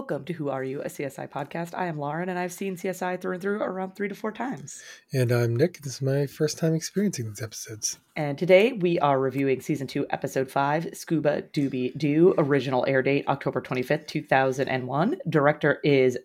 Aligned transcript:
Welcome 0.00 0.24
to 0.24 0.32
Who 0.32 0.48
Are 0.48 0.64
You, 0.64 0.80
a 0.80 0.86
CSI 0.86 1.28
podcast. 1.28 1.74
I 1.74 1.84
am 1.84 1.98
Lauren, 1.98 2.30
and 2.30 2.38
I've 2.38 2.54
seen 2.54 2.74
CSI 2.74 3.20
through 3.20 3.34
and 3.34 3.42
through 3.42 3.60
around 3.60 3.94
three 3.94 4.08
to 4.08 4.14
four 4.14 4.32
times. 4.32 4.82
And 5.12 5.30
I'm 5.30 5.54
Nick. 5.54 5.82
This 5.82 5.96
is 5.96 6.00
my 6.00 6.26
first 6.26 6.56
time 6.56 6.74
experiencing 6.74 7.28
these 7.28 7.42
episodes. 7.42 7.98
And 8.16 8.38
today 8.38 8.72
we 8.72 8.98
are 9.00 9.20
reviewing 9.20 9.60
season 9.60 9.86
two, 9.86 10.06
episode 10.08 10.50
five, 10.50 10.88
Scuba 10.94 11.42
Doobie 11.42 11.98
Doo. 11.98 12.34
Original 12.38 12.86
air 12.88 13.02
date 13.02 13.28
October 13.28 13.60
25th, 13.60 14.06
2001. 14.06 15.16
Director 15.28 15.80
is 15.84 16.16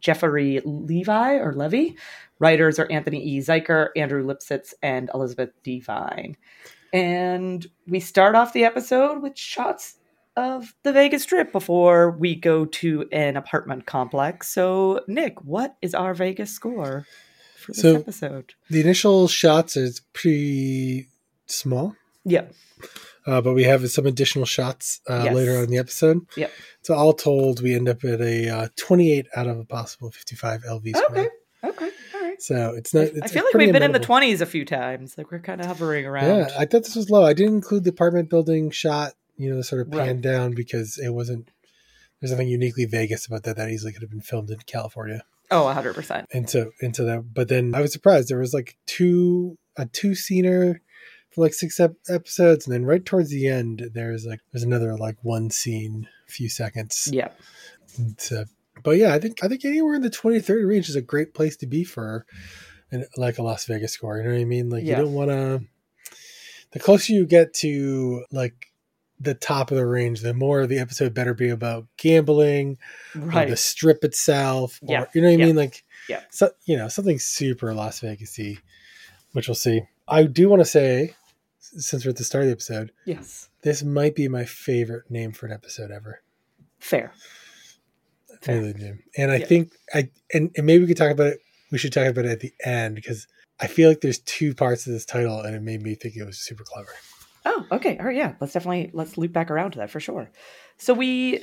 Jeffrey 0.00 0.62
Levi 0.64 1.34
or 1.34 1.52
Levy. 1.52 1.98
Writers 2.38 2.78
are 2.78 2.90
Anthony 2.90 3.22
E. 3.22 3.40
Zuiker, 3.40 3.88
Andrew 3.94 4.24
Lipsitz, 4.24 4.72
and 4.82 5.10
Elizabeth 5.12 5.50
Devine. 5.62 6.34
And 6.94 7.66
we 7.86 8.00
start 8.00 8.34
off 8.34 8.54
the 8.54 8.64
episode 8.64 9.20
with 9.20 9.36
shots 9.36 9.97
of 10.38 10.72
the 10.84 10.92
Vegas 10.92 11.24
Strip 11.24 11.50
before 11.52 12.12
we 12.12 12.34
go 12.36 12.64
to 12.64 13.08
an 13.10 13.36
apartment 13.36 13.86
complex. 13.86 14.48
So, 14.48 15.00
Nick, 15.08 15.42
what 15.44 15.76
is 15.82 15.94
our 15.94 16.14
Vegas 16.14 16.52
score 16.52 17.04
for 17.56 17.72
this 17.72 17.82
So- 17.82 17.96
episode? 17.96 18.54
The 18.70 18.80
initial 18.80 19.26
shots 19.28 19.76
is 19.76 20.00
pretty 20.12 21.08
small, 21.46 21.96
Yeah. 22.24 22.44
uh, 23.26 23.40
but 23.40 23.54
we 23.54 23.64
have 23.64 23.90
some 23.90 24.06
additional 24.06 24.44
shots 24.46 25.00
uh, 25.08 25.22
Yes. 25.24 25.34
later 25.34 25.56
on 25.56 25.64
in 25.64 25.70
the 25.70 25.78
episode. 25.78 26.20
Yep. 26.36 26.52
So 26.82 26.94
all 26.94 27.12
told, 27.14 27.60
we 27.60 27.74
end 27.74 27.88
up 27.88 28.04
at 28.04 28.20
a 28.20 28.48
uh, 28.48 28.68
28 28.76 29.26
out 29.34 29.46
of 29.48 29.58
a 29.58 29.64
possible 29.64 30.10
55 30.10 30.62
LV 30.62 30.96
score. 30.96 31.18
Okay. 31.18 31.28
Okay. 31.64 31.90
All 32.14 32.20
right. 32.22 32.40
So 32.40 32.74
it's 32.76 32.94
not. 32.94 33.06
It's, 33.06 33.20
I 33.22 33.26
feel 33.26 33.44
like 33.44 33.54
we've 33.54 33.72
been 33.72 33.82
in 33.82 33.90
the 33.92 33.98
20s 33.98 34.40
a 34.40 34.46
few 34.46 34.64
times. 34.64 35.18
Like 35.18 35.32
we're 35.32 35.40
kind 35.40 35.60
of 35.60 35.66
hovering 35.66 36.06
around. 36.06 36.26
Yeah, 36.38 36.48
I 36.56 36.64
thought 36.66 36.84
this 36.84 36.94
was 36.94 37.10
low. 37.10 37.24
I 37.26 37.32
didn't 37.32 37.54
include 37.56 37.82
the 37.82 37.90
apartment 37.90 38.30
building 38.30 38.70
shot, 38.70 39.14
you 39.38 39.48
know, 39.50 39.56
the 39.56 39.64
sort 39.64 39.80
of 39.80 39.88
Right. 39.94 40.06
pan 40.06 40.20
down 40.20 40.52
because 40.52 40.98
it 40.98 41.10
wasn't. 41.10 41.50
There's 42.20 42.32
nothing 42.32 42.48
uniquely 42.48 42.84
Vegas 42.84 43.26
about 43.26 43.44
that. 43.44 43.56
That 43.56 43.70
easily 43.70 43.92
could 43.92 44.02
have 44.02 44.10
been 44.10 44.20
filmed 44.20 44.50
in 44.50 44.58
California. 44.66 45.22
oh, 45.50 45.64
100%. 45.66 46.26
into 46.32 46.70
into 46.80 47.04
that. 47.04 47.32
But 47.32 47.48
then 47.48 47.74
I 47.74 47.80
was 47.80 47.92
surprised 47.92 48.28
there 48.28 48.38
was 48.38 48.52
like 48.52 48.76
two 48.86 49.56
a 49.76 49.86
two 49.86 50.14
scener 50.14 50.82
for 51.30 51.42
like 51.42 51.54
six 51.54 51.78
ep- 51.80 51.94
episodes, 52.08 52.66
and 52.66 52.74
then 52.74 52.84
right 52.84 53.04
towards 53.04 53.30
the 53.30 53.46
end 53.46 53.90
there's 53.94 54.26
like 54.26 54.40
there's 54.52 54.64
another 54.64 54.96
like 54.96 55.16
one 55.22 55.50
scene, 55.50 56.08
few 56.26 56.48
seconds. 56.48 57.08
Yeah. 57.12 57.28
So, 58.18 58.44
but 58.82 58.96
yeah, 58.98 59.14
I 59.14 59.18
think 59.20 59.42
I 59.44 59.48
think 59.48 59.64
anywhere 59.64 59.94
in 59.94 60.02
the 60.02 60.10
20 60.10 60.40
30 60.40 60.64
range 60.64 60.88
is 60.88 60.96
a 60.96 61.00
great 61.02 61.32
place 61.34 61.56
to 61.58 61.66
be 61.66 61.84
for 61.84 62.26
an, 62.90 63.06
like 63.16 63.38
a 63.38 63.42
Las 63.42 63.64
Vegas 63.66 63.92
score. 63.92 64.18
You 64.18 64.24
know 64.24 64.30
what 64.30 64.40
I 64.40 64.44
mean? 64.44 64.68
Like 64.70 64.84
Yeah. 64.84 64.98
you 64.98 65.04
don't 65.04 65.14
want 65.14 65.30
to. 65.30 65.62
The 66.72 66.78
closer 66.80 67.12
you 67.14 67.26
get 67.26 67.54
to 67.54 68.24
like 68.30 68.66
the 69.20 69.34
top 69.34 69.70
of 69.70 69.76
the 69.76 69.86
range, 69.86 70.20
the 70.20 70.32
more 70.34 70.66
the 70.66 70.78
episode 70.78 71.12
better 71.14 71.34
be 71.34 71.48
about 71.48 71.86
gambling, 71.96 72.78
Right. 73.14 73.48
the 73.48 73.56
strip 73.56 74.04
itself, 74.04 74.78
or 74.82 74.92
Yeah, 74.92 75.04
you 75.14 75.20
know 75.22 75.28
what 75.28 75.34
I 75.34 75.38
yeah, 75.38 75.46
mean? 75.46 75.56
Like, 75.56 75.84
yeah. 76.08 76.22
so, 76.30 76.50
you 76.66 76.76
know, 76.76 76.88
something 76.88 77.18
super 77.18 77.74
Las 77.74 78.00
Vegasy, 78.00 78.58
which 79.32 79.48
we'll 79.48 79.54
see. 79.56 79.82
I 80.06 80.24
do 80.24 80.48
want 80.48 80.60
to 80.60 80.64
say, 80.66 81.14
since 81.58 82.04
we're 82.04 82.10
at 82.10 82.16
the 82.16 82.24
start 82.24 82.42
of 82.44 82.46
the 82.48 82.52
episode, 82.52 82.92
yes. 83.04 83.48
this 83.62 83.82
might 83.82 84.14
be 84.14 84.28
my 84.28 84.44
favorite 84.44 85.10
name 85.10 85.32
for 85.32 85.46
an 85.46 85.52
episode 85.52 85.90
ever. 85.90 86.22
Fair. 86.78 87.12
Fair. 88.40 88.60
Really 88.60 88.72
do. 88.72 88.98
And 89.16 89.32
I 89.32 89.36
Yeah. 89.36 89.46
think 89.46 89.72
I 89.92 90.10
and, 90.32 90.50
and 90.56 90.64
maybe 90.64 90.82
we 90.82 90.86
could 90.88 90.96
talk 90.96 91.10
about 91.10 91.26
it. 91.26 91.40
We 91.72 91.78
should 91.78 91.92
talk 91.92 92.06
about 92.06 92.24
it 92.24 92.30
at 92.30 92.40
the 92.40 92.52
end 92.64 92.94
because 92.94 93.26
I 93.60 93.66
feel 93.66 93.88
like 93.88 94.00
there's 94.00 94.20
two 94.20 94.54
parts 94.54 94.86
of 94.86 94.92
this 94.92 95.04
title, 95.04 95.40
and 95.40 95.56
it 95.56 95.62
made 95.62 95.82
me 95.82 95.96
think 95.96 96.14
it 96.16 96.24
was 96.24 96.38
super 96.38 96.62
clever. 96.62 96.92
Oh, 97.48 97.64
okay. 97.72 97.96
All 97.98 98.04
right. 98.04 98.16
Yeah. 98.16 98.34
Let's 98.40 98.52
definitely 98.52 98.90
let's 98.92 99.16
loop 99.16 99.32
back 99.32 99.50
around 99.50 99.72
to 99.72 99.78
that 99.78 99.90
for 99.90 100.00
sure. 100.00 100.30
So 100.76 100.92
we 100.92 101.42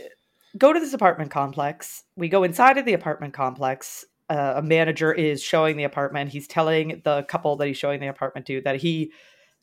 go 0.55 0.71
to 0.71 0.79
this 0.79 0.93
apartment 0.93 1.31
complex. 1.31 2.03
We 2.16 2.29
go 2.29 2.43
inside 2.43 2.77
of 2.77 2.85
the 2.85 2.93
apartment 2.93 3.33
complex. 3.33 4.05
Uh, 4.29 4.53
a 4.57 4.61
manager 4.61 5.11
is 5.11 5.41
showing 5.41 5.77
the 5.77 5.83
apartment. 5.83 6.29
He's 6.29 6.47
telling 6.47 7.01
the 7.03 7.23
couple 7.23 7.55
that 7.55 7.67
he's 7.67 7.77
showing 7.77 7.99
the 7.99 8.07
apartment 8.07 8.45
to 8.47 8.61
that 8.61 8.77
he 8.77 9.11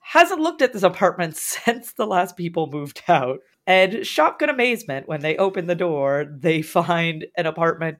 hasn't 0.00 0.40
looked 0.40 0.62
at 0.62 0.72
this 0.72 0.82
apartment 0.82 1.36
since 1.36 1.92
the 1.92 2.06
last 2.06 2.36
people 2.36 2.66
moved 2.66 3.02
out. 3.08 3.38
And 3.64 4.04
shock 4.04 4.42
and 4.42 4.50
amazement 4.50 5.06
when 5.06 5.20
they 5.20 5.36
open 5.36 5.66
the 5.68 5.76
door, 5.76 6.26
they 6.28 6.62
find 6.62 7.26
an 7.36 7.46
apartment 7.46 7.98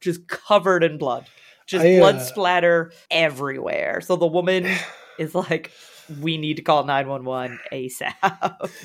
just 0.00 0.28
covered 0.28 0.84
in 0.84 0.98
blood. 0.98 1.26
Just 1.66 1.84
I, 1.84 1.96
uh, 1.96 1.98
blood 1.98 2.22
splatter 2.22 2.92
everywhere. 3.10 4.00
So 4.00 4.14
the 4.14 4.28
woman 4.28 4.68
is 5.18 5.34
like, 5.34 5.72
we 6.20 6.36
need 6.38 6.56
to 6.56 6.62
call 6.62 6.84
911 6.84 7.58
ASAP. 7.72 8.70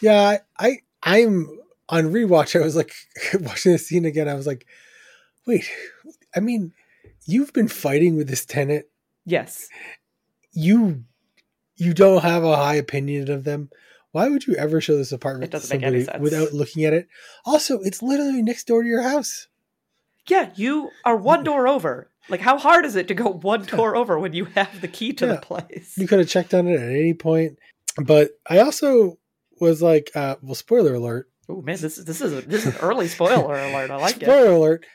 Yeah, 0.00 0.38
I, 0.56 0.78
I'm 1.02 1.48
on 1.88 2.12
rewatch. 2.12 2.54
I 2.54 2.62
was 2.62 2.76
like 2.76 2.92
watching 3.40 3.72
the 3.72 3.78
scene 3.78 4.04
again. 4.04 4.28
I 4.28 4.34
was 4.34 4.46
like, 4.46 4.64
wait, 5.44 5.68
I 6.36 6.38
mean, 6.40 6.72
you've 7.26 7.52
been 7.52 7.66
fighting 7.66 8.16
with 8.16 8.28
this 8.28 8.44
tenant. 8.44 8.86
yes. 9.24 9.68
You 10.52 11.02
you 11.76 11.94
don't 11.94 12.22
have 12.22 12.44
a 12.44 12.56
high 12.56 12.74
opinion 12.76 13.30
of 13.30 13.42
them. 13.44 13.70
Why 14.12 14.28
would 14.28 14.46
you 14.46 14.54
ever 14.54 14.80
show 14.80 14.96
this 14.96 15.12
apartment 15.12 15.50
to 15.52 15.58
doesn't 15.58 15.80
make 15.80 15.86
any 15.86 16.04
somebody 16.04 16.22
without 16.22 16.52
looking 16.52 16.84
at 16.84 16.92
it? 16.92 17.08
Also, 17.44 17.80
it's 17.80 18.02
literally 18.02 18.42
next 18.42 18.66
door 18.68 18.82
to 18.82 18.88
your 18.88 19.02
house. 19.02 19.48
Yeah, 20.28 20.50
you 20.56 20.90
are 21.04 21.16
one 21.16 21.42
door 21.44 21.66
over. 21.68 22.08
Like, 22.28 22.40
how 22.40 22.58
hard 22.58 22.84
is 22.84 22.96
it 22.96 23.08
to 23.08 23.14
go 23.14 23.28
one 23.42 23.64
door 23.64 23.96
over 23.96 24.18
when 24.18 24.32
you 24.34 24.46
have 24.46 24.80
the 24.80 24.88
key 24.88 25.12
to 25.14 25.26
Yeah. 25.26 25.32
the 25.34 25.40
place? 25.40 25.94
You 25.96 26.06
could 26.06 26.18
have 26.18 26.28
checked 26.28 26.54
on 26.54 26.66
it 26.66 26.80
at 26.80 26.88
any 26.90 27.14
point. 27.14 27.58
But 28.02 28.30
I 28.48 28.58
also 28.60 29.18
was 29.60 29.82
like, 29.82 30.10
uh, 30.14 30.36
well, 30.42 30.54
spoiler 30.54 30.94
alert. 30.94 31.28
Oh 31.48 31.62
man, 31.62 31.78
this 31.80 31.96
is 31.98 32.04
this 32.04 32.20
is 32.20 32.32
a, 32.32 32.42
this 32.42 32.66
is 32.66 32.74
an 32.74 32.80
early 32.82 33.08
spoiler 33.08 33.54
alert. 33.58 33.90
I 33.90 33.96
like 33.96 34.16
it. 34.18 34.22
spoiler 34.24 34.52
alert. 34.52 34.86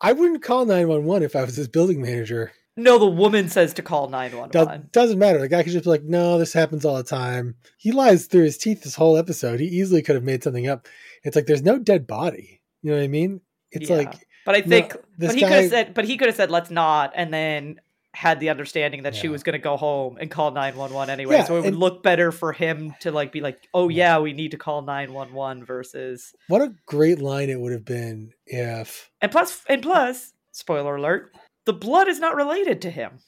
I 0.00 0.12
wouldn't 0.12 0.42
call 0.42 0.64
911 0.64 1.22
if 1.24 1.36
I 1.36 1.44
was 1.44 1.56
his 1.56 1.68
building 1.68 2.00
manager. 2.00 2.52
No, 2.76 2.96
the 2.98 3.06
woman 3.06 3.48
says 3.50 3.74
to 3.74 3.82
call 3.82 4.06
Do- 4.06 4.12
911. 4.12 4.88
doesn't 4.92 5.18
matter. 5.18 5.38
The 5.40 5.48
guy 5.48 5.62
could 5.62 5.72
just 5.72 5.84
be 5.84 5.90
like, 5.90 6.04
no, 6.04 6.38
this 6.38 6.52
happens 6.54 6.84
all 6.86 6.96
the 6.96 7.02
time. 7.02 7.56
He 7.76 7.92
lies 7.92 8.24
through 8.26 8.44
his 8.44 8.56
teeth 8.56 8.82
this 8.84 8.94
whole 8.94 9.18
episode. 9.18 9.60
He 9.60 9.66
easily 9.66 10.00
could 10.00 10.14
have 10.14 10.24
made 10.24 10.42
something 10.44 10.66
up. 10.68 10.86
It's 11.24 11.36
like 11.36 11.44
there's 11.46 11.60
no 11.62 11.78
dead 11.78 12.06
body. 12.06 12.62
You 12.82 12.92
know 12.92 12.96
what 12.96 13.02
I 13.02 13.08
mean? 13.08 13.40
It's 13.72 13.90
Yeah. 13.90 13.96
like 13.96 14.26
But 14.50 14.56
I 14.56 14.62
think, 14.62 14.96
this 15.16 15.28
but 15.28 15.36
he 15.36 15.42
could 15.42 15.52
have 15.52 15.70
said, 15.70 15.94
but 15.94 16.04
he 16.04 16.16
could 16.16 16.26
have 16.26 16.36
said, 16.36 16.50
"Let's 16.50 16.70
not," 16.70 17.12
and 17.14 17.32
then 17.32 17.80
had 18.12 18.40
the 18.40 18.50
understanding 18.50 19.04
that 19.04 19.14
she 19.14 19.28
was 19.28 19.44
going 19.44 19.52
to 19.52 19.60
go 19.60 19.76
home 19.76 20.18
and 20.20 20.28
call 20.28 20.50
911 20.50 21.10
anyway. 21.12 21.36
Yeah, 21.36 21.44
so 21.44 21.56
it 21.58 21.64
would 21.64 21.76
look 21.76 22.02
better 22.02 22.32
for 22.32 22.52
him 22.52 22.94
to 23.00 23.12
like 23.12 23.30
be 23.30 23.40
like, 23.40 23.68
"Oh 23.72 23.88
yeah, 23.88 24.18
we 24.18 24.32
need 24.32 24.50
to 24.50 24.56
call 24.56 24.82
911" 24.82 25.64
versus 25.64 26.34
what 26.48 26.60
a 26.60 26.74
great 26.86 27.20
line 27.20 27.48
it 27.48 27.60
would 27.60 27.72
have 27.72 27.84
been 27.84 28.32
if 28.46 29.10
And 29.20 29.30
plus, 29.30 29.62
and 29.68 29.82
plus, 29.82 30.32
spoiler 30.50 30.96
alert: 30.96 31.32
the 31.66 31.72
blood 31.72 32.08
is 32.08 32.18
not 32.18 32.34
related 32.34 32.82
to 32.82 32.90
him. 32.90 33.20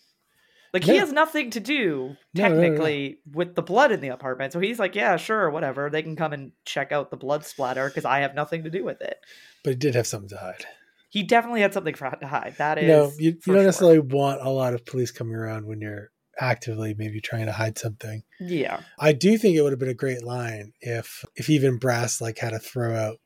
Like 0.73 0.85
he 0.85 0.97
has 0.97 1.13
nothing 1.13 1.51
to 1.51 1.61
do 1.61 2.17
No, 2.35 2.49
no, 2.49 2.49
no, 2.49 2.55
no. 2.55 2.63
technically 2.63 3.19
with 3.31 3.55
the 3.55 3.63
blood 3.63 3.93
in 3.93 4.01
the 4.01 4.09
apartment. 4.09 4.55
So 4.55 4.59
he's 4.59 4.79
like, 4.79 4.95
yeah, 4.95 5.17
sure, 5.19 5.51
whatever. 5.51 5.91
They 5.91 6.03
can 6.03 6.17
come 6.17 6.33
and 6.33 6.53
check 6.65 6.93
out 6.93 7.11
the 7.11 7.17
blood 7.19 7.45
splatter 7.45 7.89
because 7.89 8.07
I 8.07 8.21
have 8.21 8.35
nothing 8.35 8.65
to 8.65 8.71
do 8.71 8.83
with 8.83 9.03
it. 9.03 9.19
but 9.63 9.71
he 9.71 9.77
did 9.77 9.95
have 9.95 10.07
something 10.07 10.31
to 10.31 10.39
hide. 10.39 10.65
He 11.13 11.23
definitely 11.23 11.61
had 11.61 11.75
something 11.75 11.95
for, 11.95 12.09
to 12.09 12.27
hide. 12.27 12.55
That 12.57 12.79
is, 12.79 12.83
You 12.85 12.89
know, 12.89 13.13
you, 13.19 13.31
you 13.31 13.33
don't 13.33 13.57
sure. 13.57 13.63
necessarily 13.65 13.99
want 13.99 14.41
a 14.41 14.49
lot 14.49 14.73
of 14.73 14.87
police 14.87 15.11
coming 15.11 15.35
around 15.35 15.67
when 15.67 15.83
you're 15.83 16.11
actively 16.41 16.95
maybe 16.97 17.21
trying 17.21 17.45
to 17.45 17.53
hide 17.53 17.77
something. 17.77 18.23
Yeah, 18.41 18.81
I 18.99 19.13
do 19.13 19.37
think 19.37 19.55
it 19.55 19.61
would 19.61 19.73
have 19.73 19.79
been 19.79 19.91
a 19.91 19.95
great 19.95 20.25
line 20.25 20.73
if 20.81 21.23
if 21.37 21.51
even 21.51 21.77
Brass 21.79 22.23
like 22.23 22.39
had 22.39 22.55
a 22.55 22.59
throw 22.59 22.97
out 22.97 23.19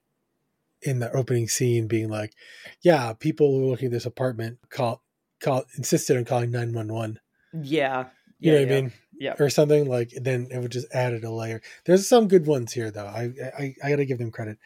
in 0.83 0.99
the 0.99 1.11
opening 1.13 1.47
scene 1.49 1.87
being 1.87 2.09
like, 2.09 2.33
Yeah, 2.83 3.13
people 3.13 3.53
who 3.53 3.61
were 3.61 3.71
looking 3.71 3.87
at 3.87 3.93
this 3.93 4.05
apartment 4.07 4.59
call 4.69 5.03
call 5.41 5.65
insisted 5.79 6.17
on 6.17 6.25
calling 6.25 6.51
nine 6.51 6.73
one 6.73 6.93
one. 6.93 7.21
yeah, 7.55 8.07
You 8.41 8.51
yeah, 8.51 8.53
know 8.53 8.61
what 8.63 8.69
yeah. 8.69 8.77
I 8.77 8.81
mean? 8.81 8.93
Yeah. 9.19 9.35
Or 9.39 9.49
something 9.49 9.89
like 9.89 10.11
then 10.21 10.49
it 10.51 10.59
would 10.59 10.73
just 10.73 10.93
added 10.93 11.23
a 11.25 11.31
layer. 11.31 11.63
There's 11.87 12.07
some 12.09 12.27
good 12.29 12.47
ones 12.47 12.73
here 12.73 12.91
though. 12.91 13.07
I 13.07 13.31
I, 13.57 13.75
I 13.83 13.91
gotta 13.91 14.05
give 14.05 14.19
them 14.19 14.33
credit. 14.33 14.59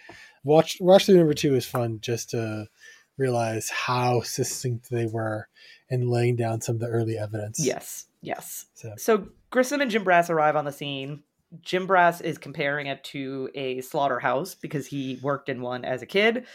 Watch 0.42 0.78
watch 0.80 1.04
through 1.06 1.18
number 1.18 1.34
two 1.34 1.54
is 1.54 1.66
fun 1.66 1.98
just 2.00 2.30
to 2.30 2.66
realize 3.20 3.68
how 3.70 4.22
succinct 4.22 4.90
they 4.90 5.06
were 5.06 5.48
in 5.88 6.08
laying 6.08 6.36
down 6.36 6.60
some 6.60 6.76
of 6.76 6.80
the 6.80 6.88
early 6.88 7.18
evidence. 7.18 7.64
Yes, 7.64 8.06
yes. 8.22 8.66
So 8.74 8.94
So 8.96 9.28
Grissom 9.50 9.80
and 9.80 9.90
Jim 9.90 10.02
Brass 10.04 10.30
arrive 10.30 10.56
on 10.56 10.64
the 10.64 10.72
scene. 10.72 11.22
Jim 11.62 11.86
Brass 11.86 12.20
is 12.20 12.38
comparing 12.38 12.86
it 12.86 13.02
to 13.04 13.50
a 13.54 13.80
slaughterhouse 13.80 14.54
because 14.54 14.86
he 14.86 15.18
worked 15.22 15.48
in 15.48 15.60
one 15.60 15.84
as 15.84 16.00
a 16.00 16.06
kid. 16.06 16.46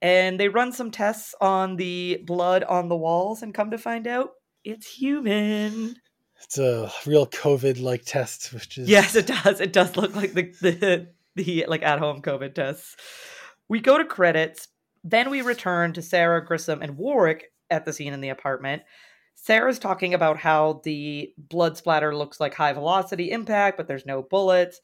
And 0.00 0.38
they 0.38 0.48
run 0.48 0.72
some 0.72 0.92
tests 0.92 1.34
on 1.40 1.76
the 1.76 2.22
blood 2.24 2.62
on 2.62 2.88
the 2.88 2.96
walls 2.96 3.42
and 3.42 3.52
come 3.52 3.72
to 3.72 3.78
find 3.78 4.06
out 4.06 4.30
it's 4.64 4.86
human. 4.88 5.96
it's 6.40 6.56
a 6.58 6.90
real 7.04 7.26
COVID 7.26 7.82
like 7.82 8.04
test, 8.04 8.52
which 8.52 8.78
is 8.78 8.88
Yes, 8.88 9.16
it 9.16 9.26
does. 9.26 9.60
It 9.60 9.72
does 9.72 9.96
look 9.96 10.14
like 10.14 10.34
the 10.34 10.54
the, 10.60 11.08
the 11.34 11.64
like 11.66 11.82
at 11.82 11.98
home 11.98 12.22
COVID 12.22 12.54
tests. 12.54 12.96
We 13.68 13.80
go 13.80 13.98
to 13.98 14.04
credits, 14.04 14.68
then 15.10 15.30
we 15.30 15.42
return 15.42 15.92
to 15.94 16.02
Sara 16.02 16.44
Grissom 16.44 16.82
and 16.82 16.96
Warrick 16.96 17.52
at 17.70 17.84
the 17.84 17.92
scene 17.92 18.12
in 18.12 18.20
the 18.20 18.28
apartment. 18.28 18.82
Sara's 19.34 19.78
talking 19.78 20.14
about 20.14 20.38
how 20.38 20.80
the 20.84 21.32
blood 21.36 21.76
splatter 21.76 22.14
looks 22.14 22.40
like 22.40 22.54
high 22.54 22.72
velocity 22.72 23.30
impact, 23.30 23.76
but 23.76 23.86
there's 23.86 24.06
no 24.06 24.22
bullets. 24.22 24.80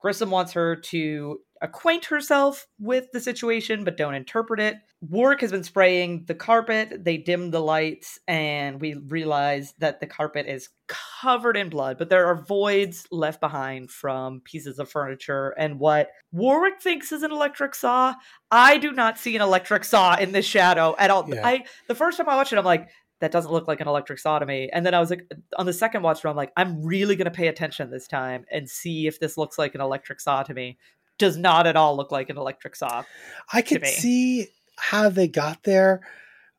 Grissom 0.00 0.30
wants 0.30 0.52
her 0.52 0.76
to 0.76 1.38
acquaint 1.62 2.06
herself 2.06 2.66
with 2.78 3.12
the 3.12 3.20
situation, 3.20 3.84
but 3.84 3.96
don't 3.96 4.14
interpret 4.14 4.60
it. 4.60 4.76
Warrick 5.02 5.42
has 5.42 5.50
been 5.50 5.62
spraying 5.62 6.24
the 6.26 6.34
carpet. 6.34 7.04
They 7.04 7.18
dim 7.18 7.50
the 7.50 7.60
lights, 7.60 8.18
and 8.26 8.80
we 8.80 8.94
realize 8.94 9.74
that 9.78 10.00
the 10.00 10.06
carpet 10.06 10.46
is 10.46 10.70
covered 10.88 11.56
in 11.56 11.68
blood, 11.68 11.98
but 11.98 12.08
there 12.08 12.26
are 12.26 12.44
voids 12.44 13.06
left 13.10 13.40
behind 13.40 13.90
from 13.90 14.40
pieces 14.40 14.78
of 14.78 14.90
furniture 14.90 15.50
and 15.50 15.78
what 15.78 16.08
Warrick 16.32 16.80
thinks 16.80 17.12
is 17.12 17.22
an 17.22 17.30
electric 17.30 17.74
saw. 17.74 18.14
I 18.50 18.78
do 18.78 18.92
not 18.92 19.18
see 19.18 19.36
an 19.36 19.42
electric 19.42 19.84
saw 19.84 20.16
in 20.16 20.32
this 20.32 20.46
shadow 20.46 20.94
at 20.98 21.10
all. 21.10 21.28
Yeah. 21.28 21.46
I 21.46 21.64
the 21.88 21.94
first 21.94 22.16
time 22.16 22.28
I 22.28 22.36
watched 22.36 22.52
it, 22.52 22.58
I'm 22.58 22.64
like, 22.64 22.88
that 23.20 23.30
doesn't 23.30 23.52
look 23.52 23.68
like 23.68 23.80
an 23.80 23.88
electric 23.88 24.18
saw 24.18 24.38
to 24.38 24.46
me. 24.46 24.70
And 24.72 24.84
then 24.84 24.94
I 24.94 25.00
was 25.00 25.10
like, 25.10 25.30
on 25.56 25.66
the 25.66 25.72
second 25.72 26.02
watch 26.02 26.20
through, 26.20 26.30
I'm 26.30 26.36
like, 26.36 26.52
I'm 26.56 26.82
really 26.82 27.16
going 27.16 27.26
to 27.26 27.30
pay 27.30 27.48
attention 27.48 27.90
this 27.90 28.08
time 28.08 28.44
and 28.50 28.68
see 28.68 29.06
if 29.06 29.20
this 29.20 29.36
looks 29.36 29.58
like 29.58 29.74
an 29.74 29.80
electric 29.80 30.20
saw 30.20 30.42
to 30.42 30.54
me. 30.54 30.78
Does 31.18 31.36
not 31.36 31.66
at 31.66 31.76
all 31.76 31.96
look 31.96 32.10
like 32.10 32.30
an 32.30 32.38
electric 32.38 32.74
saw. 32.74 33.04
I 33.52 33.60
could 33.60 33.86
see 33.86 34.48
how 34.78 35.10
they 35.10 35.28
got 35.28 35.64
there. 35.64 36.00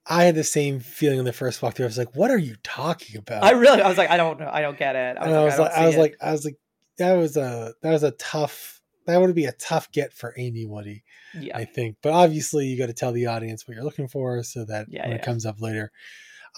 I 0.06 0.26
had 0.26 0.36
the 0.36 0.44
same 0.44 0.80
feeling 0.80 1.20
in 1.20 1.26
the 1.26 1.34
first 1.34 1.62
walkthrough. 1.62 1.82
I 1.82 1.86
was 1.86 1.98
like, 1.98 2.16
"What 2.16 2.32
are 2.32 2.38
you 2.38 2.56
talking 2.64 3.18
about?" 3.18 3.44
I 3.44 3.52
really, 3.52 3.82
I 3.82 3.88
was 3.88 3.98
like, 3.98 4.10
I 4.10 4.18
don't 4.18 4.40
know, 4.40 4.50
I 4.52 4.62
don't 4.62 4.78
get 4.78 4.96
it. 4.96 5.18
I 5.20 5.26
and 5.26 5.36
I 5.36 5.44
was 5.44 5.58
like, 5.58 5.72
I 5.72 5.86
was 5.88 5.98
like, 5.98 6.16
I 6.22 6.32
was 6.32 6.46
like, 6.46 6.58
that 6.98 7.14
was 7.14 7.38
a 7.38 7.74
that 7.82 7.92
was 7.92 8.04
a 8.04 8.12
tough. 8.12 8.82
That 9.08 9.20
would 9.20 9.34
be 9.34 9.46
a 9.46 9.52
tough 9.54 9.92
get 9.92 10.14
for 10.14 10.36
Amy 10.38 10.66
Woody, 10.66 11.04
yeah, 11.34 11.58
I 11.58 11.66
think. 11.66 11.98
But 12.04 12.14
obviously, 12.14 12.68
you 12.68 12.78
got 12.78 12.88
to 12.88 12.94
tell 12.94 13.12
the 13.12 13.28
audience 13.28 13.68
what 13.68 13.74
you're 13.74 13.84
looking 13.84 14.08
for, 14.08 14.44
so 14.44 14.66
that 14.66 14.88
Yeah, 14.90 15.04
when 15.04 15.12
yeah. 15.12 15.18
it 15.18 15.24
comes 15.24 15.46
up 15.46 15.60
later, 15.60 15.92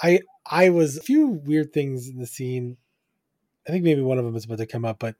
I 0.01 0.21
I 0.45 0.69
was 0.69 0.97
a 0.97 1.01
few 1.01 1.27
weird 1.27 1.73
things 1.73 2.09
in 2.09 2.19
the 2.19 2.27
scene. 2.27 2.77
I 3.67 3.71
think 3.71 3.83
maybe 3.83 4.01
one 4.01 4.17
of 4.17 4.25
them 4.25 4.35
is 4.35 4.45
about 4.45 4.57
to 4.57 4.65
come 4.65 4.85
up, 4.85 4.99
but 4.99 5.15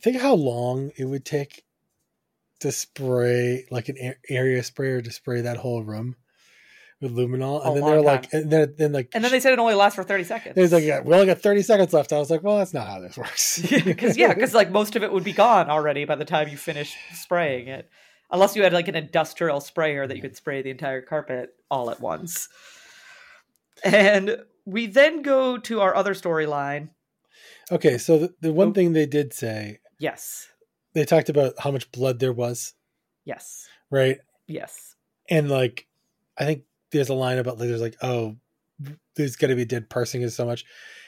think 0.00 0.20
how 0.20 0.34
long 0.34 0.92
it 0.96 1.04
would 1.04 1.24
take 1.24 1.64
to 2.60 2.72
spray 2.72 3.66
like 3.70 3.88
an 3.88 4.14
area 4.28 4.62
sprayer 4.62 5.02
to 5.02 5.10
spray 5.10 5.42
that 5.42 5.58
whole 5.58 5.82
room 5.82 6.16
with 7.00 7.14
luminol, 7.14 7.62
A 7.62 7.68
and 7.68 7.76
then 7.76 7.84
they're 7.84 8.00
like, 8.00 8.32
and 8.32 8.50
then 8.50 8.74
then 8.78 8.92
like, 8.92 9.10
and 9.12 9.22
then 9.22 9.30
they 9.30 9.40
said 9.40 9.52
it 9.52 9.58
only 9.58 9.74
lasts 9.74 9.96
for 9.96 10.04
thirty 10.04 10.24
seconds. 10.24 10.54
It's 10.56 10.72
like, 10.72 10.84
yeah, 10.84 11.00
we 11.00 11.12
only 11.12 11.26
got 11.26 11.40
30 11.40 11.62
seconds 11.62 11.92
left. 11.92 12.12
I 12.12 12.18
was 12.18 12.30
like, 12.30 12.42
well, 12.42 12.56
that's 12.56 12.72
not 12.72 12.86
how 12.86 13.00
this 13.00 13.18
works. 13.18 13.60
because 13.84 14.16
yeah, 14.18 14.32
because 14.32 14.54
like 14.54 14.70
most 14.70 14.96
of 14.96 15.02
it 15.02 15.12
would 15.12 15.24
be 15.24 15.32
gone 15.32 15.68
already 15.68 16.04
by 16.06 16.14
the 16.14 16.24
time 16.24 16.48
you 16.48 16.56
finish 16.56 16.96
spraying 17.12 17.68
it, 17.68 17.90
unless 18.30 18.56
you 18.56 18.62
had 18.62 18.72
like 18.72 18.88
an 18.88 18.96
industrial 18.96 19.60
sprayer 19.60 20.06
that 20.06 20.16
you 20.16 20.22
could 20.22 20.36
spray 20.36 20.62
the 20.62 20.70
entire 20.70 21.02
carpet 21.02 21.54
all 21.70 21.90
at 21.90 22.00
once. 22.00 22.48
And 23.84 24.38
we 24.64 24.86
then 24.86 25.22
go 25.22 25.58
to 25.58 25.80
our 25.80 25.94
other 25.94 26.14
storyline. 26.14 26.90
okay, 27.70 27.98
so 27.98 28.18
the, 28.18 28.34
the 28.40 28.52
one 28.52 28.68
Oh. 28.68 28.72
thing 28.72 28.92
they 28.92 29.06
did 29.06 29.32
say, 29.32 29.78
Yes, 29.98 30.48
they 30.94 31.04
talked 31.04 31.28
about 31.28 31.54
how 31.58 31.70
much 31.70 31.90
blood 31.92 32.18
there 32.18 32.32
was, 32.32 32.74
yes, 33.24 33.66
right? 33.90 34.18
yes. 34.46 34.94
And 35.28 35.48
like, 35.50 35.86
I 36.38 36.44
think 36.44 36.62
there's 36.92 37.08
a 37.08 37.14
line 37.14 37.38
about 37.38 37.58
like, 37.58 37.68
there's 37.68 37.80
like, 37.80 37.96
oh, 38.02 38.36
there's 39.16 39.36
got 39.36 39.48
to 39.48 39.56
be 39.56 39.62
a 39.62 39.66
dead 39.66 39.88
person 39.90 40.22
is 40.22 40.36
so 40.36 40.44
much. 40.46 40.64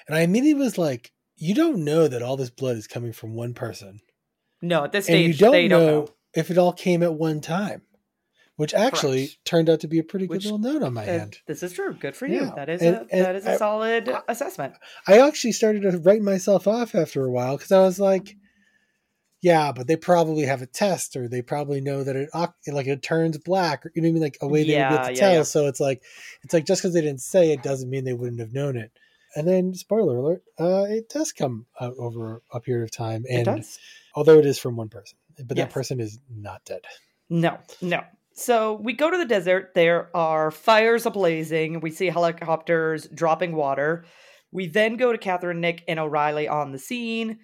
And 0.06 0.16
I 0.16 0.20
immediately 0.22 0.62
was 0.64 0.78
like, 0.78 1.12
you 1.36 1.54
don't 1.54 1.84
know 1.84 2.08
that 2.08 2.22
all 2.22 2.36
this 2.36 2.50
blood 2.50 2.76
is 2.76 2.86
coming 2.88 3.12
from 3.12 3.34
one 3.34 3.54
person. 3.54 4.00
No, 4.62 4.84
at 4.84 4.92
this 4.92 5.08
and 5.08 5.20
you 5.20 5.34
don't 5.34 5.52
they 5.52 5.68
know, 5.68 5.78
don't 5.86 6.06
know. 6.06 6.14
if 6.34 6.50
it 6.50 6.58
all 6.58 6.72
came 6.72 7.02
at 7.02 7.14
one 7.14 7.40
time, 7.40 7.82
which 8.58 8.74
actually 8.74 9.26
Correct. 9.28 9.44
turned 9.44 9.70
out 9.70 9.80
to 9.80 9.88
be 9.88 9.98
a 9.98 10.02
pretty 10.04 10.26
good 10.26 10.34
Which- 10.38 10.44
little 10.44 10.58
note 10.58 10.82
on 10.82 10.92
my 10.92 11.02
Uh, 11.02 11.06
hand. 11.18 11.38
this 11.46 11.62
is 11.62 11.72
true. 11.72 11.94
Good 11.94 12.14
for 12.16 12.26
you. 12.26 12.40
Yeah, 12.42 12.52
That 12.56 12.68
is 12.68 12.82
and- 12.82 12.96
a 12.96 13.00
and 13.10 13.24
that 13.24 13.36
is 13.36 13.46
a 13.46 13.52
I- 13.52 13.56
solid 13.56 14.08
I- 14.08 14.22
assessment. 14.28 14.74
I 15.06 15.20
actually 15.26 15.52
started 15.52 15.82
to 15.82 15.96
write 15.98 16.22
myself 16.22 16.66
off 16.66 16.94
after 16.94 17.24
a 17.24 17.30
while 17.30 17.56
because 17.56 17.72
I 17.72 17.80
was 17.80 17.98
like, 18.00 18.36
yeah, 19.40 19.70
but 19.70 19.86
they 19.86 19.94
probably 19.96 20.42
have 20.46 20.62
a 20.62 20.66
test 20.66 21.14
or 21.16 21.28
they 21.28 21.40
probably 21.42 21.80
know 21.80 22.02
that 22.02 22.16
it 22.16 22.28
like 22.66 22.88
it 22.88 23.02
turns 23.02 23.38
black 23.38 23.86
or 23.86 23.92
you 23.94 24.02
know 24.02 24.08
what 24.08 24.10
I 24.10 24.14
mean 24.14 24.22
like 24.22 24.38
a 24.42 24.48
way 24.48 24.58
they 24.64 24.64
would 24.64 24.66
be 24.66 24.72
Yeah, 24.72 24.94
able 24.94 25.04
to 25.06 25.12
yeah, 25.14 25.20
tell. 25.20 25.32
yeah. 25.34 25.42
So 25.44 25.66
it's 25.68 25.78
like 25.80 26.02
it's 26.42 26.52
like 26.52 26.66
just 26.66 26.82
because 26.82 26.94
they 26.94 27.00
didn't 27.00 27.20
say 27.20 27.52
it 27.52 27.62
doesn't 27.62 27.88
mean 27.88 28.02
they 28.04 28.12
wouldn't 28.14 28.40
have 28.40 28.52
known 28.52 28.76
it. 28.76 28.90
And 29.36 29.46
then 29.46 29.74
spoiler 29.74 30.16
alert, 30.16 30.42
uh, 30.58 30.86
it 30.88 31.08
does 31.10 31.30
come 31.32 31.66
out 31.80 31.94
over 31.98 32.42
a 32.52 32.60
period 32.60 32.82
of 32.84 32.90
time, 32.90 33.22
it 33.26 33.34
and 33.36 33.44
does. 33.58 33.78
although 34.16 34.38
it 34.38 34.46
is 34.46 34.58
from 34.58 34.74
one 34.74 34.88
person, 34.88 35.16
but 35.46 35.56
Yes. 35.56 35.66
that 35.68 35.72
person 35.72 36.00
is 36.00 36.18
not 36.28 36.64
dead. 36.64 36.80
No, 37.30 37.58
no. 37.80 38.00
So 38.38 38.74
we 38.74 38.92
go 38.92 39.10
to 39.10 39.18
the 39.18 39.24
desert. 39.24 39.72
There 39.74 40.14
are 40.16 40.52
fires 40.52 41.04
ablazing. 41.04 41.82
We 41.82 41.90
see 41.90 42.06
helicopters 42.06 43.08
dropping 43.08 43.52
water. 43.52 44.04
We 44.52 44.68
then 44.68 44.96
go 44.96 45.10
to 45.10 45.18
Catherine, 45.18 45.60
Nick, 45.60 45.82
and 45.88 45.98
O'Riley 45.98 46.46
on 46.46 46.70
the 46.70 46.78
scene. 46.78 47.40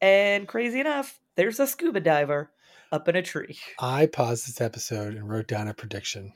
And 0.00 0.46
crazy 0.46 0.78
enough, 0.78 1.18
there's 1.36 1.58
a 1.58 1.66
scuba 1.66 2.00
diver 2.00 2.52
up 2.92 3.08
in 3.08 3.16
a 3.16 3.22
tree. 3.22 3.58
I 3.80 4.06
paused 4.06 4.46
this 4.48 4.60
episode 4.60 5.14
and 5.14 5.28
wrote 5.28 5.48
down 5.48 5.68
a 5.68 5.74
prediction 5.74 6.32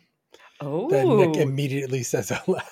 Oh, 0.61 0.91
that 0.91 1.07
Nick 1.07 1.37
immediately 1.37 2.03
says 2.03 2.33
out 2.33 2.49
loud. 2.49 2.63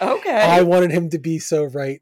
okay. 0.00 0.30
I 0.30 0.62
wanted 0.62 0.92
him 0.92 1.10
to 1.10 1.18
be 1.18 1.38
so 1.38 1.64
right, 1.64 2.00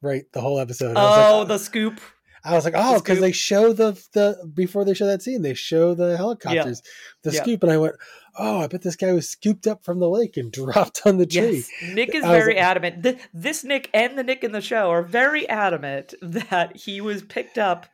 right 0.00 0.24
the 0.32 0.40
whole 0.40 0.58
episode. 0.58 0.96
I 0.96 1.02
was 1.02 1.32
oh, 1.32 1.40
uh, 1.42 1.44
the 1.44 1.58
scoop. 1.58 2.00
I 2.44 2.54
was 2.54 2.64
like, 2.64 2.74
oh, 2.76 2.94
because 2.98 3.18
scoop. 3.18 3.20
they 3.20 3.32
show 3.32 3.72
the 3.72 3.92
the 4.12 4.50
before 4.52 4.84
they 4.84 4.94
show 4.94 5.06
that 5.06 5.22
scene, 5.22 5.42
they 5.42 5.54
show 5.54 5.94
the 5.94 6.16
helicopters, 6.16 6.82
the 7.22 7.30
Yeah. 7.32 7.42
scoop, 7.42 7.62
and 7.62 7.70
I 7.70 7.78
went, 7.78 7.94
oh, 8.36 8.60
I 8.62 8.66
bet 8.66 8.82
this 8.82 8.96
guy 8.96 9.12
was 9.12 9.28
scooped 9.28 9.66
up 9.66 9.84
from 9.84 10.00
the 10.00 10.08
lake 10.08 10.36
and 10.36 10.50
dropped 10.52 11.02
on 11.06 11.18
the 11.18 11.26
tree. 11.26 11.64
Yes, 11.80 11.94
Nick 11.94 12.14
is 12.14 12.24
very 12.24 12.54
like- 12.54 12.62
adamant. 12.62 13.02
Th- 13.04 13.18
this 13.32 13.62
Nick 13.62 13.90
and 13.94 14.18
the 14.18 14.24
Nick 14.24 14.42
in 14.42 14.52
the 14.52 14.60
show 14.60 14.90
are 14.90 15.02
very 15.02 15.48
adamant 15.48 16.14
that 16.22 16.76
he 16.76 17.00
was 17.00 17.22
picked 17.22 17.58
up 17.58 17.86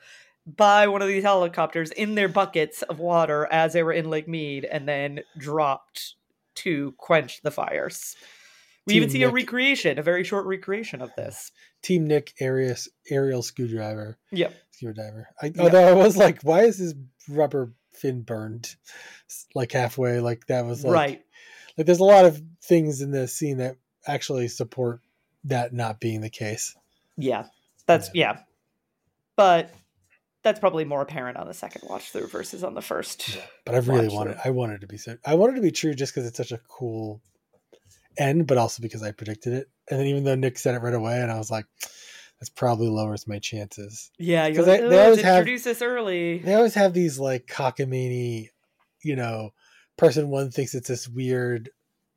by 0.47 0.87
one 0.89 1.03
of 1.03 1.09
these 1.09 1.23
helicopters 1.25 1.91
in 1.91 2.15
their 2.15 2.29
buckets 2.29 2.81
of 2.83 2.99
water 2.99 3.47
as 3.53 3.75
they 3.75 3.83
were 3.83 3.93
in 3.93 4.09
Lake 4.09 4.27
Mead 4.29 4.65
and 4.65 4.89
then 4.89 5.21
dropped 5.37 6.15
to 6.55 6.95
quench 6.97 7.43
the 7.43 7.51
fires. 7.51 8.17
We 8.87 8.95
even 8.95 9.11
see 9.11 9.23
a 9.25 9.29
recreation, 9.29 9.99
a 9.99 10.03
very 10.03 10.25
short 10.25 10.47
recreation 10.47 11.03
of 11.03 11.11
this. 11.17 11.53
Team 11.83 12.07
Nick 12.07 12.35
Arias 12.41 12.89
aerial 13.09 13.43
screwdriver, 13.43 14.19
Yep. 14.33 14.55
scuba 14.73 14.95
diver. 14.95 15.29
I, 15.41 15.47
Yeah. 15.47 15.63
Although 15.63 15.89
I 15.89 15.93
was 15.93 16.17
like, 16.17 16.43
why 16.43 16.63
is 16.63 16.79
his 16.79 16.95
rubber 17.29 17.73
fin 17.93 18.23
burned? 18.23 18.75
Like 19.55 19.73
halfway, 19.73 20.21
like 20.21 20.47
that 20.47 20.65
was 20.65 20.85
like, 20.85 20.95
right. 20.95 21.25
like 21.77 21.87
there's 21.87 22.01
a 22.01 22.05
lot 22.05 22.25
of 22.25 22.43
things 22.63 23.01
in 23.01 23.11
this 23.11 23.35
scene 23.35 23.59
that 23.59 23.77
actually 24.07 24.49
support 24.49 25.01
that 25.45 25.73
not 25.73 26.01
being 26.01 26.21
the 26.21 26.31
case. 26.31 26.75
Yeah. 27.17 27.45
That's 27.87 28.11
yeah. 28.15 28.41
But 29.37 29.73
that's 30.43 30.61
probably 30.61 30.85
more 30.85 31.03
apparent 31.03 31.37
on 31.37 31.47
the 31.47 31.55
second 31.55 31.83
watch 31.89 32.11
through 32.11 32.29
versus 32.29 32.65
on 32.65 32.75
the 32.75 32.83
first. 32.83 33.39
But 33.65 33.75
I 33.75 33.79
really 33.79 34.09
wanted, 34.09 34.35
through. 34.35 34.43
I 34.47 34.51
wanted 34.51 34.81
to 34.83 34.87
be 34.87 34.99
I 35.25 35.35
wanted 35.35 35.57
to 35.57 35.63
be 35.63 35.71
true 35.71 35.95
just 35.95 36.15
because 36.15 36.27
it's 36.27 36.37
such 36.37 36.53
a 36.53 36.61
cool 36.69 37.21
end, 38.19 38.47
but 38.47 38.59
also 38.59 38.83
because 38.83 39.03
I 39.03 39.13
predicted 39.13 39.53
it. 39.55 39.69
And 39.91 39.99
then 40.01 40.07
even 40.09 40.25
though 40.25 40.35
Nick 40.35 40.59
said 40.59 40.75
it 40.75 40.83
right 40.83 40.95
away, 40.95 41.21
and 41.21 41.31
I 41.33 41.39
was 41.39 41.51
like, 41.51 41.65
that's 42.41 42.51
probably 42.51 42.89
lowers 42.89 43.27
my 43.27 43.39
chances. 43.39 44.11
Yeah, 44.19 44.47
you're 44.47 44.57
'Cause 44.57 44.67
like, 44.69 44.81
they- 44.81 44.89
they 44.89 45.05
always 45.05 45.21
have- 45.23 45.39
introduce 45.39 45.65
this 45.65 45.83
early. 45.83 46.39
They 46.39 46.55
always 46.55 46.75
have 46.75 46.93
these 46.93 47.19
like 47.19 47.47
cockamamie, 47.47 48.49
you 49.03 49.17
know, 49.17 49.51
person 49.97 50.29
one 50.29 50.51
thinks 50.51 50.75
it's 50.75 50.89
this 50.89 51.09
weird, 51.09 51.71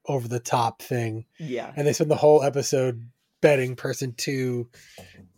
over 0.08 0.28
the 0.28 0.40
top 0.40 0.82
thing, 0.82 1.26
Yeah. 1.40 1.72
and 1.76 1.86
they 1.88 1.94
spend 1.94 2.10
the 2.12 2.16
whole 2.16 2.42
episode 2.44 3.08
betting 3.40 3.76
person 3.76 4.14
two 4.18 4.70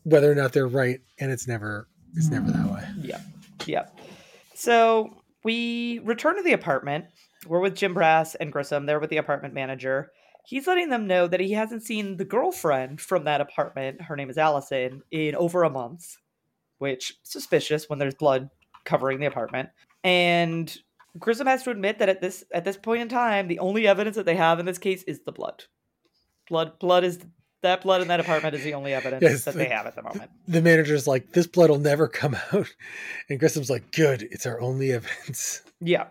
whether 0.04 0.30
or 0.32 0.36
not 0.36 0.52
they're 0.54 0.68
right, 0.68 1.00
and 1.20 1.32
it's 1.32 1.48
never, 1.48 1.88
it's 2.16 2.30
never 2.30 2.52
that 2.52 2.72
way. 2.72 2.84
Yeah. 3.02 3.20
Yeah. 3.66 3.86
So 4.54 5.22
we 5.44 6.00
return 6.00 6.36
to 6.38 6.44
the 6.44 6.52
apartment. 6.54 7.06
We're 7.48 7.60
with 7.62 7.76
Jim 7.76 7.94
Brass 7.94 8.36
and 8.36 8.52
Grissom. 8.52 8.86
They're 8.86 9.00
with 9.00 9.10
the 9.10 9.18
apartment 9.18 9.54
manager. 9.54 10.12
He's 10.46 10.68
letting 10.68 10.90
them 10.90 11.08
know 11.08 11.28
that 11.28 11.40
he 11.40 11.54
hasn't 11.54 11.84
seen 11.84 12.18
the 12.18 12.26
girlfriend 12.26 13.00
from 13.00 13.24
that 13.24 13.42
apartment. 13.42 14.02
Her 14.02 14.16
name 14.16 14.30
is 14.30 14.38
Allison 14.38 15.02
in 15.10 15.36
over 15.36 15.64
a 15.64 15.70
month, 15.70 16.18
which 16.80 17.18
suspicious 17.24 17.90
when 17.90 18.00
there's 18.00 18.16
blood 18.16 18.50
covering 18.84 19.20
the 19.20 19.26
apartment. 19.26 19.70
And 20.04 20.76
Grissom 21.18 21.48
has 21.48 21.64
to 21.64 21.72
admit 21.72 22.00
that 22.00 22.10
at 22.10 22.22
this 22.22 22.44
at 22.54 22.66
this 22.66 22.78
point 22.78 23.02
in 23.02 23.10
time, 23.10 23.48
the 23.48 23.60
only 23.60 23.88
evidence 23.88 24.16
that 24.16 24.26
they 24.26 24.36
have 24.36 24.60
in 24.60 24.66
this 24.66 24.78
case 24.78 25.04
is 25.04 25.22
the 25.22 25.32
blood. 25.32 25.64
Blood 26.50 26.78
blood 26.80 27.04
is 27.04 27.20
that 27.62 27.82
blood 27.82 28.02
in 28.02 28.10
that 28.10 28.20
apartment 28.20 28.54
is 28.56 28.64
the 28.64 28.74
only 28.74 28.94
evidence 28.94 29.22
Yes, 29.22 29.46
that 29.46 29.56
they 29.56 29.70
have 29.70 29.86
at 29.86 29.96
the 29.96 30.04
moment. 30.04 30.30
The 30.48 30.62
manager's 30.62 31.08
like, 31.08 31.32
this 31.32 31.48
blood 31.48 31.70
will 31.70 31.80
never 31.80 32.10
come 32.10 32.36
out, 32.52 32.68
and 33.30 33.40
Grissom's 33.40 33.70
like, 33.70 33.92
good, 33.94 34.28
it's 34.30 34.46
our 34.46 34.60
only 34.60 34.92
evidence. 34.92 35.62
Yeah. 35.80 36.08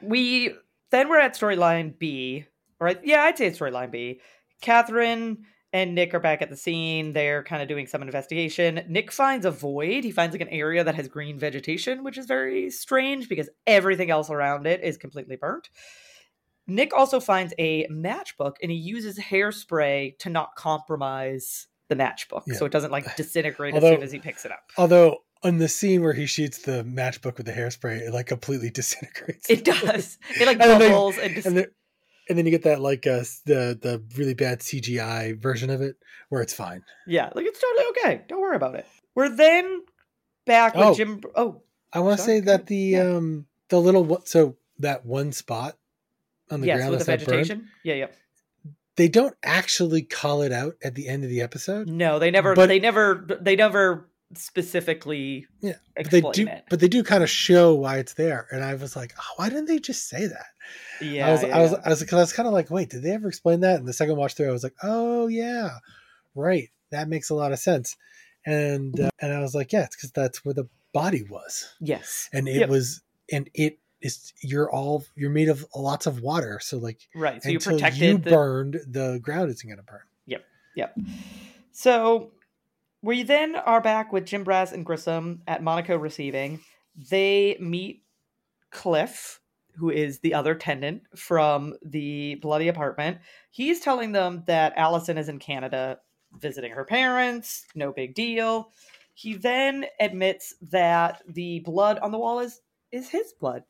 We 0.00 0.54
then 0.90 1.08
we're 1.08 1.18
at 1.18 1.34
storyline 1.34 1.98
B. 1.98 2.46
Right? 2.80 2.98
Yeah, 3.04 3.22
I'd 3.22 3.38
say 3.38 3.46
it's 3.46 3.58
storyline 3.58 3.90
B. 3.90 4.20
Catherine 4.60 5.44
and 5.72 5.94
Nick 5.94 6.14
are 6.14 6.20
back 6.20 6.42
at 6.42 6.50
the 6.50 6.56
scene. 6.56 7.12
They're 7.12 7.42
kind 7.42 7.62
of 7.62 7.68
doing 7.68 7.86
some 7.86 8.02
investigation. 8.02 8.82
Nick 8.88 9.10
finds 9.12 9.44
a 9.46 9.50
void. 9.50 10.04
He 10.04 10.10
finds 10.10 10.32
like 10.34 10.40
an 10.42 10.48
area 10.48 10.84
that 10.84 10.94
has 10.94 11.08
green 11.08 11.38
vegetation, 11.38 12.04
which 12.04 12.16
is 12.18 12.26
very 12.26 12.70
strange 12.70 13.28
because 13.28 13.48
everything 13.66 14.10
else 14.10 14.30
around 14.30 14.66
it 14.66 14.82
is 14.82 14.96
completely 14.96 15.36
burnt. 15.36 15.68
Nick 16.66 16.92
also 16.94 17.20
finds 17.20 17.54
a 17.58 17.86
matchbook 17.88 18.54
and 18.62 18.70
he 18.72 18.76
uses 18.76 19.18
hairspray 19.18 20.18
to 20.18 20.30
not 20.30 20.54
compromise 20.56 21.66
the 21.88 21.94
matchbook 21.94 22.42
Yeah. 22.46 22.56
so 22.56 22.66
it 22.66 22.72
doesn't 22.72 22.90
like 22.90 23.14
disintegrate 23.16 23.74
Although- 23.74 23.86
as 23.88 23.94
soon 23.94 24.02
as 24.02 24.12
he 24.12 24.18
picks 24.18 24.44
it 24.44 24.50
up. 24.52 24.64
Although 24.76 25.18
on 25.42 25.58
the 25.58 25.68
scene 25.68 26.02
where 26.02 26.14
he 26.14 26.26
shoots 26.26 26.58
the 26.58 26.82
matchbook 26.84 27.36
with 27.36 27.46
the 27.46 27.52
hairspray, 27.52 28.00
it 28.00 28.12
like 28.12 28.26
completely 28.26 28.70
disintegrates. 28.74 29.48
It 29.50 29.64
does. 29.64 30.18
It 30.40 30.46
like 30.46 30.58
And 30.60 30.80
bubbles 30.80 31.18
and, 31.18 31.34
dis- 31.34 31.46
and 31.46 31.66
and 32.28 32.36
then 32.38 32.44
you 32.46 32.50
get 32.50 32.62
that 32.64 32.80
like 32.80 33.06
uh 33.06 33.22
the 33.44 33.78
the 33.80 34.02
really 34.16 34.34
bad 34.34 34.60
CGI 34.60 35.40
version 35.40 35.70
of 35.70 35.80
it 35.82 35.96
where 36.28 36.42
it's 36.42 36.54
fine. 36.54 36.82
yeah, 37.06 37.30
like 37.34 37.46
it's 37.46 37.60
totally 37.60 37.84
okay. 37.90 38.22
Don't 38.28 38.40
worry 38.40 38.56
about 38.56 38.74
it. 38.74 38.86
We're 39.14 39.28
then 39.28 39.82
back 40.44 40.74
with 40.74 40.84
Oh. 40.84 40.94
Jim. 40.94 41.20
Oh, 41.34 41.62
I 41.92 42.00
want 42.00 42.18
to 42.18 42.24
say 42.24 42.40
that 42.40 42.66
the 42.66 42.76
Yeah. 42.76 43.16
um 43.16 43.46
the 43.68 43.80
little 43.80 44.22
so 44.24 44.56
that 44.78 45.04
one 45.06 45.32
spot 45.32 45.76
on 46.50 46.60
the 46.60 46.66
yes, 46.68 46.76
ground 46.78 46.90
with 46.92 47.06
the 47.06 47.12
not 47.12 47.18
burned, 47.18 47.28
vegetation. 47.30 47.68
Yeah, 47.84 47.94
yeah. 47.94 48.06
they 48.96 49.08
don't 49.08 49.34
actually 49.42 50.02
call 50.02 50.42
it 50.42 50.52
out 50.52 50.74
at 50.82 50.94
the 50.94 51.08
end 51.08 51.24
of 51.24 51.30
the 51.30 51.40
episode. 51.42 51.88
No, 51.88 52.18
they 52.18 52.30
never. 52.30 52.54
But- 52.54 52.66
they 52.68 52.78
never. 52.78 53.26
They 53.40 53.56
never 53.56 54.08
specifically. 54.34 55.46
Yeah, 55.60 55.74
But 55.94 56.10
they 56.10 56.20
do, 56.20 56.46
it. 56.48 56.64
but 56.68 56.80
they 56.80 56.88
do 56.88 57.02
kind 57.02 57.22
of 57.22 57.30
show 57.30 57.74
why 57.74 57.98
it's 57.98 58.14
there, 58.14 58.46
and 58.50 58.62
I 58.64 58.74
was 58.74 58.96
like, 58.96 59.12
oh, 59.18 59.32
why 59.36 59.48
didn't 59.48 59.66
they 59.66 59.78
just 59.78 60.08
say 60.08 60.26
that? 60.26 60.46
Yeah, 61.00 61.28
I 61.28 61.32
was, 61.32 61.42
yeah, 61.42 61.56
I 61.56 61.60
was. 61.62 61.72
I 61.74 61.88
was, 61.90 62.12
I 62.12 62.16
was 62.16 62.32
kind 62.32 62.46
of 62.46 62.52
like, 62.54 62.70
wait, 62.70 62.90
did 62.90 63.02
they 63.02 63.10
ever 63.12 63.28
explain 63.28 63.60
that? 63.60 63.78
And 63.78 63.86
the 63.86 63.92
second 63.92 64.16
watch 64.16 64.34
through, 64.34 64.48
I 64.48 64.52
was 64.52 64.64
like, 64.64 64.74
oh 64.82 65.26
yeah, 65.26 65.70
right, 66.34 66.68
that 66.90 67.08
makes 67.08 67.30
a 67.30 67.34
lot 67.34 67.52
of 67.52 67.58
sense. 67.58 67.96
And 68.44 68.98
uh, 68.98 69.10
and 69.20 69.32
I 69.32 69.40
was 69.40 69.54
like, 69.54 69.72
yeah, 69.72 69.84
it's 69.84 69.96
because 69.96 70.12
that's 70.12 70.44
where 70.44 70.54
the 70.54 70.68
body 70.92 71.22
was, 71.28 71.74
yes, 71.80 72.28
and 72.32 72.48
it 72.48 72.60
Yep. 72.60 72.68
was, 72.68 73.02
and 73.30 73.50
it 73.54 73.78
is. 74.00 74.32
You're 74.42 74.70
all 74.70 75.04
you're 75.16 75.30
made 75.30 75.48
of 75.48 75.66
lots 75.74 76.06
of 76.06 76.20
water, 76.20 76.58
so 76.62 76.78
like 76.78 77.00
right. 77.14 77.42
So 77.42 77.50
you 77.50 77.58
protected 77.58 78.02
you 78.02 78.18
the 78.18 78.30
burned, 78.30 78.80
the 78.88 79.18
ground 79.22 79.50
isn't 79.50 79.68
going 79.68 79.78
to 79.78 79.84
burn. 79.84 80.00
Yep 80.26 80.44
yep 80.74 80.96
so 81.72 82.30
we 83.02 83.22
then 83.22 83.56
are 83.56 83.80
back 83.80 84.12
with 84.12 84.26
Jim 84.26 84.44
Brass 84.44 84.72
and 84.72 84.84
Grissom 84.84 85.42
at 85.46 85.62
Monaco 85.62 85.96
receiving. 85.96 86.60
They 87.10 87.56
meet 87.60 88.02
Cliff, 88.70 89.40
who 89.76 89.90
is 89.90 90.20
the 90.20 90.34
other 90.34 90.54
tenant 90.54 91.02
from 91.14 91.74
the 91.84 92.36
bloody 92.36 92.68
apartment. 92.68 93.18
He's 93.50 93.80
telling 93.80 94.12
them 94.12 94.44
that 94.46 94.72
Allison 94.76 95.18
is 95.18 95.28
in 95.28 95.38
Canada 95.38 95.98
visiting 96.40 96.72
her 96.72 96.84
parents, 96.84 97.66
no 97.74 97.92
big 97.92 98.14
deal. 98.14 98.72
He 99.14 99.34
then 99.34 99.86
admits 100.00 100.54
that 100.70 101.22
the 101.26 101.60
blood 101.60 101.98
on 102.00 102.10
the 102.10 102.18
wall 102.18 102.40
is 102.40 102.60
is 102.92 103.08
his 103.08 103.32
blood. 103.32 103.62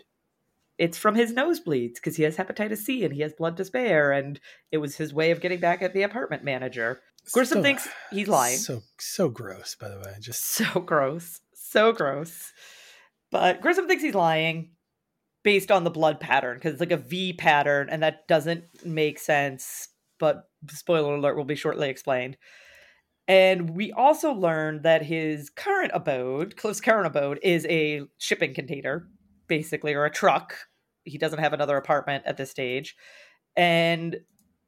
It's 0.78 0.98
from 0.98 1.14
his 1.14 1.32
nosebleeds 1.32 1.94
because 1.94 2.16
he 2.16 2.22
has 2.24 2.36
hepatitis 2.36 2.78
C 2.78 3.04
and 3.04 3.14
he 3.14 3.22
has 3.22 3.32
blood 3.32 3.56
to 3.56 3.64
spare, 3.64 4.12
and 4.12 4.38
it 4.70 4.78
was 4.78 4.96
his 4.96 5.14
way 5.14 5.30
of 5.30 5.40
getting 5.40 5.60
back 5.60 5.82
at 5.82 5.94
the 5.94 6.02
apartment 6.02 6.44
manager. 6.44 7.00
Grissom 7.32 7.58
So- 7.58 7.62
thinks 7.62 7.88
he's 8.10 8.28
lying. 8.28 8.56
So 8.58 8.82
so 8.98 9.28
gross, 9.28 9.74
by 9.74 9.88
the 9.88 9.98
way. 9.98 10.14
Just 10.20 10.44
So 10.44 10.80
gross. 10.80 11.40
So 11.54 11.92
gross. 11.92 12.52
But 13.30 13.60
Grissom 13.60 13.88
thinks 13.88 14.02
he's 14.02 14.14
lying 14.14 14.70
based 15.42 15.70
on 15.70 15.84
the 15.84 15.90
blood 15.90 16.20
pattern 16.20 16.56
because 16.56 16.72
it's 16.72 16.80
like 16.80 16.92
a 16.92 16.96
V 16.96 17.32
pattern 17.32 17.88
and 17.90 18.02
that 18.02 18.26
doesn't 18.28 18.64
make 18.84 19.18
sense. 19.18 19.88
But 20.18 20.48
spoiler 20.70 21.14
alert 21.14 21.36
will 21.36 21.44
be 21.44 21.54
shortly 21.56 21.88
explained. 21.90 22.36
And 23.28 23.70
we 23.70 23.90
also 23.92 24.32
learned 24.32 24.84
that 24.84 25.02
his 25.02 25.50
current 25.50 25.90
abode, 25.92 26.56
Cliff's 26.56 26.80
current 26.80 27.06
abode, 27.08 27.40
is 27.42 27.66
a 27.66 28.02
shipping 28.18 28.54
container, 28.54 29.08
basically, 29.48 29.94
or 29.94 30.04
a 30.04 30.10
truck. 30.10 30.54
He 31.02 31.18
doesn't 31.18 31.40
have 31.40 31.52
another 31.52 31.76
apartment 31.76 32.24
at 32.26 32.36
this 32.36 32.50
stage. 32.52 32.96
And 33.56 34.16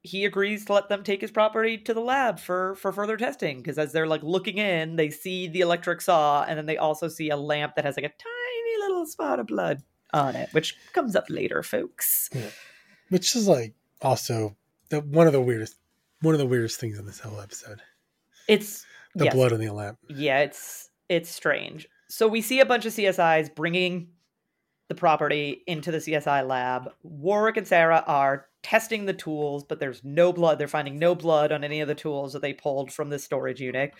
he 0.03 0.25
agrees 0.25 0.65
to 0.65 0.73
let 0.73 0.89
them 0.89 1.03
take 1.03 1.21
his 1.21 1.31
property 1.31 1.77
to 1.77 1.93
the 1.93 2.01
lab 2.01 2.39
for 2.39 2.75
for 2.77 2.93
further 2.93 3.17
testing 3.17 3.59
because 3.59 3.79
as 3.79 3.93
they're 3.93 4.07
like 4.07 4.23
looking 4.23 4.59
in 4.59 4.97
they 4.97 5.11
see 5.11 5.49
the 5.49 5.61
electric 5.61 6.01
saw 6.01 6.45
and 6.45 6.57
then 6.59 6.67
they 6.67 6.77
also 6.77 7.09
see 7.09 7.31
a 7.31 7.37
lamp 7.37 7.75
that 7.75 7.85
has 7.85 7.97
like 7.97 8.05
a 8.07 8.09
tiny 8.09 8.79
little 8.81 9.07
spot 9.07 9.39
of 9.41 9.47
blood 9.47 9.83
on 10.13 10.37
it 10.37 10.49
which 10.53 10.77
comes 10.93 11.17
up 11.17 11.25
later 11.29 11.63
folks 11.63 12.31
yeah. 12.33 12.49
which 13.11 13.35
is 13.35 13.49
like 13.49 13.75
also 14.01 14.57
the 14.91 15.01
one 15.01 15.27
of 15.27 15.33
the 15.33 15.41
weirdest 15.41 15.77
one 16.21 16.35
of 16.35 16.39
the 16.39 16.47
weirdest 16.47 16.81
things 16.81 16.99
in 16.99 17.07
this 17.07 17.21
whole 17.21 17.41
episode. 17.41 17.81
it's 18.49 18.85
The 19.15 19.27
yes, 19.27 19.35
blood 19.35 19.53
on 19.53 19.61
the 19.61 19.71
lamp. 19.71 19.99
yeah 20.09 20.41
it's 20.41 20.91
it's 21.09 21.31
strange 21.31 21.89
so 22.09 22.29
we 22.29 22.41
see 22.41 22.61
a 22.61 22.67
bunch 22.67 22.87
of 22.87 22.93
csis 22.93 23.55
bringing 23.55 24.09
the 24.89 24.95
property 24.95 25.63
into 25.67 25.91
the 25.91 25.99
csi 25.99 26.47
lab 26.47 26.91
warrick 27.03 27.57
and 27.57 27.67
sara 27.67 28.03
are 28.07 28.48
testing 28.63 29.07
the 29.07 29.13
tools 29.13 29.65
but 29.65 29.79
there's 29.81 30.03
no 30.05 30.33
blood 30.33 30.59
they're 30.59 30.69
finding 30.69 30.99
no 30.99 31.15
blood 31.15 31.53
on 31.53 31.63
any 31.65 31.81
of 31.81 31.89
the 31.89 31.95
tools 31.95 32.33
that 32.33 32.43
they 32.43 32.53
pulled 32.53 32.93
from 32.93 33.09
the 33.11 33.19
storage 33.19 33.61
unit 33.61 33.93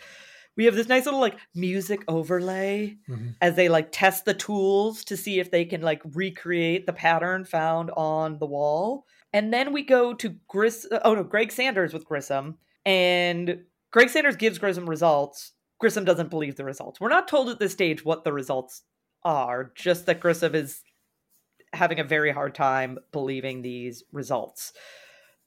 we 0.57 0.65
have 0.65 0.75
this 0.75 0.89
nice 0.89 1.05
little 1.05 1.21
like 1.21 1.39
music 1.55 2.01
overlay 2.09 2.97
Mhm. 3.09 3.37
as 3.41 3.55
they 3.55 3.69
like 3.69 3.91
test 3.93 4.25
the 4.25 4.35
tools 4.35 5.05
to 5.05 5.17
see 5.17 5.39
if 5.39 5.51
they 5.53 5.65
can 5.65 5.83
like 5.83 6.03
recreate 6.15 6.85
the 6.87 6.93
pattern 6.93 7.45
found 7.45 7.93
on 7.97 8.39
the 8.41 8.47
wall. 8.47 9.07
And 9.33 9.53
then 9.55 9.73
we 9.73 9.85
go 9.85 10.15
to 10.15 10.35
Gris 10.49 10.85
oh 11.05 11.15
no, 11.15 11.23
Greg 11.23 11.53
Sanders 11.53 11.95
with 11.95 12.05
Grissom 12.07 12.59
and 12.85 13.61
Greg 13.93 14.09
Sanders 14.09 14.35
gives 14.35 14.59
Grissom 14.59 14.91
results. 14.91 15.53
Grissom 15.79 16.05
doesn't 16.05 16.31
believe 16.31 16.57
the 16.57 16.65
results. 16.65 17.01
We're 17.01 17.09
not 17.09 17.29
told 17.29 17.49
at 17.51 17.61
this 17.61 17.73
stage 17.73 18.05
what 18.05 18.25
the 18.25 18.33
results 18.33 18.83
are, 19.23 19.71
just 19.77 20.07
that 20.07 20.19
Grissom 20.19 20.57
is 20.57 20.83
having 21.79 21.99
a 21.99 22.05
very 22.05 22.31
hard 22.33 22.55
time 22.55 22.99
believing 23.13 23.63
these 23.63 24.05
results. 24.13 24.73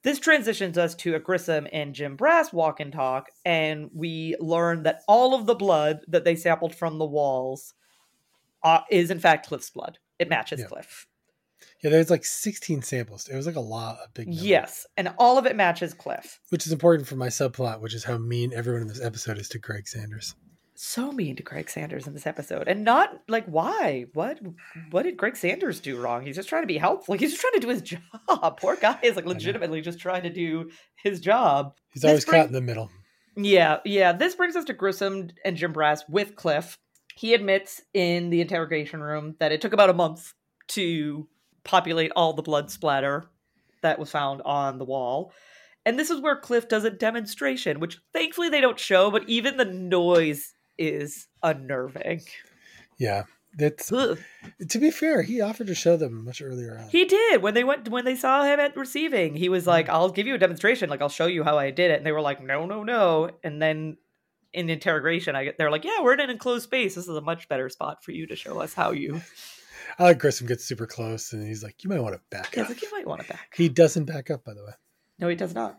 This 0.03 0.19
transitions 0.19 0.77
us 0.79 0.95
to 0.95 1.13
a 1.13 1.19
Grissom 1.19 1.67
and 1.71 1.93
Jim 1.93 2.15
Brass 2.15 2.51
walk 2.51 2.79
and 2.79 2.91
talk, 2.91 3.27
and 3.45 3.91
we 3.93 4.35
learn 4.39 4.83
that 4.83 5.01
all 5.07 5.35
of 5.35 5.45
the 5.45 5.53
blood 5.53 5.99
that 6.07 6.23
they 6.23 6.35
sampled 6.35 6.73
from 6.73 6.97
the 6.97 7.05
walls 7.05 7.75
uh, 8.63 8.79
is 8.89 9.11
in 9.11 9.19
fact 9.19 9.47
Cliff's 9.47 9.69
blood. 9.69 9.99
It 10.17 10.29
matches 10.29 10.59
Yeah. 10.59 10.67
Cliff. 10.67 11.05
Yeah, 11.83 11.91
there's 11.91 12.09
like 12.09 12.25
16 12.25 12.81
samples. 12.81 13.27
It 13.27 13.35
was 13.35 13.45
like 13.45 13.55
a 13.55 13.59
lot, 13.59 13.97
a 14.03 14.09
big 14.09 14.27
number. 14.27 14.43
Yes, 14.43 14.87
and 14.97 15.13
all 15.19 15.37
of 15.37 15.45
it 15.45 15.55
matches 15.55 15.93
Cliff. 15.93 16.39
Which 16.49 16.65
is 16.65 16.71
important 16.71 17.07
for 17.07 17.15
my 17.15 17.27
subplot, 17.27 17.81
which 17.81 17.93
is 17.93 18.03
how 18.03 18.17
mean 18.17 18.51
everyone 18.53 18.81
in 18.81 18.87
this 18.87 19.01
episode 19.01 19.37
is 19.37 19.49
to 19.49 19.59
Greg 19.59 19.87
Sanders. 19.87 20.35
So 20.83 21.11
mean 21.11 21.35
to 21.35 21.43
Greg 21.43 21.69
Sanders 21.69 22.07
in 22.07 22.13
this 22.13 22.25
episode, 22.25 22.67
and 22.67 22.83
not 22.83 23.21
like 23.27 23.45
why? 23.45 24.07
What? 24.13 24.39
What 24.89 25.03
did 25.03 25.15
Greg 25.15 25.37
Sanders 25.37 25.79
do 25.79 26.01
wrong? 26.01 26.25
He's 26.25 26.35
just 26.35 26.49
trying 26.49 26.63
to 26.63 26.67
be 26.67 26.79
helpful. 26.79 27.13
He's 27.13 27.29
just 27.29 27.39
trying 27.39 27.53
to 27.53 27.59
do 27.59 27.69
his 27.69 27.81
job. 28.27 28.59
Poor 28.59 28.75
guy 28.75 28.97
is 29.03 29.15
like 29.15 29.27
legitimately 29.27 29.81
just 29.81 29.99
trying 29.99 30.23
to 30.23 30.31
do 30.31 30.71
his 30.95 31.19
job. 31.19 31.75
He's 31.93 32.01
This 32.01 32.09
always 32.09 32.25
caught 32.25 32.47
in 32.47 32.51
the 32.51 32.61
middle. 32.61 32.89
Yeah, 33.37 33.77
yeah. 33.85 34.11
This 34.11 34.33
brings 34.33 34.55
us 34.55 34.65
to 34.65 34.73
Grissom 34.73 35.29
and 35.45 35.55
Jim 35.55 35.71
Brass 35.71 36.03
with 36.09 36.35
Cliff. 36.35 36.79
He 37.15 37.35
admits 37.35 37.83
in 37.93 38.31
the 38.31 38.41
interrogation 38.41 39.03
room 39.03 39.35
that 39.37 39.51
it 39.51 39.61
took 39.61 39.73
about 39.73 39.91
a 39.91 39.93
month 39.93 40.33
to 40.69 41.27
populate 41.63 42.11
all 42.15 42.33
the 42.33 42.41
blood 42.41 42.71
splatter 42.71 43.25
that 43.83 43.99
was 43.99 44.09
found 44.09 44.41
on 44.45 44.79
the 44.79 44.85
wall. 44.85 45.31
And 45.85 45.99
this 45.99 46.09
is 46.09 46.21
where 46.21 46.37
Cliff 46.37 46.67
does 46.67 46.85
a 46.85 46.89
demonstration, 46.89 47.79
which 47.79 47.99
thankfully 48.13 48.49
they 48.49 48.61
don't 48.61 48.79
show, 48.79 49.11
but 49.11 49.29
even 49.29 49.57
the 49.57 49.65
noise 49.65 50.55
is 50.77 51.27
unnerving. 51.43 52.21
Yeah. 52.97 53.23
That's 53.57 53.91
Ugh. 53.91 54.17
to 54.69 54.79
be 54.79 54.91
fair, 54.91 55.23
he 55.23 55.41
offered 55.41 55.67
to 55.67 55.75
show 55.75 55.97
them 55.97 56.23
much 56.23 56.41
earlier 56.41 56.77
on. 56.77 56.87
He 56.87 57.03
did 57.03 57.41
when 57.41 57.53
they 57.53 57.65
went 57.65 57.89
when 57.89 58.05
they 58.05 58.15
saw 58.15 58.45
him 58.45 58.61
at 58.61 58.77
receiving. 58.77 59.35
He 59.35 59.49
was 59.49 59.67
like, 59.67 59.89
"I'll 59.89 60.07
give 60.09 60.25
you 60.25 60.35
a 60.35 60.37
demonstration. 60.37 60.89
Like, 60.89 61.01
I'll 61.01 61.09
show 61.09 61.25
you 61.27 61.43
how 61.43 61.57
I 61.57 61.69
did 61.69 61.91
it." 61.91 61.97
And 61.97 62.05
they 62.05 62.13
were 62.13 62.21
like, 62.21 62.41
"No, 62.41 62.65
no, 62.65 62.83
no." 62.83 63.29
And 63.43 63.61
then 63.61 63.97
in 64.53 64.69
interrogation, 64.69 65.35
I 65.35 65.51
they're 65.57 65.69
like, 65.69 65.83
"Yeah, 65.83 66.01
we're 66.01 66.13
in 66.13 66.21
an 66.21 66.29
enclosed 66.29 66.63
space. 66.63 66.95
This 66.95 67.09
is 67.09 67.15
a 67.17 67.19
much 67.19 67.49
better 67.49 67.67
spot 67.67 68.05
for 68.05 68.11
you 68.13 68.25
to 68.27 68.37
show 68.37 68.61
us 68.61 68.73
how 68.73 68.91
you." 68.91 69.19
I 69.99 70.03
like 70.03 70.19
Grissom 70.19 70.47
gets 70.47 70.63
super 70.63 70.87
close 70.87 71.33
and 71.33 71.45
he's 71.45 71.61
like, 71.63 71.83
You 71.83 71.89
might 71.89 71.99
want 71.99 72.15
to 72.15 72.21
back 72.29 72.55
Yeah, 72.55 72.63
up. 72.63 72.69
like 72.69 72.81
you 72.81 72.89
might 72.93 73.05
want 73.05 73.21
to 73.23 73.27
back. 73.27 73.53
He 73.57 73.67
doesn't 73.67 74.05
back 74.05 74.31
up, 74.31 74.45
by 74.45 74.53
the 74.53 74.63
way. 74.63 74.71
No, 75.19 75.27
he 75.27 75.35
does 75.35 75.53
not. 75.53 75.77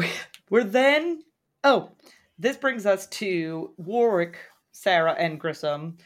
We're 0.50 0.64
then. 0.64 1.22
Oh, 1.62 1.92
this 2.38 2.56
brings 2.56 2.86
us 2.86 3.06
to 3.08 3.72
Warrick, 3.76 4.38
Sara, 4.72 5.12
and 5.12 5.38
Grissom, 5.38 5.96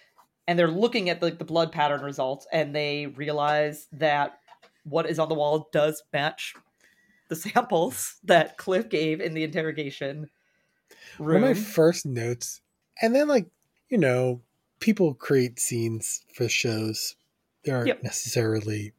and 0.47 0.59
they're 0.59 0.69
looking 0.69 1.11
at 1.11 1.23
like 1.23 1.39
the 1.39 1.45
blood 1.45 1.73
pattern 1.73 2.03
results, 2.03 2.47
and 2.53 2.75
they 2.75 3.07
realize 3.07 3.89
that 3.93 4.39
what 4.85 5.07
is 5.09 5.19
on 5.19 5.29
the 5.29 5.35
wall 5.35 5.69
does 5.73 6.03
match 6.13 6.55
the 7.29 7.37
samples 7.45 8.17
that 8.25 8.57
Cliff 8.59 8.89
gave 8.89 9.21
in 9.21 9.35
the 9.35 9.45
interrogation 9.45 10.29
One 11.19 11.29
room. 11.29 11.37
of 11.37 11.43
my 11.43 11.55
first 11.55 12.07
notes, 12.07 12.61
and 13.03 13.15
then 13.15 13.29
like, 13.29 13.47
you 13.89 13.99
know, 13.99 14.43
people 14.81 15.15
create 15.15 15.59
scenes 15.61 16.25
for 16.35 16.49
shows. 16.49 17.17
They 17.65 17.73
aren't 17.73 17.89
Yep. 17.89 18.03
necessarily 18.03 18.93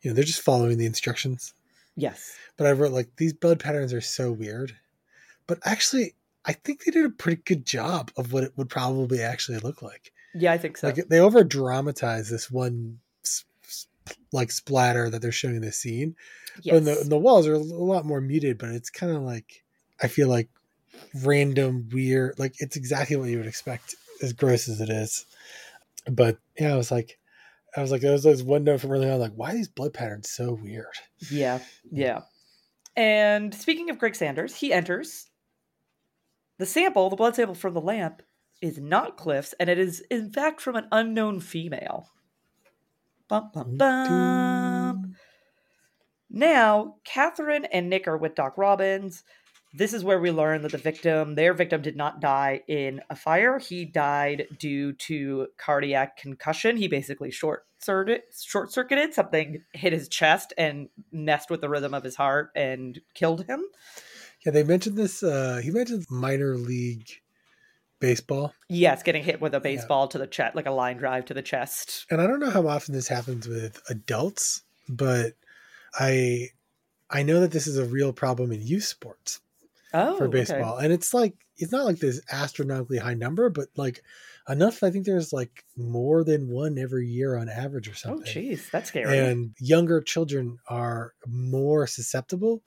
you 0.00 0.10
know, 0.10 0.14
they're 0.14 0.24
just 0.24 0.42
following 0.42 0.78
the 0.78 0.86
instructions. 0.86 1.54
yes. 1.96 2.36
But 2.56 2.66
I 2.66 2.72
wrote 2.72 2.92
like 2.92 3.16
these 3.16 3.32
blood 3.32 3.60
patterns 3.60 3.92
are 3.92 4.00
so 4.00 4.32
weird. 4.32 4.76
But 5.52 5.70
actually 5.70 6.14
I 6.46 6.54
think 6.54 6.82
they 6.82 6.90
did 6.90 7.04
a 7.04 7.10
pretty 7.10 7.42
good 7.44 7.66
job 7.66 8.10
of 8.16 8.32
what 8.32 8.42
it 8.42 8.52
would 8.56 8.70
probably 8.70 9.20
actually 9.20 9.58
look 9.58 9.82
like. 9.82 10.12
Yeah, 10.34 10.52
I 10.52 10.56
think 10.56 10.78
so. 10.78 10.86
Like 10.86 11.08
they 11.08 11.20
over 11.20 11.44
dramatize 11.44 12.30
this 12.30 12.50
one 12.50 13.00
like 14.32 14.50
splatter 14.50 15.10
that 15.10 15.20
they're 15.20 15.30
showing 15.30 15.56
in 15.56 15.62
the 15.62 15.70
scene. 15.72 16.16
yes. 16.62 16.76
And 16.76 16.86
the, 16.86 17.00
and 17.00 17.12
the 17.12 17.18
walls 17.18 17.46
are 17.46 17.52
a 17.52 17.58
lot 17.58 18.06
more 18.06 18.22
muted, 18.22 18.56
but 18.56 18.70
it's 18.70 18.88
kind 18.88 19.12
of 19.14 19.20
like 19.20 19.62
I 20.00 20.08
feel 20.08 20.28
like 20.28 20.48
random, 21.22 21.90
weird. 21.92 22.38
Like 22.38 22.54
it's 22.60 22.76
exactly 22.76 23.16
what 23.16 23.28
you 23.28 23.36
would 23.36 23.46
expect 23.46 23.94
as 24.22 24.32
gross 24.32 24.70
as 24.70 24.80
it 24.80 24.88
is. 24.88 25.26
But 26.10 26.38
yeah, 26.58 26.72
I 26.72 26.76
was 26.76 26.90
like, 26.90 27.18
I 27.76 27.82
was 27.82 27.90
like, 27.90 28.00
there 28.00 28.12
was 28.12 28.22
this 28.22 28.42
one 28.42 28.64
note 28.64 28.80
from 28.80 28.92
early 28.92 29.10
on, 29.10 29.20
like, 29.20 29.34
why 29.34 29.50
are 29.50 29.54
these 29.54 29.68
blood 29.68 29.92
patterns 29.92 30.30
so 30.30 30.54
weird? 30.54 30.86
Yeah, 31.30 31.58
yeah. 31.90 32.22
And 32.96 33.54
speaking 33.54 33.88
of 33.88 33.98
Greg 33.98 34.14
Sanders, 34.14 34.54
he 34.54 34.72
enters. 34.72 35.28
The 36.62 36.66
sample, 36.66 37.10
the 37.10 37.16
blood 37.16 37.34
sample 37.34 37.56
from 37.56 37.74
the 37.74 37.80
lamp, 37.80 38.22
is 38.60 38.78
not 38.78 39.16
Cliff's, 39.16 39.52
and 39.58 39.68
it 39.68 39.80
is 39.80 39.98
in 40.12 40.30
fact 40.30 40.60
from 40.60 40.76
an 40.76 40.86
unknown 40.92 41.40
female. 41.40 42.10
Bum, 43.26 43.50
bum, 43.52 43.76
bum. 43.76 45.16
Now, 46.30 46.98
Catherine 47.02 47.64
and 47.64 47.90
Nick 47.90 48.06
are 48.06 48.16
with 48.16 48.36
Doc 48.36 48.56
Robbins. 48.56 49.24
This 49.74 49.92
is 49.92 50.04
where 50.04 50.20
we 50.20 50.30
learn 50.30 50.62
that 50.62 50.70
the 50.70 50.78
victim, 50.78 51.34
their 51.34 51.52
victim, 51.52 51.82
did 51.82 51.96
not 51.96 52.20
die 52.20 52.60
in 52.68 53.00
a 53.10 53.16
fire. 53.16 53.58
He 53.58 53.84
died 53.84 54.46
due 54.56 54.92
to 54.92 55.48
cardiac 55.58 56.16
concussion. 56.16 56.76
He 56.76 56.86
basically 56.86 57.32
short 57.32 57.66
circuited, 57.80 58.22
short 58.40 58.70
circuited. 58.70 59.14
Something 59.14 59.64
hit 59.72 59.92
his 59.92 60.08
chest 60.08 60.52
and 60.56 60.90
messed 61.10 61.50
with 61.50 61.60
the 61.60 61.68
rhythm 61.68 61.92
of 61.92 62.04
his 62.04 62.14
heart 62.14 62.52
and 62.54 63.00
killed 63.14 63.46
him. 63.46 63.64
Yeah, 64.44 64.52
they 64.52 64.64
mentioned 64.64 64.96
this. 64.96 65.22
Uh, 65.22 65.60
he 65.62 65.70
mentioned 65.70 66.06
minor 66.10 66.56
league 66.56 67.08
baseball. 68.00 68.52
Yes, 68.68 69.02
getting 69.02 69.22
hit 69.22 69.40
with 69.40 69.54
a 69.54 69.60
baseball 69.60 70.04
yeah. 70.04 70.08
to 70.10 70.18
the 70.18 70.26
chest, 70.26 70.56
like 70.56 70.66
a 70.66 70.72
line 70.72 70.96
drive 70.96 71.24
to 71.26 71.34
the 71.34 71.42
chest. 71.42 72.06
And 72.10 72.20
I 72.20 72.26
don't 72.26 72.40
know 72.40 72.50
how 72.50 72.66
often 72.66 72.94
this 72.94 73.08
happens 73.08 73.46
with 73.46 73.80
adults, 73.88 74.62
but 74.88 75.34
I 75.94 76.48
I 77.08 77.22
know 77.22 77.40
that 77.40 77.52
this 77.52 77.66
is 77.66 77.78
a 77.78 77.84
real 77.84 78.12
problem 78.12 78.52
in 78.52 78.60
youth 78.60 78.84
sports 78.84 79.40
oh, 79.94 80.16
for 80.16 80.28
baseball. 80.28 80.76
Okay. 80.76 80.84
And 80.84 80.92
it's 80.92 81.14
like 81.14 81.34
it's 81.56 81.72
not 81.72 81.84
like 81.84 81.98
this 81.98 82.20
astronomically 82.30 82.98
high 82.98 83.14
number, 83.14 83.48
but 83.50 83.68
like 83.76 84.02
enough. 84.48 84.82
I 84.82 84.90
think 84.90 85.06
there's 85.06 85.32
like 85.32 85.64
more 85.76 86.24
than 86.24 86.48
one 86.48 86.78
every 86.78 87.06
year 87.06 87.36
on 87.36 87.48
average 87.48 87.88
or 87.88 87.92
oh, 87.92 87.94
something. 87.94 88.26
Oh, 88.26 88.40
jeez, 88.40 88.70
that's 88.70 88.88
scary. 88.88 89.16
And 89.16 89.54
younger 89.60 90.00
children 90.00 90.58
are 90.68 91.12
more 91.26 91.86
susceptible 91.86 92.62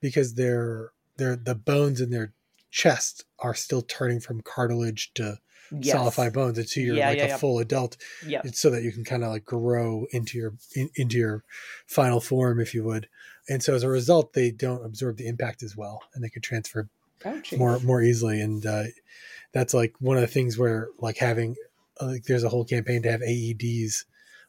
because 0.00 0.34
they're 0.34 0.92
they're 1.18 1.36
the 1.36 1.54
bones 1.54 2.00
in 2.00 2.10
their 2.10 2.32
chest 2.70 3.24
are 3.38 3.54
still 3.54 3.82
turning 3.82 4.20
from 4.20 4.40
cartilage 4.40 5.12
to 5.14 5.38
yes. 5.70 5.94
solidify 5.94 6.30
bones 6.30 6.58
until 6.58 6.82
you're 6.82 6.96
yeah, 6.96 7.08
like 7.08 7.18
yeah, 7.18 7.24
a 7.24 7.28
yeah. 7.28 7.36
full 7.36 7.58
adult. 7.58 7.96
Yeah. 8.26 8.40
It's 8.44 8.60
So 8.60 8.70
that 8.70 8.82
you 8.82 8.92
can 8.92 9.04
kind 9.04 9.24
of 9.24 9.30
like 9.30 9.44
grow 9.44 10.06
into 10.10 10.38
your 10.38 10.54
in, 10.74 10.90
into 10.94 11.18
your 11.18 11.44
final 11.86 12.20
form, 12.20 12.60
if 12.60 12.74
you 12.74 12.84
would. 12.84 13.08
And 13.48 13.62
so 13.62 13.74
as 13.74 13.82
a 13.82 13.88
result, 13.88 14.32
they 14.32 14.50
don't 14.50 14.84
absorb 14.84 15.16
the 15.16 15.26
impact 15.26 15.62
as 15.62 15.76
well, 15.76 16.02
and 16.14 16.22
they 16.22 16.28
can 16.28 16.42
transfer 16.42 16.88
oh, 17.24 17.40
more 17.56 17.78
more 17.80 18.02
easily. 18.02 18.40
And 18.40 18.64
uh, 18.64 18.84
that's 19.52 19.74
like 19.74 19.94
one 20.00 20.16
of 20.16 20.20
the 20.20 20.26
things 20.26 20.58
where 20.58 20.88
like 20.98 21.18
having 21.18 21.56
like 22.00 22.24
there's 22.24 22.44
a 22.44 22.48
whole 22.48 22.64
campaign 22.64 23.02
to 23.02 23.10
have 23.10 23.20
AEDs 23.20 24.04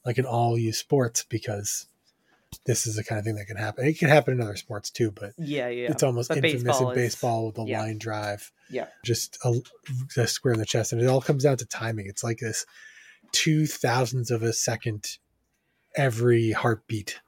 like 0.05 0.17
in 0.17 0.25
all 0.25 0.57
youth 0.57 0.75
sports 0.75 1.25
because 1.27 1.87
this 2.65 2.87
is 2.87 2.95
the 2.95 3.03
kind 3.03 3.19
of 3.19 3.25
thing 3.25 3.35
that 3.35 3.45
can 3.45 3.57
happen. 3.57 3.85
It 3.85 3.99
can 3.99 4.09
happen 4.09 4.33
in 4.33 4.41
other 4.41 4.55
sports 4.55 4.89
too, 4.89 5.11
but 5.11 5.33
yeah, 5.37 5.67
yeah, 5.67 5.91
it's 5.91 6.03
almost 6.03 6.29
but 6.29 6.37
infamous 6.37 6.63
baseball 6.63 6.89
in 6.89 6.95
baseball 6.95 7.45
with 7.47 7.55
the 7.55 7.65
yeah. 7.65 7.81
line 7.81 7.97
drive. 7.97 8.51
Yeah, 8.69 8.87
just 9.03 9.37
a, 9.43 9.59
a, 10.17 10.27
square 10.27 10.53
in 10.53 10.59
the 10.59 10.65
chest, 10.65 10.91
and 10.91 11.01
it 11.01 11.07
all 11.07 11.21
comes 11.21 11.43
down 11.43 11.57
to 11.57 11.65
timing. 11.65 12.07
It's 12.07 12.23
like 12.23 12.39
this 12.39 12.65
two 13.31 13.65
thousandths 13.65 14.31
of 14.31 14.43
a 14.43 14.53
second 14.53 15.17
every 15.95 16.51
heartbeat 16.51 17.19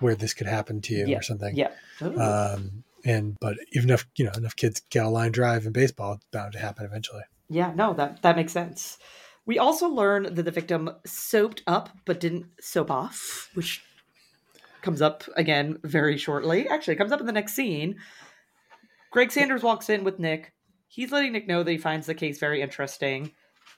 where 0.00 0.14
this 0.14 0.34
could 0.34 0.48
happen 0.48 0.80
to 0.82 0.94
you 0.94 1.06
yeah. 1.06 1.18
or 1.18 1.22
something. 1.22 1.56
Yeah. 1.56 1.70
Um, 2.00 2.84
and 3.04 3.38
but 3.40 3.56
even 3.72 3.90
if 3.90 4.06
you 4.16 4.24
know 4.24 4.32
enough 4.36 4.56
kids 4.56 4.82
get 4.90 5.04
a 5.04 5.08
line 5.08 5.32
drive 5.32 5.66
in 5.66 5.72
baseball, 5.72 6.14
it's 6.14 6.26
bound 6.32 6.52
to 6.52 6.58
happen 6.58 6.84
eventually. 6.84 7.22
Yeah, 7.48 7.72
no, 7.74 7.94
that 7.94 8.22
that 8.22 8.36
makes 8.36 8.52
sense. 8.52 8.98
We 9.44 9.58
also 9.58 9.88
learn 9.88 10.34
that 10.34 10.42
the 10.42 10.50
victim 10.52 10.90
soaped 11.04 11.62
up 11.66 11.90
but 12.04 12.20
didn't 12.20 12.46
soap 12.60 12.90
off, 12.90 13.50
which 13.54 13.82
comes 14.82 15.02
up 15.02 15.24
again 15.36 15.78
very 15.84 16.16
shortly. 16.16 16.68
Actually, 16.68 16.96
comes 16.96 17.12
up 17.12 17.20
in 17.20 17.26
the 17.26 17.32
next 17.32 17.54
scene. 17.54 17.96
Greg 19.10 19.30
Sanders 19.30 19.62
walks 19.62 19.88
in 19.88 20.04
with 20.04 20.18
Nick. 20.18 20.52
He's 20.88 21.12
letting 21.12 21.32
Nick 21.32 21.46
know 21.46 21.62
that 21.62 21.70
he 21.70 21.78
finds 21.78 22.06
the 22.06 22.14
case 22.14 22.38
very 22.38 22.60
interesting. 22.60 23.32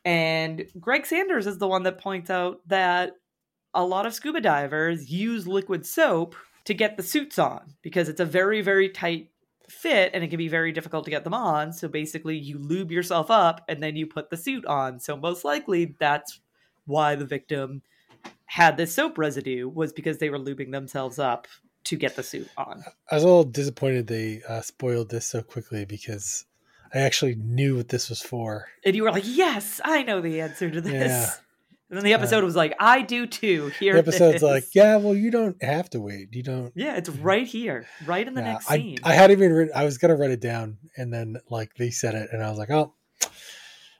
And 0.04 0.66
Greg 0.78 1.06
Sanders 1.06 1.46
is 1.46 1.58
the 1.58 1.68
one 1.68 1.84
that 1.84 1.98
points 1.98 2.30
out 2.30 2.60
that 2.68 3.12
a 3.72 3.84
lot 3.84 4.06
of 4.06 4.14
scuba 4.14 4.40
divers 4.40 5.10
use 5.10 5.46
liquid 5.46 5.86
soap 5.86 6.36
to 6.64 6.74
get 6.74 6.96
the 6.96 7.02
suits 7.02 7.38
on 7.38 7.74
because 7.82 8.08
it's 8.08 8.20
a 8.20 8.24
very, 8.24 8.62
very 8.62 8.88
tight 8.88 9.30
fit 9.68 10.10
and 10.14 10.22
it 10.22 10.28
can 10.28 10.38
be 10.38 10.48
very 10.48 10.72
difficult 10.72 11.04
to 11.04 11.10
get 11.10 11.24
them 11.24 11.34
on. 11.34 11.72
So 11.72 11.88
basically, 11.88 12.36
you 12.36 12.58
lube 12.58 12.92
yourself 12.92 13.30
up 13.30 13.62
and 13.68 13.82
then 13.82 13.96
you 13.96 14.06
put 14.06 14.30
the 14.30 14.36
suit 14.36 14.64
on. 14.66 15.00
So, 15.00 15.16
most 15.16 15.44
likely, 15.44 15.96
that's 15.98 16.40
why 16.86 17.14
the 17.14 17.26
victim 17.26 17.82
had 18.46 18.76
this 18.76 18.94
soap 18.94 19.18
residue 19.18 19.68
was 19.68 19.92
because 19.92 20.18
they 20.18 20.30
were 20.30 20.38
lubing 20.38 20.72
themselves 20.72 21.18
up 21.18 21.46
to 21.84 21.96
get 21.96 22.16
the 22.16 22.22
suit 22.22 22.48
on. 22.56 22.84
I 23.10 23.14
was 23.14 23.24
a 23.24 23.26
little 23.26 23.44
disappointed 23.44 24.06
they 24.06 24.42
uh, 24.48 24.62
spoiled 24.62 25.10
this 25.10 25.26
so 25.26 25.42
quickly 25.42 25.84
because 25.84 26.46
I 26.94 27.00
actually 27.00 27.34
knew 27.34 27.76
what 27.76 27.88
this 27.88 28.08
was 28.08 28.22
for. 28.22 28.68
And 28.84 28.94
you 28.94 29.02
were 29.02 29.12
like, 29.12 29.24
"Yes, 29.26 29.80
I 29.84 30.02
know 30.02 30.20
the 30.20 30.40
answer 30.40 30.70
to 30.70 30.80
this." 30.80 30.92
Yeah. 30.92 31.30
And 31.90 31.98
then 31.98 32.04
the 32.04 32.14
episode 32.14 32.42
uh, 32.42 32.46
was 32.46 32.56
like, 32.56 32.74
"I 32.80 33.02
do 33.02 33.26
too." 33.26 33.70
Here, 33.78 33.92
the 33.94 33.98
episode's 33.98 34.42
like, 34.42 34.74
"Yeah, 34.74 34.96
well, 34.96 35.14
you 35.14 35.30
don't 35.30 35.62
have 35.62 35.90
to 35.90 36.00
wait. 36.00 36.34
You 36.34 36.42
don't." 36.42 36.72
Yeah, 36.74 36.96
it's 36.96 37.10
right 37.10 37.46
here, 37.46 37.86
right 38.06 38.26
in 38.26 38.34
the 38.34 38.40
yeah, 38.40 38.52
next 38.52 38.68
scene. 38.68 38.98
I, 39.02 39.10
I 39.10 39.14
had 39.14 39.30
even 39.30 39.52
written. 39.52 39.74
I 39.76 39.84
was 39.84 39.98
gonna 39.98 40.16
write 40.16 40.30
it 40.30 40.40
down, 40.40 40.78
and 40.96 41.12
then 41.12 41.36
like 41.50 41.74
they 41.74 41.90
said 41.90 42.14
it, 42.14 42.30
and 42.32 42.42
I 42.42 42.48
was 42.48 42.58
like, 42.58 42.70
"Oh, 42.70 42.94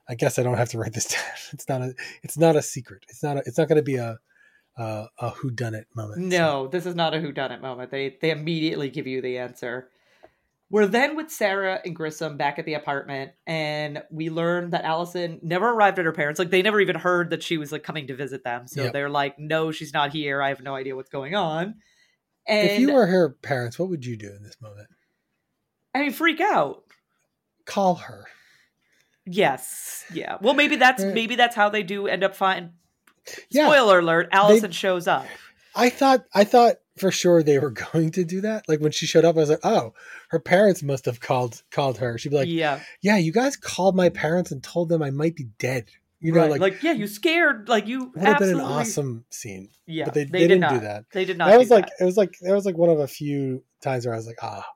I 0.09 0.15
guess 0.15 0.39
I 0.39 0.43
don't 0.43 0.57
have 0.57 0.71
to 0.71 0.79
write 0.79 0.93
this 0.93 1.07
down. 1.13 1.23
It's 1.53 1.69
not 1.69 1.83
a. 1.83 1.95
It's 2.23 2.39
not 2.39 2.57
a 2.57 2.63
secret. 2.63 3.05
It's 3.09 3.23
not. 3.23 3.39
A, 3.39 3.43
it's 3.47 3.59
not 3.59 3.69
going 3.69 3.77
to 3.77 3.83
be 3.83 3.97
a 3.97 4.19
uh, 4.77 5.07
a 5.19 5.31
who 5.31 5.51
done 5.51 5.75
it 5.75 5.87
moment. 5.95 6.21
No, 6.23 6.65
so. 6.65 6.69
this 6.69 6.87
is 6.87 6.95
not 6.95 7.15
a 7.15 7.21
who 7.21 7.33
done 7.33 7.53
it 7.53 7.63
moment. 7.63 7.91
They 7.91 8.17
they 8.21 8.31
immediately 8.31 8.91
give 8.91 9.07
you 9.07 9.21
the 9.21 9.39
answer. 9.39 9.89
We're 10.71 10.87
then 10.87 11.15
with 11.15 11.31
Sara 11.31 11.81
and 11.85 11.95
Grissom 11.95 12.37
back 12.37 12.59
at 12.59 12.65
the 12.65 12.75
apartment, 12.75 13.33
and 13.47 14.03
we 14.11 14.31
learn 14.31 14.71
that 14.71 14.85
Allison 14.85 15.39
never 15.43 15.71
arrived 15.71 15.99
at 15.99 16.05
her 16.05 16.13
parents. 16.13 16.39
Like 16.39 16.51
they 16.51 16.63
never 16.63 16.81
even 16.81 16.97
heard 16.97 17.31
that 17.31 17.43
she 17.43 17.59
was 17.59 17.71
like 17.71 17.85
coming 17.85 18.09
to 18.09 18.17
visit 18.17 18.43
them. 18.43 18.67
So 18.67 18.85
yep. 18.85 18.93
they're 18.93 19.11
like, 19.11 19.39
"No, 19.39 19.71
she's 19.71 19.93
not 19.93 20.13
here. 20.13 20.43
I 20.43 20.49
have 20.49 20.63
no 20.63 20.75
idea 20.75 20.97
what's 20.97 21.11
going 21.11 21.35
on." 21.35 21.77
And 22.47 22.71
if 22.71 22.81
you 22.81 22.93
were 22.93 23.07
her 23.07 23.31
parents, 23.31 23.79
what 23.79 23.89
would 23.89 24.05
you 24.05 24.17
do 24.17 24.29
in 24.29 24.43
this 24.43 24.61
moment? 24.61 24.89
I 25.95 26.01
mean, 26.01 26.13
freak 26.13 26.41
out. 26.41 26.83
Call 27.65 27.95
her. 27.95 28.27
Yes. 29.27 30.05
Yeah. 30.13 30.37
Well, 30.41 30.55
maybe 30.55 30.77
that's 30.77 31.03
maybe 31.03 31.37
that's 31.37 31.57
how 31.57 31.71
they 31.71 31.83
do 31.83 32.07
end 32.07 32.25
up 32.25 32.35
finding 32.35 32.73
yeah, 33.51 33.67
Spoiler 33.67 34.01
alert: 34.01 34.29
Allison 34.33 34.71
they, 34.71 34.75
shows 34.75 35.07
up. 35.07 35.27
I 35.75 35.91
thought 35.91 36.25
I 36.35 36.45
thought 36.45 36.77
for 36.97 37.11
sure 37.11 37.43
they 37.43 37.59
were 37.59 37.71
going 37.93 38.11
to 38.13 38.25
do 38.25 38.41
that. 38.43 38.69
Like 38.69 38.81
when 38.81 38.93
she 38.93 39.07
showed 39.07 39.25
up, 39.25 39.37
I 39.37 39.41
was 39.41 39.51
like, 39.51 39.65
oh, 39.65 39.95
her 40.29 40.39
parents 40.39 40.83
must 40.83 41.05
have 41.07 41.21
called 41.21 41.63
called 41.71 41.99
her. 41.99 42.19
She'd 42.19 42.31
be 42.31 42.37
like, 42.37 42.49
yeah, 42.49 42.81
yeah, 43.01 43.17
you 43.17 43.33
guys 43.33 43.57
called 43.57 43.97
my 43.97 44.09
parents 44.09 44.51
and 44.51 44.63
told 44.63 44.89
them 44.89 45.03
I 45.03 45.11
might 45.11 45.37
be 45.37 45.49
dead. 45.59 45.91
You 46.21 46.33
know, 46.33 46.41
right. 46.41 46.51
like, 46.53 46.61
like 46.61 46.83
yeah, 46.83 46.93
you 46.93 47.07
scared, 47.07 47.69
like 47.69 47.87
you 47.87 48.11
would 48.15 48.25
have 48.25 48.39
been 48.39 48.55
an 48.55 48.61
awesome 48.61 49.27
scene. 49.29 49.69
Yeah, 49.87 50.07
but 50.07 50.15
they, 50.15 50.25
they, 50.25 50.39
they 50.39 50.49
did 50.49 50.61
not 50.61 50.71
do 50.71 50.81
that. 50.81 51.05
They 51.13 51.27
did 51.27 51.37
not. 51.37 51.49
That 51.49 51.59
was 51.59 51.69
like 51.69 51.87
that. 51.87 51.97
it 52.01 52.05
was 52.05 52.17
like 52.17 52.39
that 52.41 52.55
was 52.55 52.65
like 52.65 52.79
one 52.79 52.89
of 52.89 52.99
a 52.99 53.07
few 53.07 53.63
times 53.83 54.07
where 54.07 54.15
I 54.15 54.17
was 54.17 54.27
like, 54.27 54.39
ah, 54.41 54.67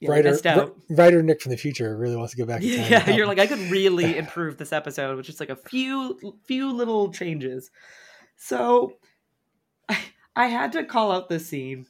yeah, 0.00 0.10
writer, 0.10 0.70
writer 0.90 1.22
Nick 1.22 1.40
from 1.40 1.50
the 1.50 1.56
future 1.56 1.96
really 1.96 2.16
wants 2.16 2.32
to 2.32 2.38
go 2.38 2.46
back. 2.46 2.60
yeah, 2.62 3.10
you're 3.14 3.26
like 3.26 3.38
I 3.38 3.46
could 3.46 3.70
really 3.70 4.16
improve 4.18 4.56
this 4.56 4.72
episode 4.72 5.16
with 5.16 5.26
just 5.26 5.40
like 5.40 5.50
a 5.50 5.56
few 5.56 6.36
few 6.44 6.72
little 6.72 7.12
changes. 7.12 7.70
So 8.36 8.94
I, 9.88 9.98
I 10.36 10.46
had 10.46 10.72
to 10.72 10.84
call 10.84 11.10
out 11.10 11.28
this 11.28 11.48
scene 11.48 11.86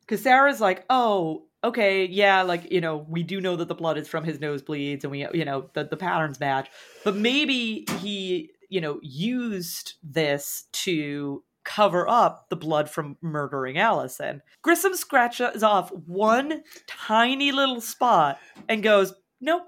because 0.00 0.22
Sara's 0.22 0.60
like, 0.60 0.84
oh, 0.90 1.44
okay, 1.64 2.06
yeah, 2.06 2.42
like, 2.42 2.70
you 2.72 2.80
know, 2.80 3.06
we 3.08 3.22
do 3.22 3.40
know 3.40 3.56
that 3.56 3.68
the 3.68 3.74
blood 3.74 3.96
is 3.96 4.08
from 4.08 4.24
his 4.24 4.38
nosebleeds 4.38 5.04
and 5.04 5.12
we, 5.12 5.26
you 5.32 5.44
know, 5.44 5.70
the, 5.74 5.84
the 5.84 5.96
patterns 5.96 6.40
match, 6.40 6.68
but 7.04 7.16
maybe 7.16 7.84
he, 8.00 8.50
you 8.68 8.80
know, 8.80 8.98
used 9.02 9.94
this 10.02 10.64
to 10.72 11.44
cover 11.64 12.08
up 12.08 12.48
the 12.48 12.56
blood 12.56 12.90
from 12.90 13.16
murdering 13.20 13.78
Allison. 13.78 14.42
Grissom 14.62 14.94
scratches 14.94 15.62
off 15.62 15.90
one 15.92 16.62
tiny 16.86 17.52
little 17.52 17.80
spot 17.80 18.38
and 18.68 18.82
goes, 18.82 19.14
nope. 19.40 19.62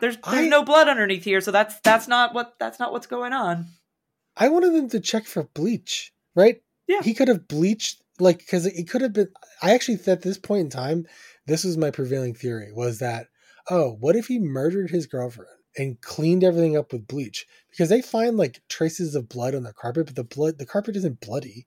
There's 0.00 0.16
there's 0.16 0.18
I, 0.24 0.48
no 0.48 0.64
blood 0.64 0.88
underneath 0.88 1.24
here, 1.24 1.40
so 1.40 1.50
that's 1.50 1.78
that's 1.80 2.08
not 2.08 2.34
what 2.34 2.54
that's 2.58 2.80
not 2.80 2.92
what's 2.92 3.06
going 3.06 3.32
on. 3.32 3.66
I 4.36 4.48
wanted 4.48 4.72
them 4.74 4.88
to 4.90 5.00
check 5.00 5.26
for 5.26 5.44
bleach, 5.54 6.12
right? 6.34 6.60
Yeah. 6.86 7.02
He 7.02 7.14
could 7.14 7.28
have 7.28 7.48
bleached, 7.48 8.02
like, 8.18 8.38
because 8.38 8.66
it 8.66 8.88
could 8.88 9.02
have 9.02 9.12
been. 9.12 9.28
I 9.62 9.74
actually, 9.74 9.98
at 10.06 10.22
this 10.22 10.38
point 10.38 10.60
in 10.62 10.70
time, 10.70 11.06
this 11.46 11.64
was 11.64 11.76
my 11.76 11.90
prevailing 11.90 12.34
theory 12.34 12.72
was 12.72 12.98
that, 12.98 13.28
oh, 13.70 13.96
what 14.00 14.16
if 14.16 14.26
he 14.26 14.38
murdered 14.38 14.90
his 14.90 15.06
girlfriend 15.06 15.50
and 15.76 16.00
cleaned 16.00 16.44
everything 16.44 16.76
up 16.76 16.92
with 16.92 17.06
bleach? 17.06 17.46
Because 17.70 17.88
they 17.88 18.02
find, 18.02 18.36
like, 18.36 18.62
traces 18.68 19.14
of 19.14 19.28
blood 19.28 19.54
on 19.54 19.62
the 19.62 19.72
carpet, 19.72 20.06
but 20.06 20.16
the 20.16 20.24
blood, 20.24 20.58
the 20.58 20.66
carpet 20.66 20.96
isn't 20.96 21.20
bloody, 21.20 21.66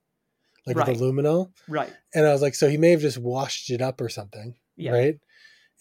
like 0.65 0.77
right. 0.77 0.87
with 0.87 0.99
luminol. 0.99 1.51
Right. 1.67 1.93
And 2.13 2.25
I 2.25 2.31
was 2.31 2.41
like, 2.41 2.55
so 2.55 2.69
he 2.69 2.77
may 2.77 2.91
have 2.91 3.01
just 3.01 3.17
washed 3.17 3.69
it 3.69 3.81
up 3.81 4.01
or 4.01 4.09
something. 4.09 4.55
Yeah. 4.75 4.91
Right. 4.91 5.15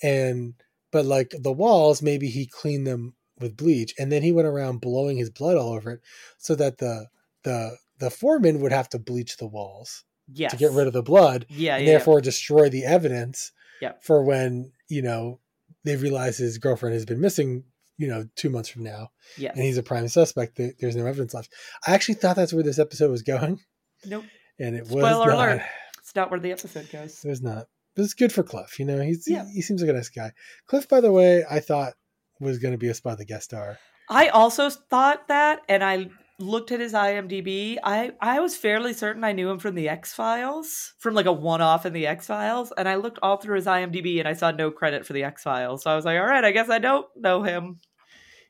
And, 0.03 0.55
but 0.93 1.05
like 1.05 1.33
the 1.39 1.53
walls, 1.53 2.03
maybe 2.03 2.29
he 2.29 2.47
cleaned 2.47 2.87
them 2.87 3.15
with 3.41 3.57
bleach, 3.57 3.95
and 3.99 4.11
then 4.11 4.23
he 4.23 4.33
went 4.33 4.49
around 4.49 4.81
blowing 4.81 5.17
his 5.17 5.31
blood 5.31 5.57
all 5.57 5.73
over 5.73 5.93
it, 5.93 6.01
so 6.39 6.55
that 6.57 6.79
the 6.79 7.07
the 7.45 7.77
the 7.99 8.11
foreman 8.11 8.61
would 8.61 8.73
have 8.73 8.89
to 8.91 8.99
bleach 8.99 9.37
the 9.37 9.47
walls 9.47 10.05
Yes. 10.31 10.51
to 10.51 10.57
get 10.57 10.73
rid 10.73 10.87
of 10.87 10.93
the 10.93 11.03
blood, 11.03 11.47
Yeah, 11.49 11.77
and 11.77 11.87
yeah. 11.87 11.93
therefore 11.93 12.21
destroy 12.21 12.69
the 12.69 12.85
evidence 12.85 13.53
Yeah. 13.81 13.93
for 14.01 14.23
when 14.25 14.73
you 14.89 15.03
know 15.03 15.41
they 15.85 15.97
realize 15.97 16.37
his 16.39 16.59
girlfriend 16.59 16.95
has 16.95 17.07
been 17.07 17.21
missing. 17.21 17.65
You 17.99 18.09
know, 18.09 18.27
two 18.37 18.49
months 18.49 18.69
from 18.69 18.85
now, 18.85 19.11
yeah. 19.37 19.51
and 19.53 19.63
he's 19.63 19.77
a 19.77 19.83
prime 19.83 20.07
suspect. 20.09 20.57
There's 20.81 20.97
no 20.97 21.05
evidence 21.07 21.35
left. 21.35 21.53
I 21.87 21.93
actually 21.95 22.15
thought 22.15 22.37
that's 22.37 22.53
where 22.53 22.63
this 22.63 22.79
episode 22.79 23.11
was 23.11 23.23
going, 23.23 23.61
Nope. 24.07 24.25
and 24.59 24.77
it 24.77 24.83
was 24.83 24.91
Spoiler 24.93 25.27
not. 25.27 25.35
alert. 25.35 25.63
It's 25.99 26.15
not 26.15 26.31
where 26.31 26.41
the 26.41 26.53
episode 26.53 26.89
goes. 26.91 27.25
It 27.25 27.29
was 27.29 27.43
not. 27.43 27.67
But 27.97 28.05
it's 28.05 28.15
good 28.15 28.33
for 28.33 28.43
Cliff. 28.45 28.79
You 28.79 28.85
know, 28.87 29.01
he's 29.01 29.27
Yeah. 29.27 29.45
he, 29.47 29.55
he 29.55 29.63
seems 29.63 29.83
like 29.83 29.91
a 29.91 29.95
nice 29.95 30.09
guy. 30.09 30.31
Cliff, 30.69 30.89
by 30.89 31.01
the 31.01 31.11
way, 31.13 31.45
I 31.51 31.59
thought 31.61 31.95
was 32.41 32.59
going 32.59 32.73
to 32.73 32.79
be 32.79 32.89
a 32.89 32.95
spot 32.95 33.19
the 33.19 33.25
guest 33.25 33.47
star. 33.47 33.79
I 34.09 34.29
also 34.29 34.71
thought 34.71 35.27
that, 35.29 35.61
and 35.69 35.83
I 35.85 36.07
looked 36.39 36.71
at 36.71 36.79
his 36.79 36.93
IMDb. 36.93 37.79
I 37.83 38.13
I 38.21 38.39
was 38.39 38.57
fairly 38.57 38.93
certain 38.95 39.25
I 39.25 39.33
knew 39.33 39.51
him 39.51 39.59
from 39.59 39.75
the 39.75 39.89
X 39.89 40.15
Files, 40.15 40.95
from 41.01 41.15
like 41.15 41.27
a 41.27 41.33
one 41.33 41.61
off 41.61 41.85
in 41.85 41.93
the 41.93 42.07
X 42.07 42.29
Files, 42.29 42.73
and 42.79 42.89
I 42.89 42.95
looked 42.95 43.19
all 43.23 43.39
through 43.39 43.57
his 43.57 43.67
IMDb 43.67 44.21
and 44.21 44.29
I 44.29 44.35
saw 44.35 44.53
no 44.53 44.71
credit 44.71 45.05
for 45.05 45.13
the 45.15 45.25
X 45.25 45.43
Files. 45.43 45.83
So 45.83 45.91
I 45.91 45.97
was 45.97 46.05
like, 46.05 46.17
all 46.19 46.25
right, 46.27 46.45
I 46.45 46.53
guess 46.53 46.71
I 46.71 46.79
don't 46.79 47.07
know 47.17 47.43
him. 47.43 47.81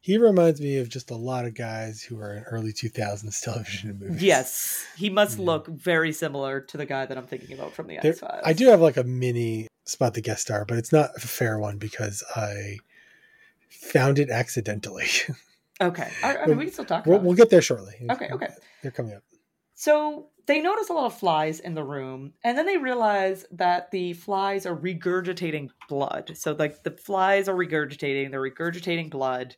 He 0.00 0.16
reminds 0.16 0.60
me 0.60 0.78
of 0.78 0.88
just 0.88 1.10
a 1.10 1.16
lot 1.16 1.44
of 1.44 1.54
guys 1.54 2.02
who 2.02 2.18
are 2.18 2.34
in 2.34 2.44
early 2.44 2.72
2000s 2.72 3.40
television 3.40 3.90
and 3.90 4.00
movies. 4.00 4.22
Yes, 4.22 4.86
he 4.96 5.10
must 5.10 5.38
Yeah. 5.38 5.44
look 5.46 5.66
very 5.66 6.12
similar 6.12 6.60
to 6.60 6.76
the 6.76 6.86
guy 6.86 7.04
that 7.06 7.18
I'm 7.18 7.26
thinking 7.26 7.52
about 7.56 7.74
from 7.74 7.88
the 7.88 7.98
X 7.98 8.20
Files. 8.20 8.42
I 8.44 8.52
do 8.52 8.68
have 8.68 8.80
like 8.80 8.96
a 8.96 9.04
mini 9.04 9.66
spot 9.86 10.14
the 10.14 10.20
guest 10.20 10.42
star, 10.42 10.64
but 10.64 10.78
it's 10.78 10.92
not 10.92 11.10
a 11.16 11.20
fair 11.20 11.58
one 11.58 11.78
because 11.78 12.22
I 12.36 12.78
found 13.68 14.18
it 14.18 14.30
accidentally. 14.30 15.06
Okay, 15.80 16.10
I, 16.24 16.36
I 16.38 16.46
mean, 16.46 16.56
we 16.56 16.64
can 16.64 16.72
still 16.72 16.84
talk 16.84 17.06
we'll, 17.06 17.20
we'll 17.20 17.36
get 17.36 17.50
there 17.50 17.62
shortly. 17.62 17.94
Okay, 18.10 18.30
okay. 18.32 18.48
They're 18.82 18.90
coming 18.90 19.14
up. 19.14 19.22
So 19.74 20.30
they 20.46 20.60
notice 20.60 20.88
a 20.88 20.92
lot 20.92 21.06
of 21.06 21.16
flies 21.16 21.60
in 21.60 21.74
the 21.74 21.84
room, 21.84 22.32
and 22.42 22.58
then 22.58 22.66
they 22.66 22.78
realize 22.78 23.46
that 23.52 23.92
the 23.92 24.14
flies 24.14 24.66
are 24.66 24.76
regurgitating 24.76 25.70
blood. 25.88 26.32
So 26.34 26.56
like 26.58 26.82
the 26.82 26.90
flies 26.90 27.48
are 27.48 27.54
regurgitating, 27.54 28.32
they're 28.32 28.40
regurgitating 28.40 29.10
blood, 29.10 29.54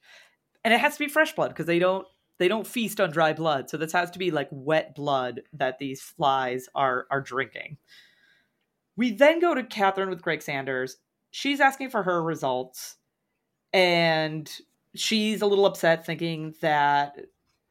and 0.64 0.74
it 0.74 0.80
has 0.80 0.94
to 0.94 0.98
be 1.00 1.08
fresh 1.08 1.34
blood 1.34 1.48
because 1.48 1.66
they 1.66 1.78
don't 1.78 2.06
they 2.38 2.48
don't 2.48 2.66
feast 2.66 3.00
on 3.00 3.10
dry 3.10 3.34
blood. 3.34 3.68
So 3.68 3.76
this 3.76 3.92
has 3.92 4.10
to 4.12 4.18
be 4.18 4.30
like 4.30 4.48
wet 4.50 4.94
blood 4.94 5.42
that 5.52 5.78
these 5.78 6.00
flies 6.00 6.68
are 6.74 7.06
are 7.10 7.20
drinking. 7.20 7.76
We 8.96 9.12
then 9.12 9.40
go 9.40 9.54
to 9.54 9.62
Catherine 9.62 10.10
with 10.10 10.22
Greg 10.22 10.42
Sanders. 10.42 10.96
She's 11.30 11.60
asking 11.60 11.90
for 11.90 12.02
her 12.02 12.22
results, 12.22 12.96
and 13.72 14.50
she's 14.94 15.42
a 15.42 15.46
little 15.46 15.66
upset, 15.66 16.04
thinking 16.04 16.54
that 16.60 17.16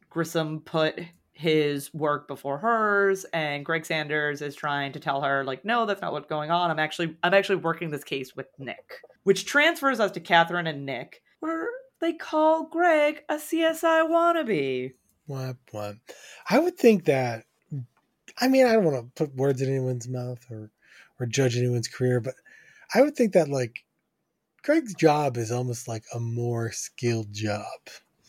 Grissom 0.10 0.62
put 0.62 1.00
his 1.40 1.94
work 1.94 2.28
before 2.28 2.58
hers 2.58 3.26
and 3.32 3.66
Greg 3.66 3.86
Sanders 3.86 4.42
is 4.42 4.56
trying 4.56 4.92
to 4.92 5.00
tell 5.00 5.22
her 5.22 5.46
like 5.46 5.64
no 5.64 5.86
that's 5.86 6.02
not 6.02 6.12
what's 6.12 6.28
going 6.28 6.52
on 6.52 6.70
I'm 6.70 6.80
actually 6.80 7.16
I'm 7.24 7.34
actually 7.34 7.56
working 7.56 7.90
this 7.90 8.04
case 8.04 8.36
with 8.36 8.48
Nick 8.58 8.96
which 9.24 9.46
transfers 9.46 10.02
us 10.02 10.12
to 10.12 10.20
Catherine 10.20 10.68
and 10.68 10.86
Nick 10.86 11.22
where 11.40 11.70
they 12.00 12.14
call 12.14 12.66
Greg 12.66 13.24
a 13.30 13.36
CSI 13.36 14.10
wannabe 14.10 14.94
What? 15.28 15.58
What? 15.72 15.98
I 16.50 16.60
would 16.60 16.78
think 16.78 17.06
that. 17.06 17.46
I 18.42 18.48
mean, 18.48 18.66
I 18.66 18.74
don't 18.74 18.86
want 18.86 18.98
to 18.98 19.12
put 19.26 19.36
words 19.36 19.62
in 19.62 19.70
anyone's 19.70 20.08
mouth 20.08 20.46
or 20.50 20.72
or 21.20 21.26
judge 21.26 21.58
anyone's 21.58 21.88
career, 21.88 22.22
but 22.22 22.36
I 22.94 23.02
would 23.02 23.16
think 23.16 23.34
that 23.34 23.50
like 23.50 23.84
Greg's 24.64 24.94
job 24.94 25.38
is 25.38 25.52
almost 25.52 25.88
like 25.88 26.04
a 26.14 26.20
more 26.20 26.72
skilled 26.72 27.34
job 27.34 27.64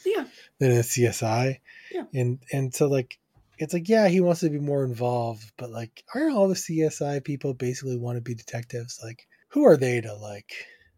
yeah 0.05 0.25
than 0.59 0.73
a 0.73 0.81
CSI. 0.81 1.61
Yeah. 1.93 2.05
And 2.15 2.39
and 2.53 2.75
so 2.75 2.89
like 2.89 3.19
it's 3.59 3.75
like 3.75 3.89
yeah, 3.89 4.09
he 4.09 4.21
wants 4.21 4.41
to 4.41 4.51
be 4.51 4.59
more 4.59 4.85
involved, 4.85 5.53
but 5.57 5.71
like 5.71 6.03
aren't 6.15 6.35
all 6.35 6.49
the 6.49 6.55
CSI 6.55 7.23
people 7.23 7.55
basically 7.55 7.97
want 7.97 8.17
to 8.17 8.23
be 8.23 8.35
detectives? 8.35 9.01
Like 9.03 9.27
who 9.49 9.65
are 9.65 9.77
they 9.77 10.01
to 10.01 10.15
like 10.15 10.53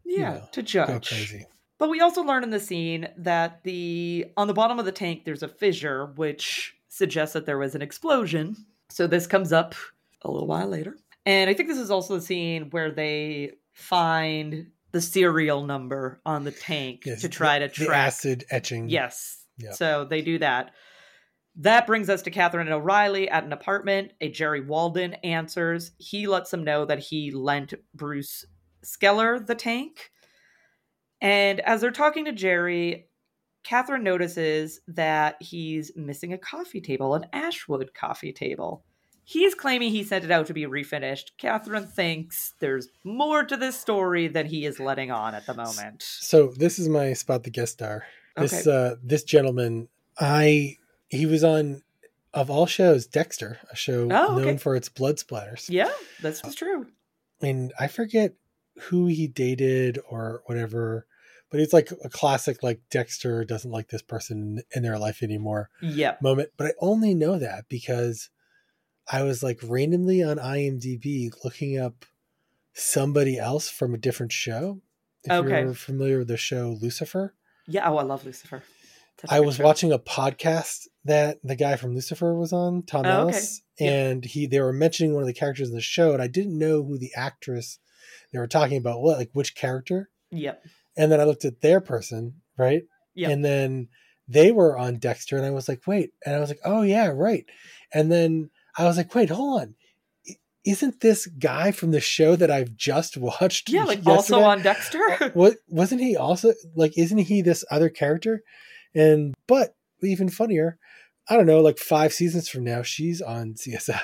yeah 0.05 0.33
know, 0.33 0.47
to 0.53 0.61
go 0.61 0.85
judge 0.85 1.09
crazy? 1.09 1.45
But 1.83 1.89
we 1.89 1.99
also 1.99 2.23
learn 2.23 2.43
in 2.43 2.49
the 2.49 2.61
scene 2.61 3.09
that 3.17 3.61
the 3.65 4.27
on 4.37 4.47
the 4.47 4.53
bottom 4.53 4.79
of 4.79 4.85
the 4.85 4.91
tank 4.93 5.25
there's 5.25 5.43
a 5.43 5.49
fissure 5.49 6.13
which 6.15 6.77
suggests 6.87 7.33
that 7.33 7.45
there 7.45 7.57
was 7.57 7.75
an 7.75 7.81
explosion. 7.81 8.55
So 8.87 9.05
this 9.05 9.27
comes 9.27 9.51
up 9.51 9.75
a 10.21 10.31
little 10.31 10.47
while 10.47 10.69
later. 10.69 10.95
And 11.25 11.49
I 11.49 11.53
think 11.53 11.67
this 11.67 11.77
is 11.77 11.91
also 11.91 12.15
the 12.15 12.21
scene 12.21 12.69
where 12.69 12.89
they 12.89 13.55
find 13.73 14.67
the 14.93 15.01
serial 15.01 15.65
number 15.65 16.21
on 16.25 16.45
the 16.45 16.51
tank 16.51 17.01
Yes, 17.05 17.19
to 17.19 17.27
try 17.27 17.59
to 17.59 17.67
The 17.67 17.85
track. 17.87 18.07
acid 18.07 18.45
etching. 18.49 18.87
Yes. 18.87 19.43
Yeah. 19.57 19.73
So 19.73 20.05
they 20.05 20.21
do 20.21 20.39
that. 20.39 20.71
That 21.57 21.85
brings 21.85 22.09
us 22.09 22.21
to 22.21 22.31
Catherine 22.31 22.67
and 22.67 22.73
O'Riley 22.73 23.27
at 23.27 23.43
an 23.43 23.51
apartment. 23.51 24.13
A 24.21 24.29
Jerry 24.29 24.61
Walden 24.61 25.15
answers. 25.15 25.91
He 25.97 26.27
lets 26.27 26.49
them 26.49 26.63
know 26.63 26.85
that 26.85 26.99
he 26.99 27.31
lent 27.31 27.73
Bruce 27.93 28.45
Skeller 28.85 29.45
the 29.45 29.55
tank. 29.55 30.11
And 31.23 31.61
as 31.61 31.81
they're 31.81 31.89
talking 31.91 32.25
to 32.25 32.33
Jerry, 32.33 33.07
Catherine 33.63 34.03
notices 34.03 34.81
that 34.89 35.41
he's 35.41 35.91
missing 35.95 36.33
a 36.33 36.37
coffee 36.37 36.81
table, 36.81 37.15
an 37.15 37.25
Ashwood 37.31 37.93
coffee 37.93 38.33
table. 38.33 38.83
He's 39.23 39.55
claiming 39.55 39.91
he 39.91 40.03
sent 40.03 40.25
it 40.25 40.31
out 40.31 40.47
to 40.47 40.53
be 40.53 40.63
refinished. 40.65 41.31
Catherine 41.37 41.87
thinks 41.87 42.53
there's 42.59 42.89
more 43.05 43.45
to 43.45 43.55
this 43.55 43.79
story 43.79 44.27
than 44.27 44.47
he 44.47 44.65
is 44.65 44.81
letting 44.81 45.11
on 45.11 45.33
at 45.33 45.45
the 45.45 45.53
moment. 45.53 46.03
So 46.03 46.47
this 46.57 46.77
is 46.77 46.89
my 46.89 47.13
spot 47.13 47.43
the 47.43 47.49
guest 47.49 47.71
star. 47.73 48.03
This 48.35 48.67
Okay. 48.67 48.69
uh 48.91 48.95
this 49.01 49.23
gentleman, 49.23 49.87
I 50.19 50.75
he 51.07 51.25
was 51.25 51.41
on 51.43 51.83
of 52.33 52.49
all 52.49 52.65
shows, 52.65 53.05
Dexter, 53.07 53.59
a 53.71 53.75
show 53.77 54.09
Oh, 54.11 54.35
okay. 54.35 54.45
known 54.45 54.57
for 54.57 54.75
its 54.75 54.89
blood 54.89 55.15
splatters. 55.17 55.69
Yeah, 55.69 55.91
that's 56.21 56.41
true. 56.55 56.87
And 57.41 57.71
I 57.79 57.87
forget 57.87 58.33
who 58.77 59.05
he 59.05 59.27
dated 59.27 59.99
or 60.09 60.41
whatever, 60.47 61.05
but 61.53 61.61
it's 61.61 61.71
like 61.71 61.89
a 62.03 62.09
classic 62.09 62.63
like 62.63 62.81
Dexter 62.89 63.45
doesn't 63.45 63.69
like 63.69 63.89
this 63.89 64.01
person 64.01 64.63
in 64.75 64.81
their 64.81 64.97
life 64.97 65.21
anymore 65.21 65.69
Yep. 65.83 66.21
moment. 66.23 66.49
But 66.57 66.67
I 66.67 66.71
only 66.81 67.13
know 67.13 67.37
that 67.37 67.65
because 67.69 68.29
I 69.07 69.21
was 69.21 69.43
like 69.43 69.59
randomly 69.61 70.23
on 70.23 70.37
IMDb 70.39 71.29
looking 71.43 71.77
up 71.77 72.05
somebody 72.73 73.37
else 73.37 73.69
from 73.69 73.93
a 73.93 73.97
different 73.99 74.31
show. 74.31 74.81
If 75.23 75.31
Okay. 75.31 75.61
you're 75.61 75.73
familiar 75.75 76.17
with 76.19 76.27
the 76.27 76.37
show 76.37 76.75
Lucifer. 76.81 77.35
Yeah. 77.67 77.87
Oh, 77.89 77.97
I 77.97 78.03
love 78.03 78.25
Lucifer. 78.25 78.63
A 79.29 79.33
I 79.35 79.39
was 79.39 79.55
show. 79.57 79.63
watching 79.63 79.91
a 79.91 79.99
podcast 79.99 80.87
that 81.05 81.37
the 81.43 81.55
guy 81.55 81.75
from 81.75 81.93
Lucifer 81.93 82.33
was 82.33 82.51
on, 82.51 82.81
Tom 82.83 83.05
Oh, 83.05 83.09
okay. 83.09 83.19
Ellis, 83.19 83.61
Yeah. 83.79 83.91
and 83.91 84.25
he 84.25 84.47
they 84.47 84.59
were 84.59 84.73
mentioning 84.73 85.13
one 85.13 85.21
of 85.21 85.27
the 85.27 85.33
characters 85.33 85.69
in 85.69 85.75
the 85.75 85.81
show, 85.81 86.13
and 86.13 86.21
I 86.21 86.27
didn't 86.27 86.57
know 86.57 86.83
who 86.83 86.97
the 86.97 87.11
actress 87.15 87.77
they 88.31 88.39
were 88.39 88.47
talking 88.47 88.77
about, 88.77 89.01
what 89.01 89.19
like 89.19 89.29
which 89.33 89.53
character, 89.55 90.09
Yep. 90.31 90.65
And 90.97 91.11
then 91.11 91.19
I 91.19 91.23
looked 91.23 91.45
at 91.45 91.61
their 91.61 91.81
person, 91.81 92.41
right, 92.57 92.83
Yeah. 93.15 93.29
and 93.29 93.43
then 93.43 93.89
they 94.27 94.51
were 94.51 94.77
on 94.77 94.97
Dexter, 94.99 95.37
and 95.37 95.45
I 95.45 95.51
was 95.51 95.67
like, 95.67 95.81
wait, 95.87 96.11
and 96.25 96.35
I 96.35 96.39
was 96.39 96.49
like, 96.49 96.61
oh 96.63 96.81
yeah, 96.81 97.07
right, 97.07 97.45
and 97.93 98.11
then 98.11 98.49
I 98.77 98.85
was 98.85 98.97
like, 98.97 99.13
wait, 99.13 99.29
hold 99.29 99.61
on. 99.61 99.75
Isn't 100.65 101.01
this 101.01 101.27
guy 101.27 101.71
from 101.71 101.91
the 101.91 101.99
show 101.99 102.37
that 102.37 102.49
I've 102.49 102.75
just 102.75 103.17
watched? 103.17 103.69
Yeah, 103.69 103.83
like 103.83 104.05
also 104.05 104.39
on 104.41 104.61
Dexter. 104.61 105.01
Uh, 105.19 105.29
what 105.33 105.57
wasn't 105.67 106.01
he 106.01 106.15
also 106.15 106.53
like 106.75 106.97
isn't 106.97 107.17
he 107.17 107.41
this 107.41 107.65
other 107.69 107.89
character 107.89 108.41
and 108.95 109.33
but 109.47 109.75
even 110.01 110.29
funnier 110.29 110.77
i 111.29 111.35
don't 111.35 111.45
know 111.45 111.61
like 111.61 111.77
five 111.77 112.13
seasons 112.13 112.49
from 112.49 112.63
now 112.63 112.81
she's 112.81 113.21
on 113.21 113.53
csi 113.53 113.99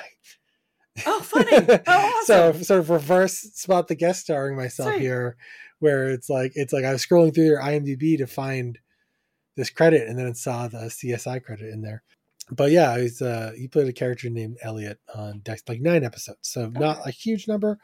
oh, 1.06 1.20
funny. 1.20 1.50
Oh, 1.52 1.78
awesome. 1.86 2.54
so 2.54 2.62
sort 2.62 2.80
of 2.80 2.90
reverse 2.90 3.38
spot 3.54 3.88
the 3.88 3.94
guest 3.94 4.22
starring 4.22 4.56
myself 4.56 4.90
Sweet. 4.90 5.00
here 5.02 5.36
where 5.80 6.08
it's 6.08 6.30
like 6.30 6.52
it's 6.54 6.72
like 6.72 6.84
i 6.84 6.92
was 6.92 7.04
scrolling 7.04 7.34
through 7.34 7.44
their 7.48 7.60
imdb 7.60 8.16
to 8.18 8.26
find 8.26 8.78
this 9.56 9.68
credit 9.70 10.08
and 10.08 10.18
then 10.18 10.26
I 10.28 10.32
saw 10.32 10.68
the 10.68 10.78
csi 10.78 11.42
credit 11.44 11.68
in 11.72 11.82
there 11.82 12.02
but 12.50 12.70
yeah 12.70 12.98
he's 12.98 13.20
uh 13.20 13.52
he 13.56 13.66
played 13.68 13.88
a 13.88 13.92
character 13.92 14.30
named 14.30 14.56
elliot 14.62 14.98
on 15.14 15.40
dex 15.40 15.62
like 15.68 15.80
nine 15.80 16.04
episodes 16.04 16.38
so 16.42 16.68
not 16.68 17.06
a 17.06 17.10
huge 17.10 17.46
number 17.48 17.78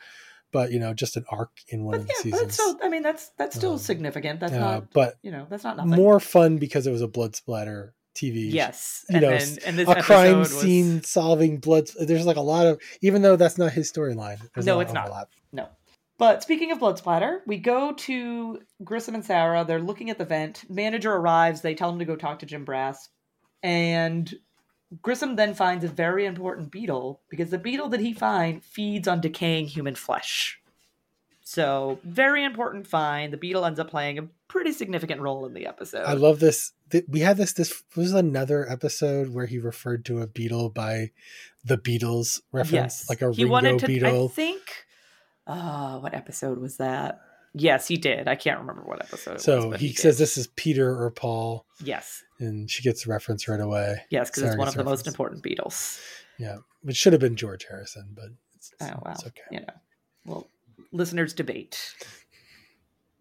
but 0.52 0.70
you 0.70 0.78
know 0.78 0.94
just 0.94 1.16
an 1.16 1.24
arc 1.28 1.50
in 1.68 1.82
one 1.84 1.92
But 1.92 2.00
of 2.02 2.06
the 2.06 2.12
yeah, 2.12 2.16
but 2.16 2.22
seasons 2.22 2.40
that's 2.42 2.54
still. 2.54 2.78
I 2.82 2.88
mean, 2.88 3.02
that's 3.02 3.30
that's 3.36 3.56
still 3.56 3.72
Um, 3.72 3.78
significant. 3.78 4.38
That's 4.40 4.52
uh, 4.52 4.58
not. 4.58 4.92
but 4.92 5.18
You 5.20 5.32
know, 5.32 5.46
that's 5.50 5.64
not 5.64 5.76
nothing. 5.76 5.90
more 5.90 6.20
fun 6.20 6.56
because 6.58 6.86
it 6.86 6.92
was 6.92 7.02
a 7.02 7.08
blood 7.08 7.34
splatter 7.34 7.94
TV. 8.14 8.50
Yes, 8.52 9.04
you 9.10 9.16
and 9.16 9.22
know, 9.22 9.30
then 9.36 9.58
and 9.66 9.76
this 9.78 9.88
a 9.88 10.00
crime 10.00 10.38
was- 10.38 10.58
scene 10.58 11.02
solving 11.02 11.58
blood. 11.58 11.88
There's 11.98 12.24
like 12.24 12.36
a 12.36 12.40
lot 12.42 12.64
of, 12.66 12.80
even 13.02 13.22
though 13.22 13.34
that's 13.36 13.58
not 13.58 13.72
his 13.72 13.92
storyline. 13.92 14.38
No, 14.64 14.78
it's 14.80 14.92
not. 14.92 15.06
overlap. 15.06 15.30
No. 15.52 15.68
But 16.18 16.42
speaking 16.42 16.72
of 16.72 16.78
blood 16.78 16.98
splatter, 16.98 17.42
we 17.46 17.58
go 17.58 17.92
to 17.92 18.60
Grissom 18.82 19.14
and 19.14 19.24
Sara. 19.24 19.64
They're 19.64 19.80
looking 19.80 20.08
at 20.08 20.18
the 20.18 20.24
vent. 20.24 20.64
Manager 20.70 21.12
arrives. 21.12 21.60
They 21.60 21.74
tell 21.74 21.90
him 21.90 21.98
to 21.98 22.04
go 22.06 22.16
talk 22.16 22.38
to 22.38 22.46
Jim 22.46 22.64
Brass. 22.64 23.10
And 23.62 24.32
Grissom 25.02 25.36
then 25.36 25.54
finds 25.54 25.84
a 25.84 25.88
very 25.88 26.24
important 26.24 26.70
beetle 26.70 27.20
because 27.28 27.50
the 27.50 27.58
beetle 27.58 27.88
that 27.90 28.00
he 28.00 28.12
finds 28.12 28.64
feeds 28.64 29.08
on 29.08 29.20
decaying 29.20 29.66
human 29.66 29.94
flesh. 29.94 30.60
So, 31.42 32.00
very 32.02 32.44
important 32.44 32.88
find. 32.88 33.32
The 33.32 33.36
beetle 33.36 33.64
ends 33.64 33.78
up 33.78 33.88
playing 33.88 34.18
a 34.18 34.28
pretty 34.48 34.72
significant 34.72 35.20
role 35.20 35.46
in 35.46 35.54
the 35.54 35.66
episode. 35.66 36.04
I 36.04 36.14
love 36.14 36.40
this. 36.40 36.72
We 37.08 37.20
had 37.20 37.36
this. 37.36 37.52
This 37.52 37.84
was 37.94 38.12
another 38.12 38.68
episode 38.68 39.28
where 39.28 39.46
he 39.46 39.58
referred 39.58 40.04
to 40.06 40.22
a 40.22 40.26
beetle 40.26 40.70
by 40.70 41.12
the 41.64 41.78
Beatles 41.78 42.40
reference, 42.50 43.08
like 43.08 43.22
a 43.22 43.32
he 43.32 43.44
Ringo 43.44 43.52
wanted 43.52 43.78
to. 43.78 43.86
beetle. 43.86 44.24
I 44.24 44.34
think. 44.34 44.85
Uh, 45.46 45.98
what 45.98 46.14
episode 46.14 46.58
was 46.58 46.76
that? 46.78 47.20
Yes, 47.54 47.88
he 47.88 47.96
did. 47.96 48.28
I 48.28 48.34
can't 48.34 48.58
remember 48.60 48.82
what 48.82 49.02
episode. 49.02 49.30
It 49.30 49.34
was, 49.34 49.44
so 49.44 49.70
but 49.70 49.80
he, 49.80 49.88
did. 49.88 49.98
says 49.98 50.18
this 50.18 50.36
is 50.36 50.46
Peter 50.48 50.90
or 51.02 51.10
Paul, 51.10 51.64
Yes, 51.82 52.22
and 52.38 52.70
she 52.70 52.82
gets 52.82 53.04
the 53.04 53.10
reference 53.10 53.48
right 53.48 53.60
away. 53.60 53.96
yes, 54.10 54.28
because 54.30 54.42
it's 54.42 54.56
one 54.58 54.68
of 54.68 54.74
gets 54.74 54.84
the 54.84 54.84
most 54.84 55.06
important 55.06 55.42
Beatles. 55.42 56.00
Yeah, 56.38 56.56
it 56.84 56.96
should 56.96 57.12
have 57.14 57.20
been 57.20 57.36
George 57.36 57.64
Harrison, 57.68 58.10
but 58.14 58.26
it's, 58.56 58.72
Oh 58.80 58.86
wow, 59.04 59.12
it's 59.12 59.24
okay. 59.26 59.40
you 59.52 59.60
know. 59.60 59.72
Well, 60.26 60.50
listeners 60.92 61.32
debate. 61.32 61.94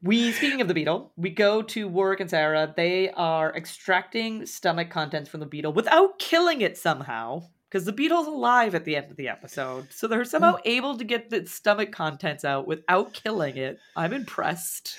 We 0.01 0.31
speaking 0.33 0.59
of 0.61 0.67
the 0.67 0.73
beetle, 0.73 1.13
we 1.15 1.29
go 1.29 1.61
to 1.61 1.87
Warrick 1.87 2.19
and 2.19 2.29
Sara. 2.29 2.73
They 2.75 3.09
are 3.11 3.55
extracting 3.55 4.45
stomach 4.45 4.89
contents 4.89 5.29
from 5.29 5.39
the 5.39 5.45
beetle 5.45 5.71
without 5.73 6.19
killing 6.19 6.61
it 6.61 6.77
somehow. 6.77 7.43
Because 7.75 7.85
the 7.85 7.91
beetle's 7.91 8.27
alive 8.27 8.73
at 8.73 8.85
the 8.85 8.95
end 8.95 9.11
of 9.11 9.17
the 9.17 9.27
episode. 9.27 9.91
So 9.91 10.07
they're 10.07 10.23
somehow 10.23 10.55
mm. 10.55 10.61
able 10.63 10.97
to 10.97 11.03
get 11.03 11.29
the 11.29 11.45
stomach 11.45 11.91
contents 11.91 12.45
out 12.45 12.67
without 12.67 13.11
killing 13.11 13.57
it. 13.57 13.79
I'm 13.97 14.13
impressed. 14.13 14.97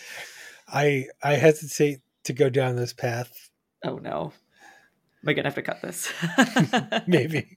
I 0.68 1.06
I 1.22 1.36
hesitate 1.36 2.00
to 2.24 2.34
go 2.34 2.50
down 2.50 2.76
this 2.76 2.92
path. 2.92 3.48
Oh 3.82 3.96
no. 3.96 4.34
Am 5.22 5.28
I 5.30 5.32
gonna 5.32 5.48
have 5.48 5.54
to 5.54 5.62
cut 5.62 5.80
this? 5.80 6.12
Maybe 7.06 7.56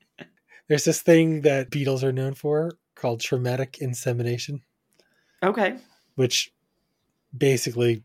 there's 0.69 0.86
this 0.86 1.01
thing 1.01 1.41
that 1.41 1.69
beetles 1.69 2.01
are 2.01 2.13
known 2.13 2.34
for 2.34 2.71
called 2.95 3.19
traumatic 3.19 3.79
insemination, 3.82 4.62
okay. 5.43 5.75
which 6.15 6.53
basically 7.38 8.03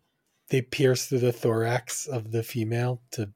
they 0.48 0.62
pierce 0.62 1.06
through 1.06 1.20
the 1.20 1.32
thorax 1.32 2.08
of 2.08 2.32
the 2.32 2.42
female 2.42 3.02
to 3.12 3.30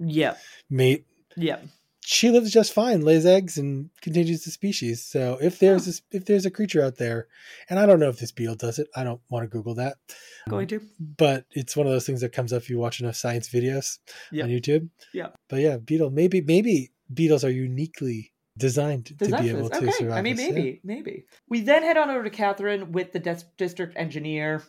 Yep. 0.00 0.36
mate. 0.68 1.06
Yep. 1.36 1.64
She 2.12 2.28
lives 2.30 2.50
just 2.50 2.72
fine, 2.72 3.02
lays 3.02 3.24
eggs, 3.24 3.56
and 3.56 3.88
continues 4.02 4.44
the 4.44 4.50
species. 4.50 5.00
So 5.00 5.38
if 5.40 5.60
there's 5.60 5.86
this, 5.86 6.02
if 6.10 6.24
there's 6.24 6.44
a 6.44 6.50
creature 6.50 6.82
out 6.82 6.96
there, 6.96 7.28
and 7.68 7.78
I 7.78 7.86
don't 7.86 8.00
know 8.00 8.08
if 8.08 8.18
this 8.18 8.32
beetle 8.32 8.56
does 8.56 8.80
it, 8.80 8.88
I 8.96 9.04
don't 9.04 9.20
want 9.28 9.44
to 9.44 9.48
Google 9.48 9.76
that, 9.76 9.96
oh, 10.10 10.50
Going 10.50 10.66
to. 10.66 10.80
but 10.98 11.44
it's 11.52 11.76
one 11.76 11.86
of 11.86 11.92
those 11.92 12.06
things 12.06 12.20
that 12.22 12.32
comes 12.32 12.52
up 12.52 12.62
if 12.62 12.68
you 12.68 12.78
watch 12.78 13.00
enough 13.00 13.14
science 13.14 13.48
videos 13.48 13.98
Yeah. 14.32 14.42
on 14.42 14.50
YouTube. 14.50 14.88
Yeah. 15.14 15.28
But 15.48 15.60
yeah, 15.60 15.76
beetle. 15.76 16.10
Maybe 16.10 16.40
maybe 16.40 16.90
beetles 17.14 17.44
are 17.44 17.50
uniquely 17.50 18.32
designed 18.58 19.06
to 19.06 19.14
be 19.14 19.26
able 19.48 19.68
this. 19.68 19.78
to 19.78 19.84
okay. 19.84 19.90
survive. 19.92 20.18
I 20.18 20.22
mean, 20.22 20.34
this, 20.34 20.48
yeah. 20.48 20.52
maybe, 20.52 20.80
maybe. 20.82 21.24
We 21.48 21.60
then 21.60 21.84
head 21.84 21.96
on 21.96 22.10
over 22.10 22.24
to 22.24 22.30
Catherine 22.30 22.90
with 22.90 23.12
the 23.12 23.44
district 23.56 23.96
engineer. 23.96 24.64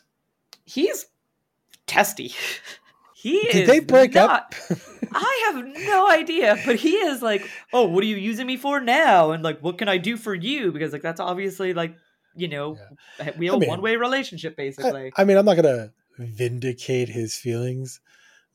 He's 0.65 1.08
testy. 1.88 2.36
He 3.21 3.39
Did 3.41 3.55
is 3.55 3.69
they 3.69 3.79
break 3.79 4.15
not, 4.15 4.29
up? 4.31 4.55
I 5.13 5.51
have 5.53 5.63
no 5.63 6.10
idea, 6.10 6.57
but 6.65 6.77
he 6.77 6.95
is 6.95 7.21
like, 7.21 7.47
"Oh, 7.71 7.88
what 7.88 8.03
are 8.03 8.07
you 8.07 8.15
using 8.15 8.47
me 8.47 8.57
for 8.57 8.79
now?" 8.79 9.29
And 9.29 9.43
like, 9.43 9.60
"What 9.60 9.77
can 9.77 9.88
I 9.88 9.99
do 9.99 10.17
for 10.17 10.34
you?" 10.34 10.71
Because 10.71 10.91
like 10.91 11.03
that's 11.03 11.19
obviously 11.19 11.75
like, 11.75 11.95
you 12.36 12.47
know, 12.47 12.79
we 13.38 13.45
have 13.45 13.53
I 13.53 13.57
a 13.57 13.60
mean, 13.60 13.69
one-way 13.69 13.97
relationship 13.97 14.57
basically. 14.57 15.12
I, 15.15 15.21
I 15.21 15.25
mean, 15.25 15.38
I'm 15.38 15.45
not 15.45 15.55
gonna 15.55 15.91
vindicate 16.17 17.10
his 17.10 17.36
feelings, 17.36 17.99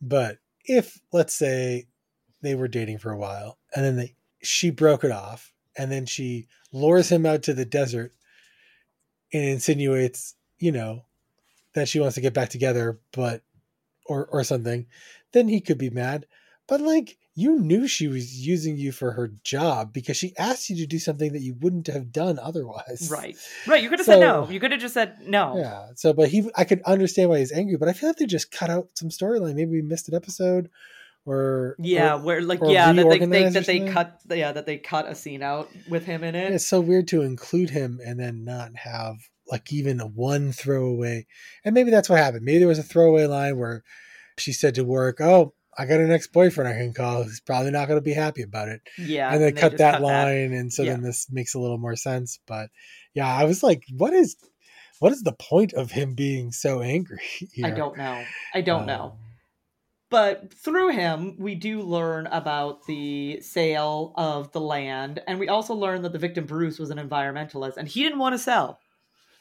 but 0.02 0.38
if 0.64 0.98
let's 1.12 1.34
say 1.34 1.86
they 2.42 2.56
were 2.56 2.66
dating 2.66 2.98
for 2.98 3.12
a 3.12 3.18
while 3.18 3.58
and 3.76 3.84
then 3.84 3.94
they 3.94 4.16
she 4.42 4.70
broke 4.70 5.04
it 5.04 5.12
off 5.12 5.52
and 5.78 5.92
then 5.92 6.06
she 6.06 6.48
lures 6.72 7.08
him 7.08 7.24
out 7.24 7.44
to 7.44 7.54
the 7.54 7.64
desert 7.64 8.12
and 9.32 9.44
insinuates, 9.44 10.34
you 10.58 10.72
know, 10.72 11.04
that 11.74 11.88
she 11.88 12.00
wants 12.00 12.16
to 12.16 12.20
get 12.20 12.34
back 12.34 12.48
together, 12.48 12.98
but 13.12 13.42
or 14.08 14.26
or 14.26 14.44
something, 14.44 14.86
then 15.32 15.48
he 15.48 15.60
could 15.60 15.78
be 15.78 15.90
mad. 15.90 16.26
But 16.68 16.80
like 16.80 17.16
you 17.38 17.58
knew 17.60 17.86
she 17.86 18.08
was 18.08 18.46
using 18.46 18.78
you 18.78 18.90
for 18.92 19.12
her 19.12 19.28
job 19.44 19.92
because 19.92 20.16
she 20.16 20.32
asked 20.38 20.70
you 20.70 20.76
to 20.76 20.86
do 20.86 20.98
something 20.98 21.32
that 21.34 21.42
you 21.42 21.54
wouldn't 21.60 21.86
have 21.86 22.10
done 22.10 22.38
otherwise. 22.38 23.08
right, 23.12 23.36
right. 23.66 23.82
You 23.82 23.90
could 23.90 23.98
have 23.98 24.06
So- 24.06 24.12
said 24.12 24.20
no. 24.20 24.48
You 24.48 24.58
could 24.58 24.72
have 24.72 24.80
just 24.80 24.94
said 24.94 25.16
no. 25.26 25.56
Yeah. 25.58 25.88
So, 25.96 26.12
but 26.14 26.28
he, 26.30 26.48
I 26.56 26.64
could 26.64 26.80
understand 26.82 27.28
why 27.28 27.38
he's 27.40 27.52
angry, 27.52 27.76
but 27.76 27.88
I 27.88 27.92
feel 27.92 28.08
like 28.08 28.16
they 28.16 28.24
just 28.26 28.50
cut 28.50 28.70
out 28.70 28.88
some 28.94 29.10
storyline. 29.10 29.54
Maybe 29.54 29.70
we 29.72 29.82
missed 29.82 30.08
an 30.08 30.14
episode, 30.14 30.70
or 31.26 31.76
Yeah, 31.78 32.14
or- 32.14 32.22
where 32.22 32.40
like 32.42 32.60
yeah 32.64 32.92
that 32.92 33.08
they, 33.10 33.18
they 33.18 33.48
that 33.50 33.66
they 33.66 33.80
cut 33.88 34.18
yeah 34.30 34.52
that 34.52 34.64
they 34.66 34.78
cut 34.78 35.06
a 35.06 35.14
scene 35.14 35.42
out 35.42 35.68
with 35.90 36.04
him 36.06 36.24
in 36.24 36.34
it. 36.34 36.52
it's 36.52 36.66
so 36.66 36.80
weird 36.80 37.06
to 37.08 37.20
include 37.22 37.68
him 37.70 38.00
and 38.04 38.18
then 38.18 38.44
not 38.44 38.74
have 38.76 39.16
like 39.50 39.72
even 39.72 39.98
one 40.00 40.52
throwaway. 40.52 41.26
And 41.64 41.74
maybe 41.74 41.90
that's 41.90 42.08
what 42.08 42.18
happened. 42.18 42.44
Maybe 42.44 42.58
there 42.58 42.68
was 42.68 42.78
a 42.78 42.82
throwaway 42.82 43.26
line 43.26 43.58
where 43.58 43.82
she 44.38 44.52
said 44.52 44.74
to 44.76 44.84
work, 44.84 45.20
"Oh, 45.20 45.54
I 45.78 45.86
got 45.86 46.00
an 46.00 46.10
ex 46.12 46.26
boyfriend 46.26 46.68
I 46.68 46.78
can 46.78 46.92
call. 46.92 47.22
He's 47.22 47.40
probably 47.40 47.70
not 47.70 47.88
going 47.88 47.98
to 47.98 48.02
be 48.04 48.12
happy 48.14 48.42
about 48.42 48.68
it." 48.68 48.80
Yeah, 48.98 49.32
and 49.32 49.42
they 49.42 49.52
cut 49.52 49.72
just 49.72 49.78
that 49.78 50.02
line, 50.02 50.52
and 50.52 50.72
so 50.72 50.84
then 50.84 51.02
this 51.02 51.30
makes 51.30 51.54
a 51.54 51.58
little 51.58 51.78
more 51.78 51.96
sense. 51.96 52.38
But 52.46 52.70
yeah, 53.14 53.28
I 53.28 53.44
was 53.44 53.62
like, 53.62 53.84
"What 53.96 54.12
is, 54.12 54.36
what 54.98 55.12
is 55.12 55.22
the 55.22 55.32
point 55.32 55.72
of 55.74 55.90
him 55.92 56.14
being 56.14 56.52
so 56.52 56.80
angry?" 56.82 57.22
I 57.64 57.70
don't 57.70 57.96
know. 57.96 58.24
I 58.54 58.60
don't 58.62 58.86
know. 58.86 59.02
Um, 59.12 59.18
But 60.08 60.52
through 60.54 60.90
him, 60.90 61.36
we 61.38 61.54
do 61.56 61.82
learn 61.82 62.26
about 62.28 62.86
the 62.86 63.40
sale 63.40 64.12
of 64.16 64.52
the 64.52 64.60
land, 64.60 65.20
and 65.26 65.38
we 65.40 65.48
also 65.48 65.74
learn 65.74 66.02
that 66.02 66.12
the 66.12 66.18
victim 66.18 66.46
Bruce 66.46 66.78
was 66.78 66.90
an 66.90 66.98
environmentalist, 66.98 67.76
and 67.76 67.88
he 67.88 68.02
didn't 68.02 68.18
want 68.20 68.34
to 68.34 68.38
sell. 68.38 68.78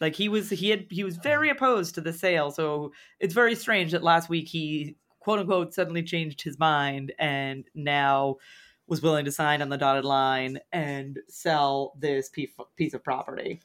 Like 0.01 0.15
he 0.15 0.29
was, 0.29 0.49
he 0.49 0.69
had, 0.69 0.88
he 0.89 1.03
was 1.03 1.17
very 1.17 1.49
uh-huh. 1.49 1.58
opposed 1.58 1.95
to 1.95 2.01
the 2.01 2.13
sale. 2.13 2.51
So 2.51 2.91
it's 3.19 3.34
very 3.34 3.55
strange 3.55 3.91
that 3.91 4.03
last 4.03 4.29
week 4.29 4.47
he 4.47 4.95
quote 5.19 5.39
unquote 5.39 5.73
suddenly 5.73 6.03
changed 6.03 6.41
his 6.41 6.60
mind 6.60 7.12
and 7.17 7.65
now 7.73 8.38
was 8.88 9.01
willing 9.01 9.25
to 9.25 9.31
sign 9.31 9.62
on 9.62 9.69
the 9.69 9.77
dotted 9.77 10.05
line 10.05 10.60
and 10.71 11.19
sell 11.27 11.93
this 11.97 12.29
piece 12.29 12.51
piece 12.75 12.93
of 12.93 13.03
property. 13.03 13.60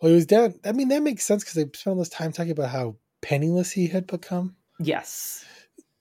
Well, 0.00 0.10
he 0.10 0.14
was 0.14 0.26
down. 0.26 0.54
I 0.64 0.72
mean, 0.72 0.88
that 0.88 1.02
makes 1.02 1.24
sense 1.24 1.42
because 1.42 1.54
they 1.54 1.78
spent 1.78 1.86
all 1.86 1.96
this 1.96 2.08
time 2.08 2.32
talking 2.32 2.52
about 2.52 2.70
how 2.70 2.96
penniless 3.22 3.72
he 3.72 3.86
had 3.86 4.06
become, 4.06 4.56
Yes, 4.78 5.44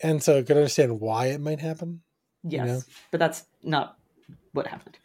and 0.02 0.22
so 0.22 0.38
I 0.38 0.44
could 0.44 0.58
understand 0.58 1.00
why 1.00 1.28
it 1.28 1.42
might 1.42 1.60
happen. 1.60 2.02
Yes, 2.44 2.68
know? 2.68 2.82
but 3.12 3.20
that's 3.20 3.46
not 3.64 3.98
what 4.54 4.68
happened. 4.68 4.98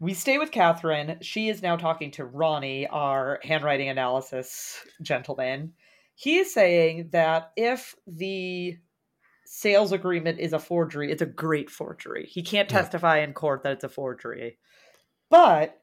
We 0.00 0.14
stay 0.14 0.38
with 0.38 0.52
Catherine. 0.52 1.18
She 1.22 1.48
is 1.48 1.62
now 1.62 1.76
talking 1.76 2.12
to 2.12 2.24
Ronnie, 2.24 2.86
our 2.86 3.40
handwriting 3.42 3.88
analysis 3.88 4.84
gentleman. 5.02 5.72
He 6.14 6.38
is 6.38 6.52
saying 6.54 7.10
that 7.12 7.52
if 7.56 7.96
the 8.06 8.76
sales 9.44 9.92
agreement 9.92 10.38
is 10.38 10.52
a 10.52 10.58
forgery, 10.58 11.10
it's 11.10 11.22
a 11.22 11.26
great 11.26 11.70
forgery. 11.70 12.26
He 12.26 12.42
can't 12.42 12.68
testify 12.68 13.18
in 13.18 13.32
court 13.32 13.62
that 13.62 13.72
it's 13.72 13.84
a 13.84 13.88
forgery. 13.88 14.58
But 15.30 15.80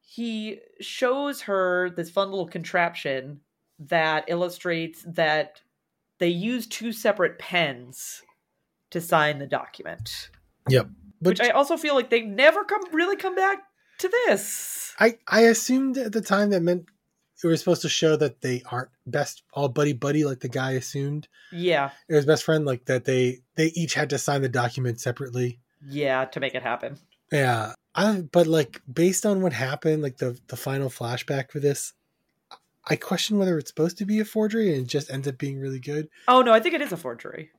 he 0.00 0.60
shows 0.80 1.42
her 1.42 1.90
this 1.90 2.10
fun 2.10 2.30
little 2.30 2.46
contraption 2.46 3.40
that 3.78 4.24
illustrates 4.28 5.04
that 5.08 5.60
they 6.18 6.28
use 6.28 6.66
two 6.66 6.92
separate 6.92 7.38
pens 7.38 8.22
to 8.90 9.00
sign 9.00 9.38
the 9.38 9.46
document. 9.46 10.30
But 11.20 11.30
Which 11.30 11.40
I 11.40 11.50
also 11.50 11.76
feel 11.76 11.94
like 11.94 12.10
they 12.10 12.22
never 12.22 12.64
come 12.64 12.82
really 12.92 13.16
come 13.16 13.34
back 13.34 13.62
to 13.98 14.08
this. 14.08 14.94
I 14.98 15.18
I 15.26 15.42
assumed 15.42 15.96
at 15.98 16.12
the 16.12 16.20
time 16.20 16.50
that 16.50 16.62
meant 16.62 16.86
it 17.42 17.46
was 17.46 17.60
supposed 17.60 17.82
to 17.82 17.88
show 17.88 18.16
that 18.16 18.40
they 18.40 18.62
aren't 18.70 18.90
best 19.06 19.42
all 19.52 19.68
buddy 19.68 19.92
buddy 19.92 20.24
like 20.24 20.40
the 20.40 20.48
guy 20.48 20.72
assumed 20.72 21.28
Yeah, 21.52 21.90
it 22.08 22.14
was 22.14 22.26
best 22.26 22.44
friend 22.44 22.64
like 22.64 22.86
that 22.86 23.04
they 23.04 23.40
they 23.54 23.66
each 23.74 23.94
had 23.94 24.10
to 24.10 24.18
sign 24.18 24.42
the 24.42 24.48
document 24.48 25.00
separately. 25.00 25.60
yeah, 25.86 26.24
to 26.26 26.40
make 26.40 26.54
it 26.54 26.62
happen. 26.62 26.98
Yeah, 27.32 27.74
I 27.94 28.22
but 28.32 28.46
like 28.46 28.82
based 28.92 29.26
on 29.26 29.42
what 29.42 29.52
happened, 29.52 30.02
like 30.02 30.18
the 30.18 30.38
the 30.48 30.56
final 30.56 30.88
flashback 30.88 31.50
for 31.50 31.60
this. 31.60 31.92
I 32.88 32.94
question 32.94 33.38
whether 33.38 33.58
it's 33.58 33.68
supposed 33.68 33.98
to 33.98 34.06
be 34.06 34.20
a 34.20 34.24
forgery 34.24 34.72
and 34.72 34.84
it 34.84 34.88
just 34.88 35.10
ends 35.10 35.26
up 35.26 35.38
being 35.38 35.58
really 35.58 35.80
good. 35.80 36.08
Oh 36.28 36.42
no, 36.42 36.52
I 36.52 36.60
think 36.60 36.74
it 36.74 36.80
is 36.80 36.92
a 36.92 36.96
forgery. 36.96 37.50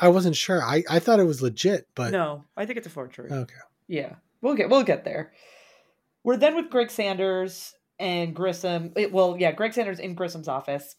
I 0.00 0.08
wasn't 0.08 0.36
sure. 0.36 0.62
I, 0.62 0.84
I 0.88 0.98
thought 0.98 1.20
it 1.20 1.24
was 1.24 1.42
legit, 1.42 1.88
but 1.94 2.12
no, 2.12 2.44
I 2.56 2.66
think 2.66 2.76
it's 2.78 2.86
a 2.86 2.90
forgery. 2.90 3.30
okay. 3.30 3.54
Yeah, 3.86 4.14
we'll 4.42 4.54
get 4.54 4.68
we'll 4.70 4.82
get 4.84 5.04
there. 5.04 5.32
We're 6.24 6.36
then 6.36 6.56
with 6.56 6.70
Greg 6.70 6.90
Sanders 6.90 7.74
and 7.98 8.34
Grissom. 8.34 8.92
it- 8.96 9.12
well, 9.12 9.36
yeah, 9.38 9.52
Greg 9.52 9.72
Sanders 9.72 9.98
in 9.98 10.14
Grissom's 10.14 10.48
office. 10.48 10.96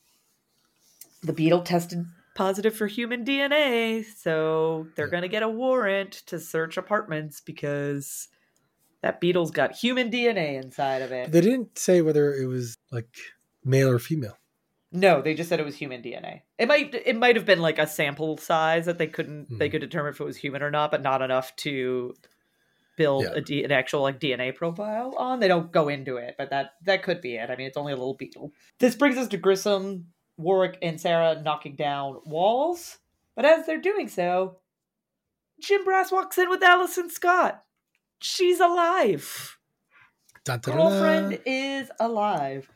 The 1.24 1.34
beetle 1.34 1.62
tested 1.62 2.06
positive 2.36 2.76
for 2.76 2.88
human 2.88 3.26
DNA, 3.26 4.04
so 4.06 4.88
they're 4.96 5.08
Yeah. 5.08 5.12
gonna 5.12 5.28
get 5.28 5.44
a 5.44 5.50
warrant 5.50 6.14
to 6.28 6.40
search 6.40 6.78
apartments 6.78 7.42
because 7.42 8.30
that 9.02 9.20
beetle's 9.22 9.52
got 9.52 9.76
human 9.76 10.10
DNA 10.10 10.56
inside 10.56 11.02
of 11.02 11.12
it. 11.12 11.32
They 11.32 11.42
didn't 11.42 11.78
say 11.78 12.02
whether 12.02 12.34
it 12.34 12.46
was 12.48 12.78
like 12.92 13.10
male 13.64 13.90
or 13.90 14.00
female. 14.00 14.38
No, 14.92 15.22
they 15.22 15.36
just 15.36 15.50
said 15.50 15.60
it 15.60 15.66
was 15.66 15.76
human 15.76 16.02
DNA. 16.02 16.42
It 16.58 16.68
might 16.68 16.94
it 16.96 17.16
might 17.16 17.36
have 17.36 17.46
been 17.46 17.60
like 17.62 17.78
a 17.78 17.86
sample 17.86 18.38
size 18.38 18.86
that 18.88 18.98
they 18.98 19.08
couldn't 19.08 19.60
they 19.60 19.68
Mhm. 19.68 19.72
could 19.72 19.82
determine 19.82 20.14
if 20.14 20.20
it 20.20 20.24
was 20.24 20.38
human 20.38 20.64
or 20.64 20.72
not, 20.72 20.90
but 20.92 21.02
not 21.04 21.22
enough 21.22 21.56
to 21.58 22.16
build 22.98 23.24
Yeah. 23.26 23.34
a 23.36 23.42
D, 23.42 23.64
an 23.64 23.72
actual 23.72 24.02
like 24.02 24.20
DNA 24.20 24.52
profile 24.52 25.14
on. 25.18 25.40
They 25.40 25.48
don't 25.48 25.72
go 25.72 25.90
into 25.90 26.18
it, 26.18 26.36
but 26.38 26.50
that 26.50 26.74
that 26.84 27.04
could 27.04 27.22
be 27.22 27.36
it. 27.36 27.50
I 27.52 27.56
mean, 27.56 27.68
it's 27.68 27.78
only 27.78 27.94
a 27.94 27.96
little 27.98 28.16
beetle. 28.16 28.52
This 28.80 28.96
brings 28.96 29.18
us 29.18 29.28
to 29.30 29.38
Grissom 29.38 30.12
Warrick 30.38 30.78
and 30.82 31.00
Sara 31.00 31.40
knocking 31.42 31.76
down 31.76 32.22
walls. 32.26 32.98
But 33.36 33.46
as 33.46 33.66
they're 33.68 33.80
doing 33.80 34.08
so, 34.08 34.58
Jim 35.60 35.84
Brass 35.86 36.12
walks 36.12 36.38
in 36.38 36.50
with 36.50 36.64
Allison 36.64 37.10
Scott. 37.10 37.64
She's 38.22 38.60
alive. 38.60 39.58
Dun. 40.46 40.60
Girlfriend 40.62 41.42
is 41.46 41.92
alive. 42.00 42.70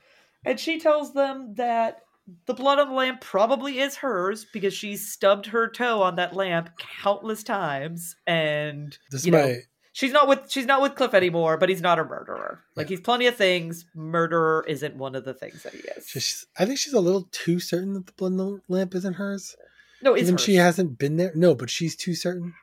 And 0.46 0.60
she 0.60 0.80
tells 0.80 1.14
them 1.14 1.56
that 1.56 2.00
the 2.46 2.54
blood 2.54 2.80
on 2.80 2.90
the 2.90 2.94
lamp 2.96 3.22
probably 3.22 3.80
is 3.80 3.98
hers 3.98 4.46
because 4.54 4.74
she's 4.74 5.12
stubbed 5.12 5.48
her 5.48 5.68
toe 5.70 6.02
on 6.02 6.16
that 6.16 6.34
lamp 6.36 6.70
countless 7.02 7.44
times. 7.44 8.16
And 8.28 8.98
This 9.12 9.26
you 9.26 9.32
know, 9.32 9.46
might 9.46 9.58
she's 9.92 10.12
not 10.14 10.28
with 10.28 10.50
she's 10.50 10.66
not 10.66 10.82
with 10.82 10.96
Cliff 10.96 11.14
anymore, 11.14 11.58
but 11.58 11.70
he's 11.70 11.82
not 11.82 12.00
a 12.00 12.04
murderer. 12.06 12.62
Like 12.76 12.88
he's 12.90 13.02
plenty 13.02 13.28
of 13.28 13.36
things. 13.36 13.86
Murderer 13.94 14.64
isn't 14.68 14.96
one 14.96 15.16
of 15.16 15.26
the 15.26 15.34
things 15.34 15.64
that 15.64 15.74
he 15.74 15.80
is. 15.80 16.08
she's, 16.08 16.46
I 16.58 16.66
think 16.66 16.80
she's 16.80 16.94
a 16.94 17.00
little 17.02 17.28
too 17.32 17.60
certain 17.60 17.94
that 17.94 18.06
the 18.08 18.14
blood 18.14 18.32
on 18.34 18.38
the 18.38 18.62
lamp 18.70 18.96
isn't 18.96 19.14
hers. 19.16 19.56
no, 20.02 20.14
it's 20.14 20.24
Even 20.24 20.36
hers. 20.36 20.44
she 20.44 20.56
hasn't 20.56 20.98
been 20.98 21.18
there. 21.18 21.32
No, 21.36 21.56
but 21.56 21.70
she's 21.70 21.96
too 21.96 22.16
certain 22.16 22.54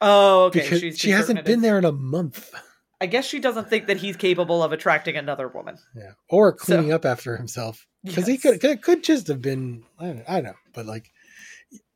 Oh, 0.00 0.44
okay. 0.44 0.60
because 0.60 0.80
she's 0.80 0.98
she 0.98 1.10
hasn't 1.10 1.44
been 1.44 1.60
there 1.62 1.78
in 1.78 1.84
a 1.84 1.92
month. 1.92 2.52
I 3.00 3.06
guess 3.06 3.26
she 3.26 3.38
doesn't 3.38 3.68
think 3.70 3.86
that 3.86 3.98
he's 3.98 4.16
capable 4.16 4.62
of 4.62 4.72
attracting 4.72 5.16
another 5.16 5.46
woman. 5.48 5.78
Yeah, 5.94 6.12
or 6.28 6.52
cleaning 6.52 6.92
up 6.92 7.04
after 7.04 7.36
himself 7.36 7.86
because 8.04 8.26
he 8.26 8.38
could 8.38 8.60
could 8.60 8.82
could 8.82 9.04
just 9.04 9.28
have 9.28 9.40
been. 9.40 9.84
I 9.98 10.06
don't, 10.06 10.24
I 10.28 10.34
don't 10.34 10.44
know, 10.44 10.54
but 10.74 10.86
like 10.86 11.12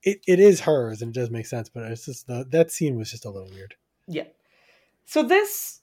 it, 0.02 0.20
it 0.26 0.38
is 0.38 0.60
hers 0.60 1.02
and 1.02 1.14
it 1.14 1.18
does 1.18 1.30
make 1.30 1.46
sense. 1.46 1.68
But 1.68 1.84
it's 1.84 2.06
just 2.06 2.26
the 2.26 2.46
that 2.50 2.70
scene 2.70 2.96
was 2.96 3.10
just 3.10 3.24
a 3.24 3.30
little 3.30 3.50
weird. 3.50 3.74
Yeah. 4.06 4.24
So 5.04 5.22
this, 5.24 5.80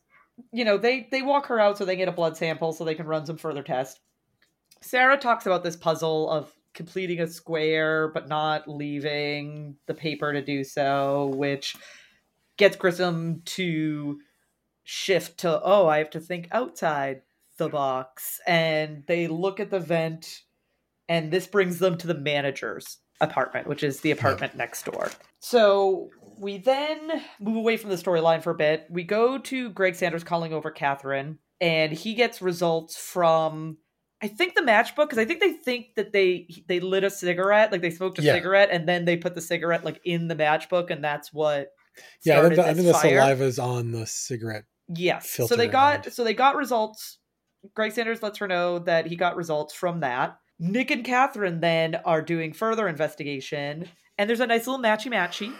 you 0.54 0.64
know, 0.64 0.78
they 0.78 1.08
they 1.12 1.22
walk 1.22 1.48
her 1.48 1.60
out 1.60 1.78
so 1.78 1.86
they 1.86 1.98
get 1.98 2.08
a 2.08 2.14
blood 2.14 2.38
sample 2.38 2.72
so 2.72 2.86
they 2.86 2.96
can 2.96 3.08
run 3.08 3.26
some 3.26 3.38
further 3.38 3.64
tests. 3.64 4.00
Sara 4.82 5.18
talks 5.18 5.46
about 5.46 5.64
this 5.64 5.76
puzzle 5.76 6.30
of 6.30 6.54
completing 6.74 7.20
a 7.20 7.28
square 7.28 8.08
but 8.10 8.30
not 8.30 8.70
leaving 8.70 9.76
the 9.88 9.94
paper 9.94 10.32
to 10.32 10.42
do 10.42 10.64
so, 10.64 11.34
which 11.36 11.76
gets 12.56 12.78
Grissom 12.78 13.42
to 13.46 14.20
shift 14.90 15.38
to 15.42 15.62
oh, 15.64 15.88
I 15.88 16.00
have 16.00 16.10
to 16.12 16.20
think 16.20 16.48
outside 16.52 17.22
the 17.58 17.70
mm. 17.70 17.74
box, 17.74 18.40
and 18.48 19.04
they 19.08 19.28
look 19.28 19.60
at 19.60 19.70
the 19.70 19.80
vent, 19.80 20.42
and 21.08 21.32
this 21.32 21.46
brings 21.46 21.78
them 21.78 21.96
to 22.00 22.08
the 22.08 22.16
manager's 22.16 22.98
apartment, 23.22 23.68
which 23.68 23.84
is 23.84 24.02
the 24.02 24.10
apartment 24.10 24.56
next 24.56 24.84
door. 24.86 25.12
So 25.40 26.10
we 26.40 26.58
then 26.58 27.24
move 27.40 27.58
away 27.58 27.78
from 27.78 27.92
the 27.92 27.98
storyline 27.98 28.42
for 28.42 28.52
a 28.52 28.56
bit. 28.56 28.88
We 28.90 29.04
go 29.04 29.38
to 29.38 29.70
Greg 29.70 29.94
Sanders 29.94 30.24
calling 30.24 30.54
over 30.54 30.72
Catherine, 30.72 31.38
and 31.62 31.92
he 31.92 32.16
gets 32.16 32.42
results 32.42 32.98
from 32.98 33.78
I 34.22 34.28
think 34.28 34.56
the 34.56 34.62
matchbook 34.62 35.06
because 35.06 35.20
I 35.20 35.26
think 35.26 35.40
they 35.40 35.54
think 35.54 35.96
that 35.98 36.12
they 36.14 36.48
they 36.68 36.80
lit 36.80 37.04
a 37.04 37.12
cigarette, 37.12 37.72
like 37.72 37.82
they 37.82 37.92
smoked 37.92 38.18
a 38.18 38.24
Yeah. 38.24 38.34
cigarette, 38.34 38.70
and 38.72 38.90
then 38.90 39.06
they 39.06 39.18
put 39.18 39.36
the 39.36 39.42
cigarette 39.42 39.86
like 39.86 40.02
in 40.04 40.28
the 40.28 40.36
matchbook, 40.36 40.90
and 40.90 41.04
that's 41.04 41.32
what. 41.32 41.74
Yeah, 42.24 42.40
I 42.40 42.42
think, 42.44 42.56
the, 42.56 42.68
I 42.68 42.74
think 42.74 42.88
the 42.88 42.94
fire. 42.94 43.20
saliva's 43.20 43.60
on 43.60 43.92
the 43.92 44.06
cigarette. 44.08 44.64
Yes. 44.94 45.30
So 45.30 45.56
they 45.56 45.68
got 45.68 46.12
so 46.12 46.24
they 46.24 46.34
got 46.34 46.56
results. 46.56 47.20
Greg 47.76 47.92
Sanders 47.92 48.24
lets 48.24 48.38
her 48.40 48.48
know 48.48 48.80
that 48.80 49.06
he 49.06 49.16
got 49.16 49.36
results 49.36 49.74
from 49.74 50.00
that. 50.00 50.38
Nick 50.60 50.92
and 50.92 51.06
Catherine 51.06 51.62
then 51.62 51.96
are 52.06 52.22
doing 52.22 52.54
further 52.54 52.88
investigation, 52.88 53.88
and 54.18 54.30
there's 54.30 54.40
a 54.40 54.48
nice 54.48 54.68
little 54.68 54.84
matchy 54.84 55.12
matchy. 55.12 55.54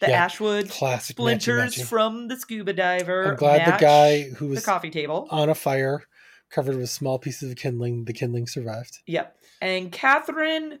The 0.00 0.08
Yeah, 0.10 0.24
Ashwood 0.26 0.70
splinters 0.70 1.74
matchy-matchy. 1.74 1.84
from 1.84 2.28
the 2.28 2.36
scuba 2.36 2.72
diver. 2.72 3.30
I'm 3.30 3.36
glad 3.36 3.66
the 3.66 3.80
guy 3.80 4.22
who 4.30 4.46
the 4.48 4.54
was 4.54 4.64
coffee 4.64 4.90
table. 4.90 5.26
on 5.30 5.48
a 5.48 5.54
fire, 5.56 6.04
covered 6.50 6.76
with 6.76 6.88
small 6.88 7.18
pieces 7.18 7.50
of 7.50 7.56
kindling, 7.56 8.04
the 8.04 8.12
kindling 8.12 8.46
survived. 8.46 8.98
Yep. 9.06 9.36
And 9.60 9.90
Catherine 9.90 10.78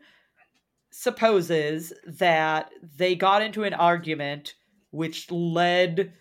supposes 0.90 1.92
that 2.06 2.70
they 2.96 3.14
got 3.14 3.42
into 3.42 3.64
an 3.64 3.74
argument 3.74 4.54
which 4.90 5.30
led 5.30 6.12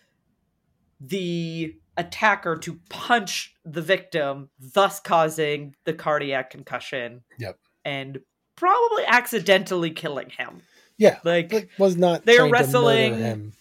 the 1.00 1.76
attacker 1.96 2.56
to 2.58 2.80
punch 2.90 3.56
the 3.66 3.82
victim, 3.82 4.50
thus 4.60 5.00
causing 5.00 5.76
the 5.86 5.94
cardiac 5.94 6.50
concussion. 6.50 7.22
Yep. 7.40 7.58
And 7.86 8.20
probably 8.56 9.04
accidentally 9.06 9.92
killing 9.92 10.30
him. 10.30 10.62
Yeah, 10.98 11.20
Like 11.24 11.70
was 11.78 11.96
not. 11.96 12.26
They're 12.26 12.50
wrestling- 12.50 13.18
him. 13.18 13.54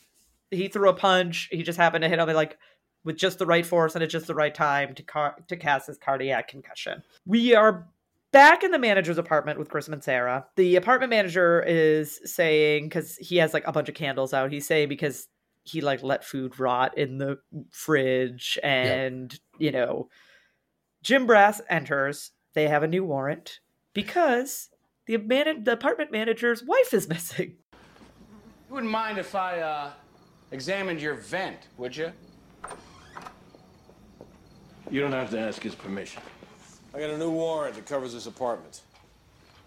he 0.51 0.69
threw 0.69 0.89
a 0.89 0.95
punch, 0.95 1.49
he 1.51 1.63
just 1.63 1.79
happened 1.79 2.03
to 2.03 2.09
hit 2.09 2.19
him 2.19 2.29
like 2.31 2.57
with 3.05 3.17
just 3.17 3.39
the 3.39 3.47
right 3.47 3.65
force 3.65 3.95
and 3.95 4.03
at 4.03 4.11
just 4.11 4.27
the 4.27 4.35
right 4.35 4.55
time 4.55 4.95
to 4.95 5.03
car- 5.03 5.37
to 5.49 5.57
cast 5.57 5.87
his 5.87 5.99
cardiac 5.99 6.49
concussion. 6.49 7.03
We 7.27 7.55
are 7.55 7.87
back 8.33 8.65
in 8.65 8.71
the 8.71 8.79
manager's 8.79 9.19
apartment 9.19 9.59
with 9.59 9.69
Chris 9.69 9.87
and 9.87 10.03
Sara. 10.03 10.47
The 10.57 10.77
apartment 10.77 11.11
manager 11.11 11.63
is 11.63 12.21
saying 12.25 12.85
because 12.87 13.17
he 13.19 13.37
has 13.37 13.53
like 13.55 13.67
a 13.67 13.73
bunch 13.73 13.89
of 13.91 13.95
candles 13.95 14.33
out. 14.35 14.51
He's 14.51 14.67
saying 14.67 14.89
because 14.89 15.29
he 15.67 15.81
like 15.81 16.03
let 16.03 16.25
food 16.25 16.59
rot 16.59 16.97
in 16.97 17.19
the 17.19 17.39
fridge 17.71 18.59
and 18.63 19.39
you 19.59 19.73
know 19.73 20.09
Jim 21.03 21.27
Brass 21.27 21.61
enters. 21.69 22.33
They 22.55 22.69
have 22.69 22.83
a 22.83 22.89
new 22.89 23.05
warrant 23.05 23.61
because 23.93 24.71
the 25.07 25.19
man- 25.19 25.65
the 25.65 25.73
apartment 25.73 26.11
manager's 26.11 26.63
wife 26.63 26.95
is 26.95 27.09
missing. 27.17 27.57
You 28.69 28.75
wouldn't 28.75 28.91
mind 28.91 29.19
if 29.19 29.35
I, 29.35 29.61
uh, 29.61 29.91
examined 30.51 31.01
your 31.01 31.15
vent, 31.15 31.69
would 31.79 31.97
you? 31.97 32.13
You 34.91 35.01
don't 35.01 35.13
have 35.13 35.31
to 35.31 35.39
ask 35.39 35.63
his 35.63 35.75
permission. 35.75 36.23
I 36.95 37.01
got 37.01 37.11
a 37.11 37.19
new 37.19 37.31
warrant 37.31 37.75
that 37.75 37.87
covers 37.87 38.13
this 38.13 38.27
apartment. 38.27 38.81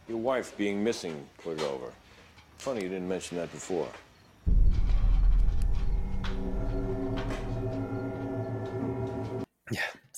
Your 0.08 0.18
wife 0.18 0.58
being 0.58 0.84
missing 0.84 1.26
put 1.44 1.60
it 1.60 1.64
over. 1.64 1.94
Funny 2.58 2.84
you 2.84 2.90
didn't 2.90 3.08
mention 3.08 3.38
that 3.38 3.52
before. 3.52 3.88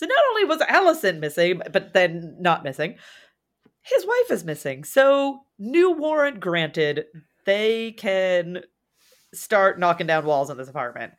So 0.02 0.08
not 0.08 0.24
only 0.32 0.46
was 0.46 0.62
Allison 0.62 1.20
missing, 1.20 1.62
but 1.72 1.94
then 1.94 2.38
not 2.40 2.64
missing, 2.64 2.96
his 3.84 4.04
wife 4.04 4.32
is 4.32 4.44
missing. 4.44 4.84
So 4.84 5.42
new 5.60 5.92
warrant 5.92 6.40
granted. 6.40 7.06
They 7.46 7.92
can 7.92 8.64
start 9.32 9.78
knocking 9.78 10.08
down 10.08 10.26
walls 10.26 10.50
in 10.50 10.58
this 10.58 10.70
apartment. 10.70 11.14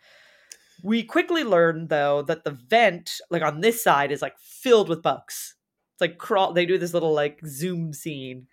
We 0.83 1.05
quickly 1.05 1.45
learn 1.45 1.87
though 1.87 2.23
that 2.23 2.43
the 2.43 2.51
vent, 2.51 3.21
like 3.31 3.43
on 3.43 3.61
this 3.61 3.85
side, 3.85 4.11
is 4.11 4.21
like 4.21 4.37
filled 4.41 4.89
with 4.89 5.01
bugs. 5.01 5.55
It's 5.95 6.01
like 6.01 6.19
crawl. 6.19 6.53
They 6.53 6.67
do 6.67 6.77
this 6.77 6.93
little 6.93 7.15
like 7.15 7.39
zoom 7.47 7.93
scene, 7.93 8.49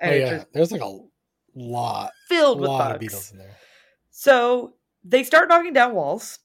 Oh 0.00 0.10
yeah, 0.10 0.44
there's 0.54 0.72
like 0.72 0.80
a 0.80 0.98
lot, 1.54 2.10
filled 2.30 2.56
a 2.56 2.60
with 2.62 2.70
lot 2.70 2.78
bugs. 2.78 2.94
of 2.94 3.00
beetles 3.00 3.32
in 3.32 3.38
there. 3.38 3.56
So 4.10 4.76
they 5.04 5.24
start 5.24 5.50
knocking 5.50 5.74
down 5.74 5.94
walls 5.94 6.38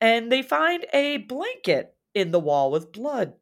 and 0.00 0.32
they 0.32 0.40
find 0.40 0.86
a 0.94 1.18
blanket 1.18 1.94
in 2.14 2.30
the 2.30 2.40
wall 2.40 2.70
with 2.70 2.92
blood 2.92 3.34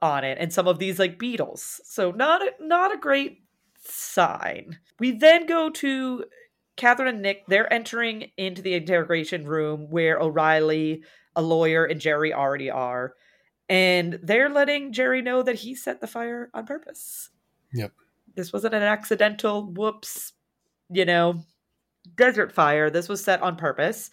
on 0.00 0.24
it 0.24 0.38
and 0.40 0.52
some 0.52 0.68
of 0.68 0.78
these 0.78 0.98
like 0.98 1.18
beetles. 1.18 1.80
So 1.84 2.10
not 2.10 2.42
a, 2.42 2.52
not 2.60 2.94
a 2.94 2.98
great 2.98 3.38
sign. 3.80 4.78
We 4.98 5.12
then 5.12 5.46
go 5.46 5.70
to 5.70 6.24
Catherine 6.76 7.08
and 7.08 7.22
Nick. 7.22 7.46
They're 7.46 7.72
entering 7.72 8.30
into 8.36 8.62
the 8.62 8.74
interrogation 8.74 9.46
room 9.46 9.90
where 9.90 10.20
O'Riley, 10.20 11.02
a 11.34 11.42
lawyer, 11.42 11.84
and 11.84 12.00
Jerry 12.00 12.32
already 12.32 12.70
are. 12.70 13.14
And 13.68 14.18
they're 14.22 14.50
letting 14.50 14.92
Jerry 14.92 15.22
know 15.22 15.42
that 15.42 15.56
he 15.56 15.74
set 15.74 16.00
the 16.00 16.06
fire 16.06 16.50
on 16.54 16.66
purpose. 16.66 17.30
Yep. 17.72 17.92
This 18.36 18.52
wasn't 18.52 18.74
an 18.74 18.82
accidental 18.82 19.66
whoops, 19.72 20.34
you 20.90 21.04
know, 21.04 21.42
desert 22.16 22.52
fire. 22.52 22.90
This 22.90 23.08
was 23.08 23.24
set 23.24 23.42
on 23.42 23.56
purpose. 23.56 24.10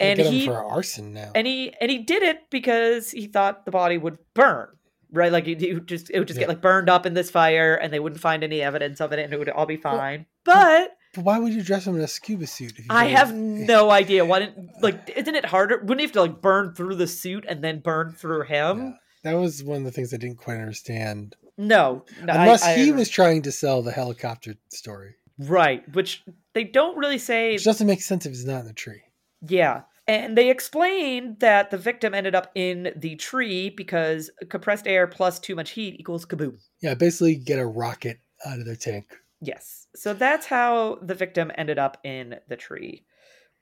And 0.00 0.18
he 0.18 0.46
for 0.46 0.62
arson 0.64 1.12
now. 1.12 1.30
and 1.34 1.46
he 1.46 1.72
and 1.80 1.90
he 1.90 1.98
did 1.98 2.22
it 2.22 2.48
because 2.50 3.10
he 3.10 3.26
thought 3.26 3.64
the 3.64 3.70
body 3.70 3.98
would 3.98 4.18
burn 4.34 4.68
right 5.12 5.32
like 5.32 5.46
it 5.48 5.74
would 5.74 5.86
just 5.88 6.10
it 6.10 6.18
would 6.18 6.28
just 6.28 6.38
Yeah. 6.38 6.42
get 6.46 6.48
like 6.50 6.60
burned 6.62 6.88
up 6.88 7.04
in 7.06 7.14
this 7.14 7.30
fire 7.30 7.74
and 7.74 7.92
they 7.92 7.98
wouldn't 8.00 8.20
find 8.20 8.42
any 8.44 8.62
evidence 8.62 9.00
of 9.00 9.12
it 9.12 9.18
and 9.18 9.32
it 9.32 9.38
would 9.38 9.48
all 9.48 9.66
be 9.66 9.76
fine 9.76 10.26
but 10.44 10.92
but 11.14 11.24
why 11.24 11.38
would 11.40 11.52
you 11.52 11.62
dress 11.62 11.84
him 11.86 11.96
in 11.96 12.02
a 12.02 12.06
scuba 12.08 12.46
suit? 12.46 12.72
If 12.72 12.78
you 12.80 12.86
i 12.90 13.06
have 13.06 13.34
no 13.34 13.90
idea 13.90 14.24
why 14.24 14.38
didn't 14.38 14.70
like 14.80 15.10
isn't 15.16 15.34
it 15.34 15.44
harder 15.46 15.78
wouldn't 15.78 16.00
he 16.00 16.04
have 16.06 16.12
to 16.12 16.20
like 16.22 16.40
burn 16.40 16.74
through 16.74 16.94
the 16.94 17.06
suit 17.08 17.44
and 17.48 17.62
then 17.64 17.80
burn 17.80 18.12
through 18.12 18.44
him 18.44 18.78
Yeah. 18.78 18.92
That 19.22 19.34
was 19.34 19.62
one 19.62 19.76
of 19.78 19.84
the 19.84 19.90
things 19.90 20.14
I 20.14 20.16
didn't 20.16 20.38
quite 20.38 20.56
understand. 20.56 21.36
no, 21.58 22.06
no 22.22 22.32
Unless 22.32 22.62
I 22.64 22.74
he 22.76 22.88
agree. 22.88 23.00
was 23.00 23.10
trying 23.10 23.42
to 23.42 23.52
sell 23.52 23.82
the 23.82 23.92
helicopter 23.92 24.54
story, 24.70 25.16
right 25.38 25.82
which 25.94 26.22
they 26.54 26.64
don't 26.64 26.96
really 26.96 27.18
say 27.18 27.52
which 27.52 27.64
doesn't 27.64 27.86
make 27.86 28.00
sense 28.00 28.24
if 28.24 28.32
he's 28.32 28.46
not 28.46 28.60
in 28.60 28.66
the 28.66 28.72
tree. 28.72 29.02
Yeah. 29.46 29.82
And 30.10 30.36
they 30.36 30.50
explained 30.50 31.38
that 31.38 31.70
the 31.70 31.78
victim 31.78 32.14
ended 32.14 32.34
up 32.34 32.50
in 32.56 32.92
the 32.96 33.14
tree 33.14 33.70
because 33.70 34.28
compressed 34.48 34.88
air 34.88 35.06
plus 35.06 35.38
too 35.38 35.54
much 35.54 35.70
heat 35.70 36.00
equals 36.00 36.26
kaboom. 36.26 36.58
Yeah, 36.82 36.94
basically 36.94 37.36
get 37.36 37.60
a 37.60 37.66
rocket 37.66 38.18
out 38.44 38.58
of 38.58 38.64
their 38.66 38.74
tank. 38.74 39.14
Yes. 39.40 39.86
So 39.94 40.12
that's 40.12 40.46
how 40.46 40.98
the 41.00 41.14
victim 41.14 41.52
ended 41.54 41.78
up 41.78 41.98
in 42.02 42.40
the 42.48 42.56
tree. 42.56 43.04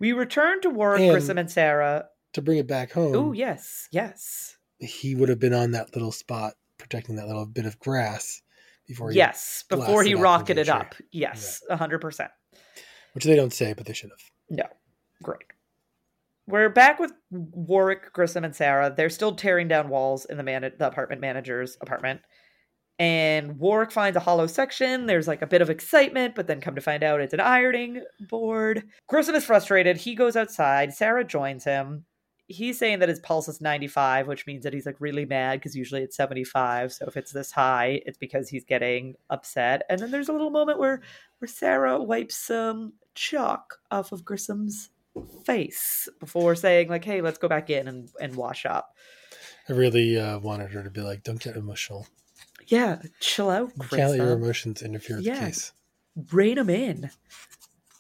We 0.01 0.13
return 0.13 0.63
to 0.63 0.71
Warrick, 0.71 1.03
And- 1.03 1.11
Grissom, 1.11 1.37
and 1.37 1.51
Sara. 1.51 2.07
To 2.33 2.41
bring 2.41 2.57
it 2.57 2.67
back 2.67 2.93
home, 2.93 3.15
Oh, 3.15 3.33
yes. 3.33 3.87
Yes. 3.91 4.57
he 4.79 5.15
would 5.15 5.29
have 5.29 5.39
been 5.41 5.53
on 5.55 5.73
that 5.73 5.95
little 5.95 6.13
spot 6.13 6.55
protecting 6.79 7.17
that 7.17 7.27
little 7.27 7.45
bit 7.45 7.67
of 7.67 7.79
grass 7.79 8.41
before 8.87 9.11
he, 9.11 9.19
yes, 9.19 9.65
before 9.69 10.03
he 10.03 10.15
blasted 10.15 10.15
out 10.15 10.17
the 10.17 10.23
rocketed 10.23 10.69
up. 10.71 10.95
Yes, 11.13 11.63
a 11.69 11.77
hundred 11.77 11.99
percent. 12.01 12.31
which 13.13 13.25
they 13.25 13.37
don't 13.37 13.53
say, 13.53 13.75
but 13.75 13.85
they 13.87 13.93
should 13.93 14.09
have. 14.11 14.31
No, 14.49 14.65
great. 15.23 15.43
We're 16.49 16.71
back 16.71 16.99
with 16.99 17.13
Warrick, 17.31 18.11
Grissom, 18.15 18.43
and 18.43 18.57
Sara. 18.57 18.91
They're 18.97 19.11
still 19.11 19.35
tearing 19.35 19.69
down 19.69 19.91
walls 19.91 20.25
in 20.25 20.39
the 20.39 20.43
man 20.43 20.63
the 20.63 20.87
apartment 20.87 21.21
manager's 21.21 21.77
apartment. 21.83 22.23
And 22.99 23.59
Warrick 23.59 23.93
finds 23.93 24.17
a 24.17 24.21
hollow 24.21 24.47
section. 24.47 25.05
There's 25.05 25.29
like 25.29 25.43
a 25.43 25.47
bit 25.47 25.61
of 25.61 25.69
excitement, 25.69 26.35
but 26.35 26.47
then 26.47 26.63
come 26.63 26.75
to 26.75 26.81
find 26.81 27.03
out 27.03 27.21
it's 27.21 27.35
an 27.35 27.41
ironing 27.41 28.03
board. 28.31 28.85
Grissom 29.09 29.35
is 29.35 29.45
frustrated. 29.45 29.99
He 29.99 30.15
goes 30.15 30.37
outside. 30.37 30.95
Sara 30.95 31.23
joins 31.23 31.65
him. 31.65 32.07
He's 32.47 32.79
saying 32.79 33.01
that 33.01 33.11
his 33.11 33.21
pulse 33.21 33.47
is 33.49 33.61
95, 33.61 34.27
which 34.27 34.47
means 34.47 34.65
that 34.65 34.73
he's 34.73 34.87
like 34.87 35.03
really 35.03 35.27
mad 35.27 35.61
because 35.61 35.77
usually 35.77 36.01
it's 36.01 36.17
75. 36.17 36.95
So 36.95 37.05
if 37.07 37.19
it's 37.19 37.31
this 37.31 37.53
high, 37.53 38.01
it's 38.07 38.17
because 38.17 38.49
he's 38.49 38.65
getting 38.65 39.17
upset. 39.29 39.83
And 39.91 40.01
then 40.01 40.11
there's 40.11 40.31
a 40.31 40.33
little 40.33 40.49
moment 40.49 40.79
where 40.79 41.03
where 41.41 41.49
Sara 41.49 42.03
wipes 42.03 42.37
some 42.37 42.95
chalk 43.15 43.81
off 43.91 44.13
of 44.13 44.25
Grissom's 44.25 44.89
face 45.45 46.09
before 46.21 46.55
saying 46.55 46.89
like, 46.89 47.05
"Hey, 47.05 47.21
let's 47.21 47.39
go 47.39 47.49
back 47.49 47.71
in 47.71 47.89
and, 47.89 48.09
and 48.21 48.37
wash 48.37 48.67
up." 48.67 48.95
I 49.69 49.73
really 49.73 50.19
uh, 50.19 50.39
wanted 50.39 50.71
her 50.73 50.83
to 50.83 50.91
be 50.91 51.01
like, 51.01 51.23
"Don't 51.23 51.41
get 51.41 51.57
emotional. 51.57 52.07
Yeah, 52.67 53.01
chill 53.21 53.51
out, 53.51 53.73
You 53.77 53.89
can't 53.89 54.11
let 54.11 54.17
your 54.19 54.33
emotions 54.33 54.83
interfere 54.83 55.17
with 55.17 55.27
Yeah. 55.27 55.41
the 55.41 55.47
case." 55.47 55.73
Rein 56.33 56.57
them 56.57 56.71
in. 56.71 57.11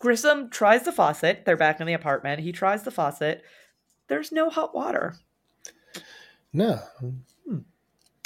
Grissom 0.01 0.51
tries 0.51 0.85
the 0.85 0.93
faucet. 0.93 1.45
They're 1.45 1.57
back 1.57 1.81
in 1.81 1.87
the 1.87 1.93
apartment. 1.93 2.41
He 2.41 2.53
tries 2.53 2.83
the 2.85 2.91
faucet. 2.91 3.43
There's 4.09 4.33
no 4.33 4.49
hot 4.51 4.75
water, 4.75 5.17
No, 6.53 6.81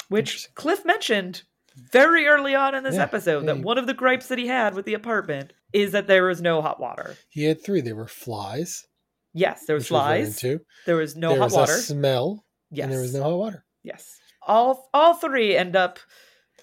which 0.09 0.53
Cliff 0.55 0.85
mentioned 0.85 1.43
very 1.91 2.27
early 2.27 2.55
on 2.55 2.75
in 2.75 2.83
this 2.83 2.95
Yeah, 2.95 3.03
episode. 3.03 3.45
That 3.47 3.59
one 3.59 3.77
of 3.77 3.87
the 3.87 3.93
gripes 3.93 4.27
that 4.27 4.37
he 4.39 4.47
had 4.47 4.73
with 4.75 4.85
the 4.85 4.93
apartment 4.93 5.53
is 5.71 5.91
that 5.91 6.07
there 6.07 6.25
was 6.25 6.41
no 6.41 6.61
hot 6.61 6.79
water. 6.79 7.15
he 7.29 7.45
had 7.45 7.63
three. 7.63 7.81
They 7.81 7.93
were 7.93 8.07
flies. 8.07 8.85
Yes, 9.33 9.65
there 9.65 9.75
was 9.75 9.85
which 9.85 9.91
we've 9.91 9.99
run 9.99 10.25
flies. 10.25 10.45
There 10.85 10.95
was 10.95 11.15
no 11.15 11.29
there 11.29 11.37
hot 11.39 11.45
was 11.45 11.53
water. 11.53 11.73
a 11.73 11.77
smell, 11.77 12.45
yes, 12.69 12.83
and 12.83 12.93
there 12.93 13.01
was 13.01 13.13
no 13.15 13.23
hot 13.23 13.37
water. 13.37 13.65
Yes. 13.83 14.19
All 14.45 14.89
all 14.93 15.15
three 15.15 15.55
end 15.55 15.75
up 15.75 15.99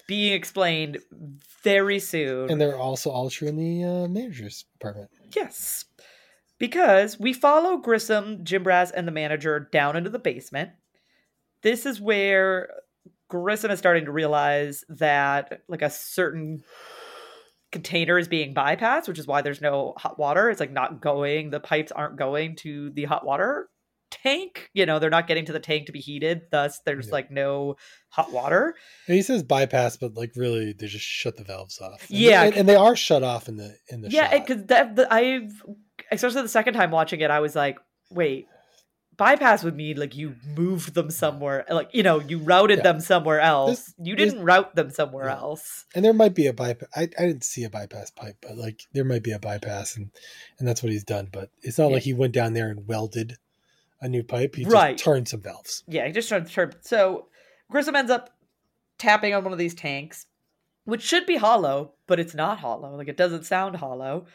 being 0.07 0.33
explained 0.33 0.99
very 1.63 1.99
soon. 1.99 2.49
And 2.49 2.59
they're 2.61 2.77
also 2.77 3.09
all 3.09 3.29
true 3.29 3.47
in 3.49 3.55
the 3.57 3.83
uh, 3.83 4.07
manager's 4.07 4.65
apartment. 4.79 5.09
yes. 5.35 5.85
Because 6.57 7.19
we 7.19 7.33
follow 7.33 7.77
Grissom, 7.77 8.43
Jim 8.45 8.61
Brass, 8.61 8.91
and 8.91 9.07
the 9.07 9.11
manager 9.11 9.67
down 9.71 9.95
into 9.95 10.11
the 10.11 10.19
basement. 10.19 10.69
This 11.63 11.85
is 11.87 11.99
where 11.99 12.69
Grissom 13.31 13.71
is 13.71 13.79
starting 13.79 14.05
to 14.05 14.11
realize 14.11 14.83
that 14.89 15.61
like 15.69 15.81
a 15.81 15.89
certain 15.89 16.61
container 17.71 18.17
is 18.19 18.27
being 18.27 18.53
bypassed, 18.53 19.07
which 19.07 19.17
is 19.19 19.25
why 19.25 19.41
there's 19.41 19.61
no 19.61 19.93
hot 19.97 20.19
water. 20.19 20.49
It's 20.49 20.59
like 20.59 20.71
not 20.71 21.01
going, 21.01 21.49
the 21.49 21.61
pipes 21.61 21.91
aren't 21.91 22.17
going 22.17 22.57
to 22.57 22.89
the 22.91 23.05
hot 23.05 23.25
water 23.25 23.69
tank. 24.09 24.69
You 24.73 24.85
know, 24.85 24.99
they're 24.99 25.09
not 25.09 25.25
getting 25.27 25.45
to 25.45 25.53
the 25.53 25.59
tank 25.61 25.85
to 25.85 25.93
be 25.93 25.99
heated. 26.01 26.41
Thus, 26.51 26.81
there's 26.85 27.07
Yeah. 27.07 27.13
like 27.13 27.31
no 27.31 27.77
hot 28.09 28.33
water. 28.33 28.75
And 29.07 29.15
he 29.15 29.21
says 29.21 29.41
bypass, 29.41 29.95
but 29.95 30.15
like 30.15 30.33
really, 30.35 30.73
they 30.73 30.87
just 30.87 31.05
shut 31.05 31.37
the 31.37 31.45
valves 31.45 31.79
off. 31.79 32.09
And- 32.09 32.19
Yeah. 32.19 32.43
and, 32.43 32.55
and 32.57 32.67
they 32.69 32.75
are 32.75 32.97
shut 32.97 33.23
off 33.23 33.47
in 33.47 33.55
the 33.55 33.73
in 33.87 34.01
the 34.01 34.09
yeah 34.09 34.37
because 34.37 34.65
the, 34.65 35.07
i've 35.09 35.63
especially 36.11 36.41
the 36.41 36.49
second 36.49 36.73
time 36.73 36.91
watching 36.91 37.21
it 37.21 37.31
i 37.31 37.39
was 37.39 37.55
like 37.55 37.77
wait 38.09 38.47
bypass 39.17 39.63
would 39.63 39.75
mean 39.75 39.97
like 39.97 40.15
you 40.15 40.35
moved 40.57 40.93
them 40.95 41.09
somewhere 41.11 41.65
like 41.69 41.89
you 41.93 42.01
know 42.01 42.19
you 42.19 42.39
routed 42.39 42.77
Yeah. 42.79 42.83
them 42.83 42.99
somewhere 42.99 43.39
else 43.39 43.85
This- 43.85 43.93
you 44.01 44.15
didn't 44.15 44.41
route 44.43 44.73
them 44.75 44.89
somewhere 44.89 45.25
Yeah. 45.27 45.37
else 45.37 45.85
and 45.93 46.03
there 46.03 46.13
might 46.13 46.33
be 46.33 46.47
a 46.47 46.53
bypass. 46.53 46.89
I, 46.95 47.03
I 47.19 47.25
didn't 47.27 47.43
see 47.43 47.63
a 47.63 47.69
bypass 47.69 48.09
pipe, 48.11 48.37
but 48.41 48.57
like 48.57 48.81
there 48.93 49.03
might 49.03 49.23
be 49.23 49.31
a 49.31 49.39
bypass, 49.39 49.95
and 49.97 50.09
and 50.57 50.67
that's 50.67 50.81
what 50.81 50.91
he's 50.91 51.03
done. 51.03 51.27
But 51.31 51.49
it's 51.61 51.77
not 51.77 51.89
Yeah. 51.89 51.95
like 51.95 52.03
he 52.03 52.13
went 52.13 52.33
down 52.33 52.53
there 52.53 52.69
and 52.69 52.87
welded 52.87 53.37
a 53.99 54.07
new 54.07 54.23
pipe. 54.23 54.55
He 54.55 54.63
Right. 54.65 54.93
just 54.97 55.03
turned 55.03 55.27
some 55.27 55.41
valves. 55.41 55.83
yeah 55.87 56.07
he 56.07 56.11
just 56.13 56.29
turned, 56.29 56.47
to 56.47 56.53
turn 56.53 56.73
so 56.81 57.27
grissom 57.69 57.95
ends 57.95 58.09
up 58.11 58.31
tapping 58.97 59.33
on 59.33 59.43
one 59.43 59.53
of 59.53 59.59
these 59.59 59.75
tanks 59.75 60.25
which 60.85 61.01
should 61.03 61.25
be 61.25 61.37
hollow 61.37 61.93
but 62.07 62.19
it's 62.19 62.33
not 62.33 62.59
hollow 62.59 62.95
like 62.95 63.07
it 63.07 63.17
doesn't 63.17 63.45
sound 63.45 63.75
hollow 63.75 64.25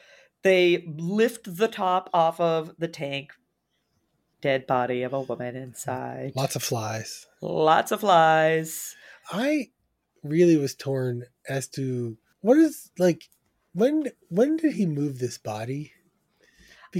they 0.43 0.85
lift 0.97 1.57
the 1.57 1.67
top 1.69 2.09
off 2.15 2.39
of 2.41 2.73
the 2.79 2.89
tank 2.89 3.33
dead 4.41 4.67
body 4.67 5.03
of 5.03 5.13
a 5.13 5.21
woman 5.21 5.57
inside 5.57 6.33
Lots 6.37 6.57
of 6.57 6.63
flies. 6.63 7.27
lots 7.41 7.93
of 7.93 8.01
flies 8.01 8.95
I 9.31 9.71
really 10.23 10.57
was 10.57 10.75
torn 10.75 11.25
as 11.49 11.69
to 11.69 12.17
what 12.41 12.57
is 12.59 12.91
like 12.99 13.25
when 13.73 14.05
when 14.29 14.57
did 14.57 14.73
he 14.75 14.87
move 14.87 15.19
this 15.19 15.39
body? 15.39 15.93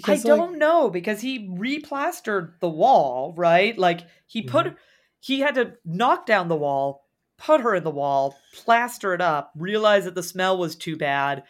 I 0.05 0.17
don't 0.19 0.59
know 0.59 0.91
because 0.91 1.21
he 1.23 1.49
replastered 1.49 2.61
the 2.61 2.69
wall, 2.69 3.33
right? 3.37 3.77
Like 3.79 4.03
he 4.27 4.43
put 4.43 4.67
Mm-hmm. 4.67 4.75
he 5.21 5.41
had 5.41 5.55
to 5.55 5.75
knock 5.85 6.27
down 6.27 6.49
the 6.49 6.57
wall, 6.57 7.07
put 7.39 7.61
her 7.63 7.75
in 7.75 7.85
the 7.85 7.91
wall, 7.91 8.37
plaster 8.55 9.15
it 9.15 9.21
up, 9.23 9.53
realize 9.57 10.05
that 10.05 10.15
the 10.15 10.23
smell 10.23 10.59
was 10.59 10.77
too 10.77 10.97
bad, 10.97 11.45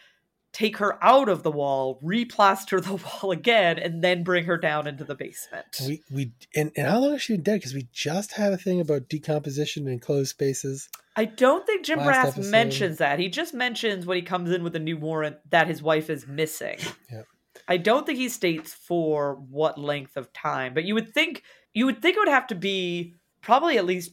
take 0.57 0.77
her 0.77 0.97
out 1.03 1.29
of 1.29 1.43
the 1.43 1.51
wall, 1.51 1.99
replaster 2.03 2.83
the 2.83 2.95
wall 3.21 3.31
again, 3.31 3.77
and 3.77 4.03
then 4.03 4.23
bring 4.23 4.45
her 4.45 4.57
down 4.57 4.87
into 4.87 5.03
the 5.03 5.13
basement. 5.13 5.65
we 5.81 6.01
we 6.09 6.31
and, 6.55 6.71
and 6.75 6.87
how 6.87 6.99
long 6.99 7.11
has 7.11 7.21
she 7.21 7.33
been 7.33 7.43
dead? 7.43 7.57
Because 7.57 7.75
we 7.75 7.87
just 7.93 8.33
had 8.33 8.51
a 8.51 8.57
thing 8.57 8.81
about 8.81 9.07
decomposition 9.07 9.87
in 9.87 9.99
closed 9.99 10.31
spaces. 10.31 10.89
I 11.15 11.25
don't 11.25 11.65
think 11.67 11.85
Jim 11.85 11.99
Last 11.99 12.07
Brass 12.07 12.27
episode. 12.29 12.51
mentions 12.51 12.97
that. 12.97 13.19
He 13.19 13.29
just 13.29 13.53
mentions 13.53 14.07
when 14.07 14.15
he 14.17 14.23
comes 14.23 14.51
in 14.51 14.63
with 14.63 14.75
a 14.75 14.79
new 14.79 14.97
warrant 14.97 15.37
that 15.51 15.67
his 15.67 15.81
wife 15.81 16.09
is 16.09 16.27
missing. 16.27 16.79
Yep. 17.11 17.25
I 17.69 17.77
don't 17.77 18.05
think 18.05 18.17
he 18.17 18.29
states 18.29 18.73
for 18.73 19.35
what 19.49 19.77
length 19.77 20.15
of 20.15 20.31
time, 20.31 20.73
but 20.73 20.83
you 20.83 20.93
would 20.93 21.13
think 21.13 21.43
you 21.73 21.85
would 21.85 22.01
think 22.01 22.15
it 22.15 22.19
would 22.19 22.27
have 22.27 22.47
to 22.47 22.55
be 22.55 23.13
probably 23.41 23.77
at 23.77 23.85
least 23.85 24.11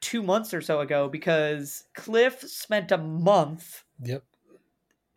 two 0.00 0.22
months 0.22 0.52
or 0.52 0.60
so 0.60 0.80
ago 0.80 1.08
because 1.08 1.84
Cliff 1.94 2.40
spent 2.40 2.92
a 2.92 2.98
month 2.98 3.84
Yep. 4.04 4.24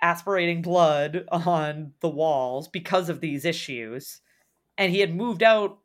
Aspirating 0.06 0.62
blood 0.62 1.26
on 1.32 1.94
the 2.02 2.10
walls 2.10 2.68
because 2.68 3.10
of 3.10 3.22
these 3.22 3.44
issues, 3.44 4.22
and 4.78 4.92
he 4.92 5.00
had 5.00 5.16
moved 5.16 5.42
out, 5.42 5.80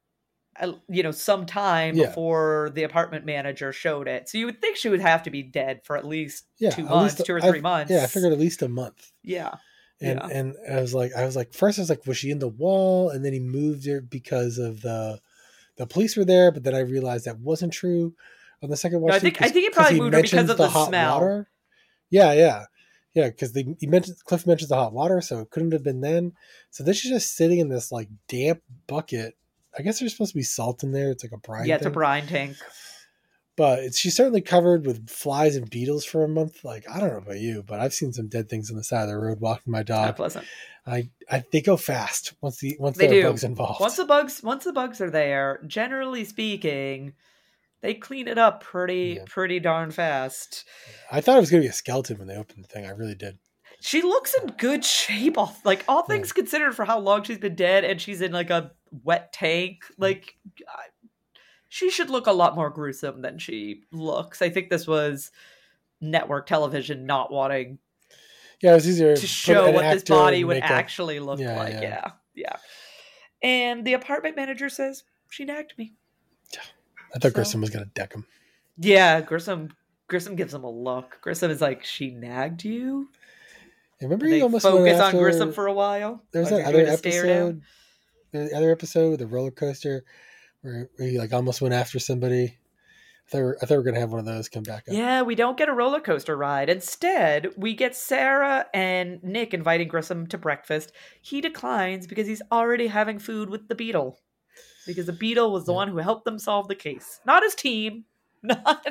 uh, 0.60 0.72
you 0.88 1.02
know, 1.02 1.10
some 1.10 1.46
time 1.46 1.96
Yeah. 1.96 2.06
before 2.06 2.70
the 2.74 2.82
apartment 2.82 3.24
manager 3.24 3.72
showed 3.72 4.08
it. 4.08 4.28
So 4.28 4.36
you 4.36 4.44
would 4.46 4.60
think 4.60 4.76
she 4.76 4.90
would 4.90 5.00
have 5.00 5.22
to 5.22 5.30
be 5.30 5.42
dead 5.42 5.80
for 5.84 5.96
at 5.96 6.04
least 6.06 6.44
Yeah. 6.58 6.70
two 6.70 6.82
at 6.84 6.90
months, 6.90 7.14
least- 7.18 7.26
two 7.26 7.34
or 7.34 7.38
I- 7.42 7.48
three 7.48 7.60
months. 7.62 7.90
Yeah, 7.90 8.02
I 8.02 8.06
figured 8.08 8.32
at 8.32 8.38
least 8.38 8.60
a 8.62 8.68
month. 8.68 9.10
Yeah, 9.22 9.54
And 10.02 10.18
Yeah. 10.18 10.28
and 10.38 10.54
I 10.70 10.80
was 10.80 10.94
like, 10.94 11.12
I 11.14 11.24
was 11.26 11.36
like, 11.36 11.52
first 11.54 11.78
I 11.78 11.82
was 11.82 11.90
like, 11.90 12.06
was 12.06 12.16
she 12.16 12.30
in 12.30 12.38
the 12.38 12.48
wall? 12.48 13.10
And 13.10 13.22
then 13.24 13.32
he 13.34 13.40
moved 13.40 13.86
her 13.86 14.00
because 14.00 14.58
of 14.58 14.82
the 14.82 15.20
the 15.76 15.86
police 15.86 16.14
were 16.16 16.24
there. 16.26 16.50
But 16.50 16.62
then 16.64 16.74
I 16.74 16.80
realized 16.80 17.24
that 17.26 17.38
wasn't 17.38 17.72
true. 17.72 18.14
On 18.62 18.68
the 18.68 18.76
second 18.76 19.00
watch, 19.00 19.14
I 19.14 19.18
think- 19.18 19.40
I 19.40 19.48
think 19.48 19.64
he 19.64 19.70
probably 19.70 19.98
moved 20.00 20.14
her 20.14 20.20
because 20.22 20.50
of 20.50 20.56
the 20.58 20.68
hot 20.68 20.88
smell. 20.88 21.46
Yeah, 22.10 22.32
yeah, 22.32 22.64
yeah. 23.14 23.28
Because 23.28 23.52
he 23.52 23.86
mentioned 23.86 24.16
Cliff 24.24 24.46
mentions 24.46 24.68
the 24.68 24.76
hot 24.76 24.92
water, 24.92 25.20
so 25.20 25.40
it 25.40 25.50
couldn't 25.50 25.72
have 25.72 25.84
been 25.84 26.00
then. 26.00 26.32
So 26.70 26.84
this 26.84 27.04
is 27.04 27.10
just 27.10 27.36
sitting 27.36 27.58
in 27.58 27.68
this 27.68 27.90
like 27.90 28.08
damp 28.28 28.62
bucket. 28.86 29.36
I 29.78 29.82
guess 29.82 30.00
there's 30.00 30.12
supposed 30.12 30.32
to 30.32 30.38
be 30.38 30.42
salt 30.42 30.82
in 30.82 30.92
there. 30.92 31.10
It's 31.10 31.24
like 31.24 31.32
a 31.32 31.38
brine. 31.38 31.66
yeah, 31.66 31.76
it's 31.76 31.86
a 31.86 31.90
brine 31.90 32.26
tank. 32.26 32.56
But 33.56 33.80
it's, 33.80 33.98
she's 33.98 34.16
certainly 34.16 34.40
covered 34.40 34.86
with 34.86 35.10
flies 35.10 35.54
and 35.54 35.68
beetles 35.68 36.04
for 36.04 36.24
a 36.24 36.28
month. 36.28 36.64
Like 36.64 36.88
I 36.88 36.98
don't 36.98 37.10
know 37.10 37.18
about 37.18 37.40
you, 37.40 37.62
but 37.62 37.78
I've 37.78 37.92
seen 37.92 38.12
some 38.12 38.28
dead 38.28 38.48
things 38.48 38.70
on 38.70 38.76
the 38.76 38.84
side 38.84 39.02
of 39.02 39.08
the 39.08 39.18
road 39.18 39.40
walking 39.40 39.70
my 39.70 39.82
dog. 39.82 40.06
Not 40.06 40.16
pleasant. 40.16 40.46
I, 40.86 41.10
I 41.30 41.44
they 41.52 41.60
go 41.60 41.76
fast 41.76 42.34
once 42.40 42.58
the 42.58 42.76
once 42.80 42.96
They 42.96 43.06
there 43.06 43.26
are 43.26 43.30
bugs 43.30 43.44
involved. 43.44 43.80
Once 43.80 43.96
the 43.96 44.06
bugs, 44.06 44.42
once 44.42 44.64
the 44.64 44.72
bugs 44.72 45.00
are 45.00 45.10
there, 45.10 45.62
generally 45.66 46.24
speaking, 46.24 47.12
they 47.82 47.94
clean 47.94 48.28
it 48.28 48.38
up 48.38 48.62
pretty, 48.62 49.14
Yeah. 49.18 49.24
pretty 49.26 49.60
darn 49.60 49.90
fast. 49.90 50.64
I 51.10 51.20
thought 51.20 51.36
it 51.36 51.40
was 51.40 51.50
gonna 51.50 51.62
be 51.62 51.68
a 51.68 51.72
skeleton 51.72 52.18
when 52.18 52.28
they 52.28 52.36
opened 52.36 52.64
the 52.64 52.68
thing. 52.68 52.84
I 52.86 52.90
really 52.90 53.14
did. 53.14 53.38
She 53.80 54.02
looks 54.02 54.34
in 54.34 54.48
good 54.58 54.84
shape. 54.84 55.38
All 55.38 55.56
like 55.64 55.84
all 55.88 56.02
things 56.02 56.32
considered 56.32 56.74
for 56.76 56.84
how 56.84 56.98
long 56.98 57.22
she's 57.22 57.38
been 57.38 57.54
dead, 57.54 57.84
and 57.84 58.00
she's 58.00 58.20
in 58.20 58.32
like 58.32 58.50
a 58.50 58.72
wet 58.90 59.32
tank. 59.32 59.78
Like 59.96 60.34
I- 60.68 60.88
she 61.68 61.88
should 61.90 62.10
look 62.10 62.26
a 62.26 62.32
lot 62.32 62.56
more 62.56 62.68
gruesome 62.68 63.22
than 63.22 63.38
she 63.38 63.82
looks. 63.92 64.42
I 64.42 64.50
think 64.50 64.68
this 64.70 64.86
was 64.86 65.30
network 66.00 66.46
television 66.46 67.06
not 67.06 67.30
wanting 67.32 67.78
Yeah, 68.60 68.72
it 68.72 68.74
was 68.74 68.88
easier 68.88 69.14
to 69.16 69.26
show 69.26 69.70
what 69.70 69.82
this 69.94 70.02
body 70.02 70.42
would 70.44 70.56
makeup. 70.56 70.70
actually 70.72 71.20
look 71.20 71.38
Yeah, 71.38 71.56
like. 71.56 71.74
yeah. 71.74 71.80
Yeah. 71.80 72.10
yeah, 72.34 72.56
And 73.42 73.86
the 73.86 73.92
apartment 73.94 74.34
manager 74.36 74.68
says 74.68 75.04
she 75.30 75.44
nagged 75.44 75.74
me. 75.78 75.94
I 77.14 77.18
thought 77.18 77.30
so- 77.30 77.34
Grissom 77.34 77.60
was 77.60 77.70
gonna 77.70 77.86
deck 77.86 78.12
him. 78.14 78.26
Yeah, 78.78 79.20
Grissom. 79.20 79.70
Grissom 80.08 80.34
gives 80.36 80.52
him 80.54 80.64
a 80.64 80.70
look. 80.70 81.18
Grissom 81.20 81.50
is 81.50 81.60
like, 81.60 81.84
"She 81.84 82.10
nagged 82.10 82.64
you." 82.64 83.08
Remember 84.00 84.26
And 84.26 84.36
you 84.36 84.42
almost 84.42 84.64
went 84.64 84.76
focus 84.78 85.00
on 85.00 85.16
Grissom 85.16 85.52
for 85.52 85.66
a 85.66 85.72
while. 85.72 86.22
There's 86.32 86.48
that 86.50 86.64
other 86.64 86.86
episode. 86.86 87.60
The 88.32 88.54
other 88.56 88.70
episode, 88.72 89.18
the 89.18 89.26
roller 89.26 89.50
coaster, 89.50 90.04
where, 90.62 90.88
he 90.98 91.18
like 91.18 91.32
almost 91.32 91.60
went 91.60 91.74
after 91.74 91.98
somebody. 91.98 92.56
I 93.26 93.30
thought, 93.30 93.38
we 93.38 93.42
were- 93.44 93.58
I 93.60 93.66
thought 93.66 93.70
we 93.70 93.76
were 93.76 93.82
gonna 93.84 94.00
have 94.00 94.10
one 94.10 94.20
of 94.20 94.24
those 94.26 94.48
come 94.48 94.62
back 94.62 94.88
up. 94.88 94.94
Yeah, 94.94 95.22
we 95.22 95.34
don't 95.34 95.58
get 95.58 95.68
a 95.68 95.72
roller 95.72 96.00
coaster 96.00 96.36
ride. 96.36 96.70
Instead, 96.70 97.52
we 97.56 97.74
get 97.74 97.94
Sara 97.94 98.66
and 98.72 99.22
Nick 99.22 99.52
inviting 99.52 99.88
Grissom 99.88 100.26
to 100.28 100.38
breakfast. 100.38 100.92
He 101.20 101.40
declines 101.40 102.06
because 102.06 102.26
he's 102.26 102.42
already 102.50 102.86
having 102.88 103.18
food 103.18 103.50
with 103.50 103.68
the 103.68 103.74
Beetle. 103.74 104.18
Because 104.92 105.06
the 105.06 105.12
Beetle 105.12 105.52
was 105.52 105.64
the 105.66 105.72
Yeah. 105.72 105.76
one 105.76 105.88
who 105.88 105.98
helped 105.98 106.24
them 106.24 106.38
solve 106.38 106.68
the 106.68 106.74
case. 106.74 107.20
Not 107.24 107.42
his 107.42 107.54
team. 107.54 108.04
Not 108.42 108.86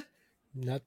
Not 0.54 0.82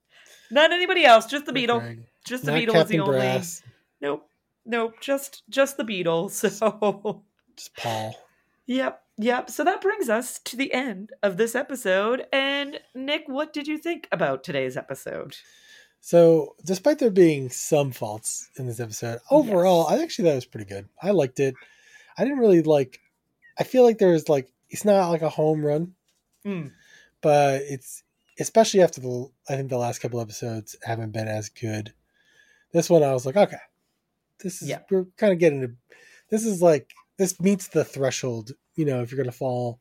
not 0.50 0.70
anybody 0.72 1.04
else, 1.04 1.26
just 1.26 1.46
the 1.46 1.52
Beetle. 1.52 1.82
Just 2.26 2.44
the 2.44 2.50
Not 2.52 2.58
Beetle 2.58 2.74
was 2.74 2.88
the 2.88 2.96
Captain 2.98 3.00
only 3.00 3.18
Brass. 3.20 3.62
Nope. 4.00 4.28
Nope. 4.66 4.94
Just 5.00 5.42
just 5.48 5.76
the 5.76 5.84
Beetle. 5.84 6.28
So 6.32 7.22
Just 7.56 7.74
Paul. 7.76 8.14
Yep, 8.66 9.02
yep. 9.18 9.50
So 9.50 9.64
that 9.64 9.80
brings 9.80 10.08
us 10.08 10.38
to 10.44 10.56
the 10.56 10.72
end 10.72 11.10
of 11.22 11.36
this 11.36 11.54
episode. 11.54 12.26
And 12.32 12.78
Nick, 12.94 13.24
what 13.26 13.52
did 13.52 13.66
you 13.66 13.76
think 13.78 14.08
about 14.12 14.44
today's 14.44 14.76
episode? 14.76 15.36
So, 16.04 16.56
despite 16.64 16.98
there 16.98 17.10
being 17.10 17.48
some 17.48 17.92
faults 17.92 18.48
in 18.56 18.66
this 18.66 18.80
episode, 18.80 19.20
overall, 19.30 19.86
I 19.86 20.02
actually 20.02 20.24
thought 20.24 20.32
it 20.32 20.36
was 20.36 20.44
pretty 20.46 20.66
good. 20.68 20.88
I 21.00 21.10
liked 21.12 21.38
it. 21.38 21.54
I 22.18 22.24
didn't 22.24 22.40
really 22.40 22.62
like. 22.62 23.00
I 23.58 23.62
feel 23.64 23.84
like 23.84 23.98
there's 23.98 24.28
like 24.28 24.52
it's 24.72 24.84
not 24.84 25.10
like 25.10 25.22
a 25.22 25.28
home 25.28 25.64
run, 25.64 25.94
Mm. 26.44 26.72
but 27.20 27.62
it's 27.62 28.02
especially 28.40 28.82
after 28.82 29.00
the 29.00 29.30
I 29.48 29.54
think 29.56 29.70
the 29.70 29.78
last 29.78 30.00
couple 30.00 30.20
episodes 30.20 30.74
haven't 30.82 31.12
been 31.12 31.28
as 31.28 31.48
good. 31.48 31.92
This 32.72 32.90
one, 32.90 33.02
I 33.04 33.12
was 33.12 33.24
like, 33.26 33.36
okay, 33.36 33.58
this 34.40 34.62
is 34.62 34.68
Yeah. 34.70 34.80
we're 34.90 35.04
kind 35.16 35.32
of 35.32 35.38
getting 35.38 35.60
to. 35.60 35.70
This 36.30 36.44
is 36.44 36.60
like 36.62 36.90
this 37.18 37.38
meets 37.40 37.68
the 37.68 37.84
threshold. 37.84 38.52
You 38.74 38.86
know, 38.86 39.02
if 39.02 39.12
you're 39.12 39.22
to 39.24 39.32
fall 39.32 39.78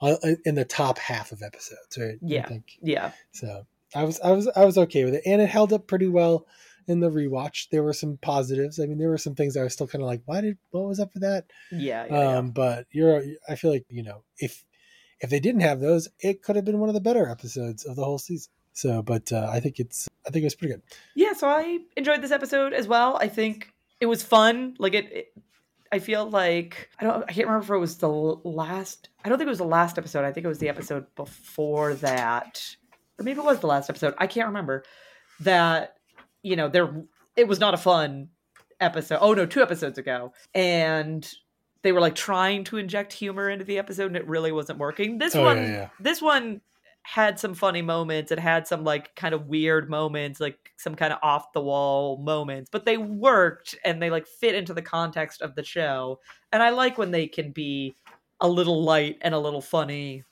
on, 0.00 0.16
in 0.46 0.54
the 0.54 0.64
top 0.64 0.98
half 0.98 1.30
of 1.30 1.42
episodes, 1.42 1.96
right? 1.98 2.14
I 2.14 2.18
Yeah. 2.22 2.48
think. 2.48 2.64
Yeah. 2.82 3.12
So 3.32 3.66
I 3.94 4.04
was 4.04 4.18
I 4.20 4.30
was 4.32 4.48
I 4.56 4.64
was 4.64 4.78
okay 4.78 5.04
with 5.04 5.14
it, 5.14 5.22
and 5.26 5.42
it 5.42 5.48
held 5.50 5.72
up 5.72 5.86
pretty 5.86 6.08
well 6.08 6.46
in 6.90 7.00
the 7.00 7.10
rewatch. 7.10 7.68
There 7.70 7.82
were 7.82 7.92
some 7.92 8.18
positives. 8.20 8.78
I 8.80 8.86
mean, 8.86 8.98
there 8.98 9.08
were 9.08 9.18
some 9.18 9.34
things 9.34 9.56
I 9.56 9.62
was 9.62 9.72
still 9.72 9.86
kind 9.86 10.02
of 10.02 10.08
like, 10.08 10.22
why 10.26 10.40
did 10.40 10.58
what 10.70 10.86
was 10.88 11.00
up 11.00 11.14
with 11.14 11.22
that? 11.22 11.44
Yeah. 11.70 12.06
yeah, 12.10 12.38
Um, 12.38 12.50
but 12.50 12.86
you're 12.90 13.22
I 13.48 13.54
feel 13.54 13.70
like 13.70 13.86
you 13.88 14.02
know 14.02 14.24
if 14.38 14.64
if 15.20 15.30
they 15.30 15.40
didn't 15.40 15.60
have 15.62 15.80
those, 15.80 16.08
it 16.20 16.42
could 16.42 16.56
have 16.56 16.64
been 16.64 16.78
one 16.78 16.88
of 16.88 16.94
the 16.94 17.00
better 17.00 17.28
episodes 17.28 17.84
of 17.84 17.96
the 17.96 18.04
whole 18.04 18.18
season. 18.18 18.50
So, 18.72 19.02
but 19.02 19.32
uh, 19.32 19.48
I 19.52 19.60
think 19.60 19.78
it's 19.80 20.08
I 20.26 20.30
think 20.30 20.42
it 20.42 20.46
was 20.46 20.54
pretty 20.54 20.74
good. 20.74 20.82
yeah. 21.14 21.32
So 21.32 21.48
I 21.48 21.78
enjoyed 21.96 22.22
this 22.22 22.30
episode 22.30 22.72
as 22.72 22.86
well. 22.88 23.16
I 23.20 23.28
think 23.28 23.72
it 24.00 24.06
was 24.06 24.22
fun. 24.22 24.76
Like 24.78 24.94
it, 24.94 25.12
it 25.12 25.26
I 25.92 25.98
feel 25.98 26.28
like 26.30 26.88
I 26.98 27.04
don't. 27.04 27.24
I 27.28 27.32
can't 27.32 27.48
remember 27.48 27.64
if 27.74 27.76
it 27.76 27.80
was 27.80 27.98
the 27.98 28.08
last. 28.08 29.08
I 29.24 29.28
don't 29.28 29.38
think 29.38 29.48
it 29.48 29.50
was 29.50 29.58
the 29.58 29.64
last 29.64 29.98
episode. 29.98 30.24
I 30.24 30.32
think 30.32 30.44
it 30.44 30.48
was 30.48 30.60
the 30.60 30.68
episode 30.68 31.06
before 31.16 31.94
that, 31.94 32.76
or 33.18 33.24
maybe 33.24 33.40
it 33.40 33.44
was 33.44 33.58
the 33.58 33.66
last 33.66 33.90
episode. 33.90 34.14
I 34.18 34.26
can't 34.28 34.46
remember. 34.46 34.84
That 35.40 35.96
you 36.42 36.56
know 36.56 36.68
there. 36.68 37.04
It 37.36 37.48
was 37.48 37.60
not 37.60 37.74
a 37.74 37.78
fun 37.78 38.28
episode. 38.80 39.18
Oh 39.20 39.34
no, 39.34 39.46
two 39.46 39.62
episodes 39.62 39.98
ago, 39.98 40.32
and 40.54 41.28
they 41.82 41.92
were 41.92 42.00
like 42.00 42.14
trying 42.14 42.64
to 42.64 42.76
inject 42.76 43.12
humor 43.12 43.48
into 43.48 43.64
the 43.64 43.78
episode, 43.78 44.06
and 44.06 44.16
it 44.16 44.26
really 44.26 44.52
wasn't 44.52 44.78
working. 44.78 45.18
This 45.18 45.34
Oh, 45.34 45.44
one, 45.44 45.56
yeah, 45.58 45.68
yeah. 45.68 45.88
this 45.98 46.20
one 46.20 46.60
had 47.02 47.40
some 47.40 47.54
funny 47.54 47.80
moments. 47.80 48.30
It 48.30 48.38
had 48.38 48.66
some 48.66 48.84
like 48.84 49.14
kind 49.16 49.34
of 49.34 49.46
weird 49.46 49.88
moments, 49.88 50.38
like 50.40 50.72
some 50.76 50.94
kind 50.94 51.12
of 51.12 51.18
off 51.22 51.52
the 51.54 51.60
wall 51.62 52.18
moments, 52.18 52.68
but 52.70 52.84
they 52.84 52.98
worked 52.98 53.74
and 53.84 54.02
they 54.02 54.10
like 54.10 54.26
fit 54.26 54.54
into 54.54 54.74
the 54.74 54.82
context 54.82 55.40
of 55.40 55.54
the 55.54 55.64
show. 55.64 56.20
And 56.52 56.62
I 56.62 56.70
like 56.70 56.98
when 56.98 57.10
they 57.10 57.26
can 57.26 57.52
be 57.52 57.94
a 58.40 58.48
little 58.48 58.82
light 58.84 59.16
and 59.22 59.34
a 59.34 59.38
little 59.38 59.62
funny, 59.62 60.24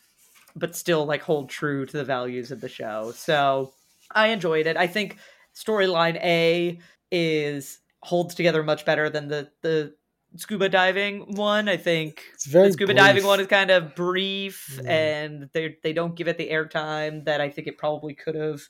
but 0.54 0.76
still 0.76 1.06
like 1.06 1.22
hold 1.22 1.48
true 1.48 1.86
to 1.86 1.96
the 1.96 2.04
values 2.04 2.50
of 2.50 2.61
the 2.61 2.68
show. 2.68 3.12
So 3.14 3.72
I 4.11 4.28
enjoyed 4.28 4.66
it. 4.66 4.76
I 4.76 4.86
think 4.86 5.16
storyline 5.59 6.16
A 6.22 6.78
is 7.11 7.80
holds 8.02 8.34
together 8.34 8.62
much 8.62 8.84
better 8.84 9.11
than 9.11 9.28
the 9.28 9.50
the 9.62 9.94
scuba 10.36 10.68
diving 10.68 11.34
one. 11.36 11.68
I 11.68 11.76
think 11.76 12.22
the 12.52 12.70
scuba 12.72 12.94
diving 12.94 13.24
one 13.24 13.40
is 13.40 13.46
kind 13.46 13.70
of 13.70 13.94
brief 13.94 14.78
Yeah. 14.82 14.90
and 14.90 15.50
they 15.52 15.76
they 15.82 15.92
don't 15.92 16.14
give 16.14 16.28
it 16.28 16.38
the 16.38 16.50
airtime 16.50 17.24
that 17.24 17.40
I 17.40 17.48
think 17.50 17.66
it 17.66 17.78
probably 17.78 18.14
could 18.14 18.34
have 18.34 18.61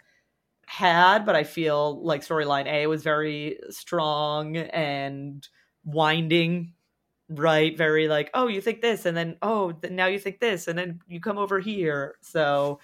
had, 0.66 1.24
but 1.26 1.34
I 1.34 1.44
feel 1.44 2.02
like 2.04 2.22
storyline 2.22 2.66
A 2.66 2.86
was 2.86 3.02
very 3.02 3.58
strong 3.70 4.56
and 4.56 5.46
winding 5.84 6.72
right 7.30 7.76
very 7.76 8.08
like 8.08 8.30
oh 8.32 8.46
you 8.46 8.58
think 8.60 8.80
this 8.80 9.04
and 9.04 9.14
then 9.14 9.36
oh 9.42 9.70
th- 9.72 9.92
now 9.92 10.06
you 10.06 10.18
think 10.18 10.40
this 10.40 10.66
and 10.66 10.78
then 10.78 10.98
you 11.06 11.20
come 11.20 11.36
over 11.36 11.60
here 11.60 12.14
so 12.22 12.80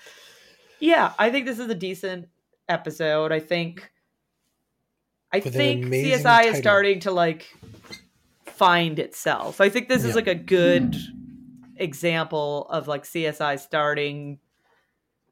yeah 0.81 1.15
i 1.19 1.31
think 1.31 1.47
this 1.47 1.59
is 1.59 1.69
a 1.71 1.75
decent 1.75 2.29
episode 2.69 3.33
i 3.33 3.41
think 3.41 3.91
i 5.37 5.41
think 5.41 5.85
csi 5.87 6.45
is 6.51 6.57
starting 6.59 7.01
to 7.01 7.11
like 7.11 7.43
find 8.47 8.99
itself 8.99 9.61
i 9.61 9.69
think 9.69 9.89
this 9.89 10.05
is 10.05 10.15
like 10.15 10.27
a 10.29 10.35
good 10.35 10.97
example 11.77 12.67
of 12.71 12.87
like 12.89 13.05
csi 13.05 13.59
starting 13.59 14.39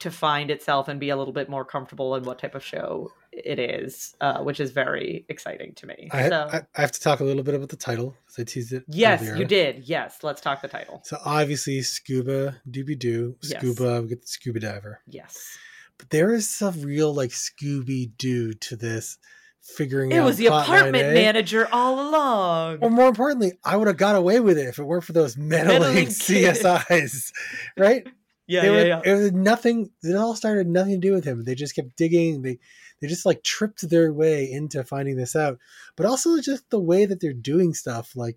to 0.01 0.11
find 0.11 0.51
itself 0.51 0.89
and 0.89 0.99
be 0.99 1.11
a 1.11 1.17
little 1.17 1.33
bit 1.33 1.49
more 1.49 1.65
comfortable 1.65 2.17
in 2.17 2.25
what 2.25 2.37
type 2.41 2.57
of 2.57 2.65
show 2.65 3.13
it 3.31 3.59
is 3.61 4.17
uh, 4.21 4.39
which 4.43 4.59
is 4.59 4.73
very 4.73 5.25
exciting 5.29 5.73
to 5.75 5.87
me 5.87 6.09
I, 6.11 6.29
so 6.29 6.49
I, 6.53 6.57
I 6.77 6.81
have 6.81 6.91
to 6.93 7.01
talk 7.01 7.21
a 7.21 7.25
little 7.25 7.45
bit 7.45 7.55
about 7.55 7.69
the 7.69 7.77
title 7.77 8.17
because 8.27 8.39
I 8.41 8.45
teased 8.45 8.73
it. 8.73 8.83
yes 8.89 9.23
earlier. 9.23 9.37
you 9.37 9.45
did 9.45 9.89
yes 9.89 10.19
let's 10.25 10.41
talk 10.41 10.61
the 10.61 10.69
title 10.69 11.01
So 11.05 11.17
obviously, 11.25 11.81
scuba 11.83 12.57
doobie 12.69 12.99
doo, 12.99 13.37
Yes. 13.43 13.61
scuba. 13.61 14.03
We 14.03 14.09
get 14.09 14.23
the 14.23 14.27
scuba 14.27 14.59
diver. 14.61 15.01
yes 15.07 15.57
But 15.99 16.11
there 16.11 16.33
is 16.35 16.49
some 16.51 16.83
real 16.83 17.15
like 17.15 17.31
Scooby 17.31 18.11
Doo 18.19 18.53
to 18.55 18.75
this 18.77 19.19
figuring 19.63 20.13
It 20.13 20.21
was 20.23 20.37
the 20.37 20.47
apartment 20.47 21.15
manager 21.15 21.69
all 21.73 22.09
along. 22.09 22.79
Or 22.81 22.91
more 22.91 23.09
importantly, 23.09 23.53
I 23.65 23.77
would 23.77 23.87
have 23.89 23.97
got 23.97 24.17
away 24.17 24.41
with 24.41 24.59
it 24.59 24.67
if 24.67 24.79
it 24.79 24.85
weren't 24.85 25.05
for 25.05 25.13
those 25.13 25.37
meddling, 25.37 25.81
Meddling. 25.81 26.07
CSIs, 26.09 27.33
right? 27.79 28.07
yeah, 28.47 28.65
yeah, 28.65 28.71
were- 28.71 28.87
yeah. 28.87 29.01
It 29.05 29.13
was 29.15 29.33
nothing. 29.33 29.91
It 30.03 30.17
all 30.17 30.35
started 30.35 30.67
nothing 30.67 31.01
to 31.01 31.07
do 31.09 31.13
with 31.15 31.25
him. 31.25 31.45
They 31.45 31.55
just 31.55 31.75
kept 31.75 31.97
digging. 31.97 32.43
They 32.43 32.59
they 33.01 33.09
just 33.09 33.25
like 33.27 33.43
tripped 33.43 33.89
their 33.89 34.13
way 34.13 34.51
into 34.51 34.85
finding 34.85 35.17
this 35.17 35.35
out. 35.35 35.59
But 35.97 36.07
also 36.07 36.41
just 36.41 36.69
the 36.71 36.81
way 36.81 37.07
that 37.07 37.21
they're 37.21 37.33
doing 37.33 37.75
stuff, 37.75 38.15
like 38.15 38.37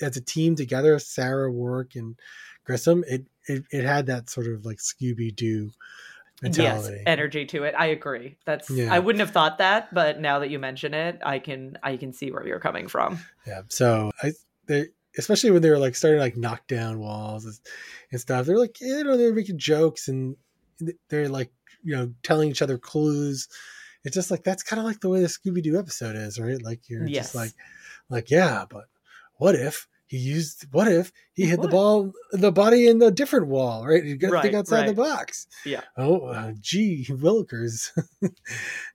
as 0.00 0.16
a 0.16 0.20
team 0.20 0.54
together, 0.56 0.98
Sara, 0.98 1.50
Warrick, 1.50 1.94
and 1.96 2.18
Grissom. 2.64 3.04
It 3.06 3.26
it, 3.46 3.64
it 3.70 3.84
had 3.84 4.06
that 4.06 4.30
sort 4.30 4.46
of 4.46 4.64
like 4.64 4.78
Scooby 4.78 5.34
Doo 5.34 5.70
Yes, 6.42 6.90
energy 7.06 7.46
to 7.46 7.64
it. 7.64 7.74
I 7.78 7.86
agree. 7.86 8.36
That's 8.44 8.68
Yeah. 8.70 8.92
I 8.92 8.98
wouldn't 8.98 9.20
have 9.20 9.30
thought 9.30 9.58
that, 9.58 9.92
but 9.94 10.20
now 10.20 10.40
that 10.40 10.50
you 10.50 10.58
mention 10.58 10.94
it, 10.94 11.20
I 11.24 11.38
can 11.38 11.78
I 11.82 11.96
can 11.96 12.12
see 12.12 12.30
where 12.30 12.46
you're 12.46 12.60
coming 12.60 12.88
from. 12.88 13.18
Yeah. 13.46 13.62
So 13.68 14.10
I 14.22 14.32
they 14.66 14.86
especially 15.18 15.50
when 15.50 15.62
they 15.62 15.70
were 15.70 15.78
like 15.78 15.94
starting 15.94 16.18
to 16.18 16.22
like 16.24 16.36
knock 16.36 16.66
down 16.66 16.98
walls 16.98 17.44
and, 17.44 17.54
and 18.10 18.20
stuff. 18.20 18.46
They're 18.46 18.58
like 18.58 18.80
you 18.80 19.04
know 19.04 19.16
they're 19.16 19.34
making 19.34 19.58
jokes 19.58 20.08
and 20.08 20.36
they're 21.08 21.28
like 21.28 21.52
you 21.84 21.94
know 21.94 22.12
telling 22.22 22.50
each 22.50 22.62
other 22.62 22.78
clues. 22.78 23.48
It's 24.04 24.14
just 24.14 24.30
like 24.32 24.42
that's 24.42 24.64
kind 24.64 24.80
of 24.80 24.86
like 24.86 25.00
the 25.00 25.08
way 25.08 25.20
the 25.20 25.28
Scooby 25.28 25.62
Doo 25.62 25.78
episode 25.78 26.16
is, 26.16 26.40
right? 26.40 26.60
Like 26.60 26.88
you're 26.88 27.06
Yes. 27.06 27.26
just 27.26 27.34
like 27.36 27.52
like 28.08 28.30
yeah, 28.30 28.64
but 28.68 28.86
what 29.36 29.54
if 29.54 29.86
he 30.12 30.18
used 30.18 30.66
what 30.72 30.88
if 30.88 31.10
he 31.32 31.46
hit 31.46 31.58
What? 31.58 31.62
the 31.70 31.70
ball 31.76 32.12
the 32.32 32.52
body 32.52 32.86
in 32.86 32.98
the 32.98 33.10
different 33.10 33.46
wall, 33.46 33.86
right? 33.86 34.04
You 34.04 34.16
got 34.16 34.28
to 34.28 34.32
think 34.42 34.52
Right, 34.52 34.58
outside 34.58 34.88
the 34.88 34.92
box. 34.94 35.46
Yeah. 35.64 35.80
Oh, 35.96 36.26
uh, 36.26 36.52
gee, 36.60 37.06
Willikers. 37.08 37.88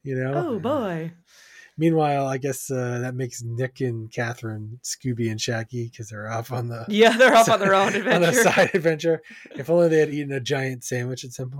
you 0.04 0.16
know. 0.16 0.34
Oh 0.36 0.60
boy. 0.60 1.12
Meanwhile, 1.80 2.26
I 2.28 2.38
guess 2.38 2.72
uh, 2.72 3.00
that 3.02 3.14
makes 3.14 3.44
Nick 3.44 3.82
and 3.82 4.12
Catherine 4.12 4.80
Scooby 4.84 5.30
and 5.30 5.40
Shaggy 5.40 5.90
because 5.92 6.10
they're 6.10 6.28
off 6.32 6.52
on 6.52 6.68
the 6.70 6.86
Yeah, 6.90 7.16
they're 7.18 7.36
off 7.36 7.50
on 7.50 7.60
their 7.60 7.76
own 7.76 7.88
adventure. 7.96 8.12
on 8.16 8.24
a 8.24 8.34
side 8.34 8.72
adventure. 8.74 9.22
If 9.56 9.70
only 9.70 9.88
they 9.90 10.00
had 10.00 10.10
eaten 10.14 10.32
a 10.34 10.40
giant 10.40 10.84
sandwich 10.84 11.24
at 11.24 11.34
some 11.34 11.52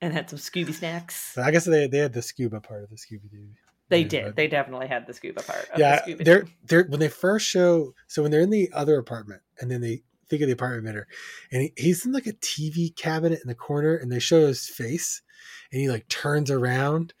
and 0.00 0.12
had 0.14 0.28
some 0.30 0.38
Scooby 0.38 0.72
snacks. 0.74 1.36
I 1.38 1.50
guess 1.50 1.64
they 1.64 1.86
they 1.88 1.98
had 1.98 2.12
the 2.14 2.22
scuba 2.22 2.60
part 2.60 2.84
of 2.84 2.90
the 2.90 2.96
Scooby 2.96 3.30
Doo. 3.30 3.48
They 3.88 4.04
did. 4.04 4.34
They 4.36 4.48
definitely 4.48 4.88
had 4.88 5.06
the 5.06 5.14
scuba 5.14 5.42
part. 5.42 5.68
Of 5.70 5.78
yeah, 5.78 6.04
the 6.04 6.14
they're 6.14 6.46
they're 6.64 6.84
when 6.84 7.00
they 7.00 7.08
first 7.08 7.46
show. 7.46 7.94
So 8.08 8.22
when 8.22 8.30
they're 8.30 8.40
in 8.40 8.50
the 8.50 8.70
other 8.72 8.98
apartment, 8.98 9.42
and 9.60 9.70
then 9.70 9.80
they 9.80 10.02
think 10.28 10.42
of 10.42 10.48
the 10.48 10.54
apartment 10.54 10.84
manager, 10.84 11.06
and 11.52 11.62
he, 11.62 11.72
he's 11.76 12.04
in 12.04 12.12
like 12.12 12.26
a 12.26 12.32
TV 12.32 12.94
cabinet 12.96 13.40
in 13.42 13.48
the 13.48 13.54
corner, 13.54 13.94
and 13.96 14.10
they 14.10 14.18
show 14.18 14.46
his 14.46 14.68
face, 14.68 15.22
and 15.70 15.80
he 15.80 15.88
like 15.88 16.08
turns 16.08 16.50
around, 16.50 17.14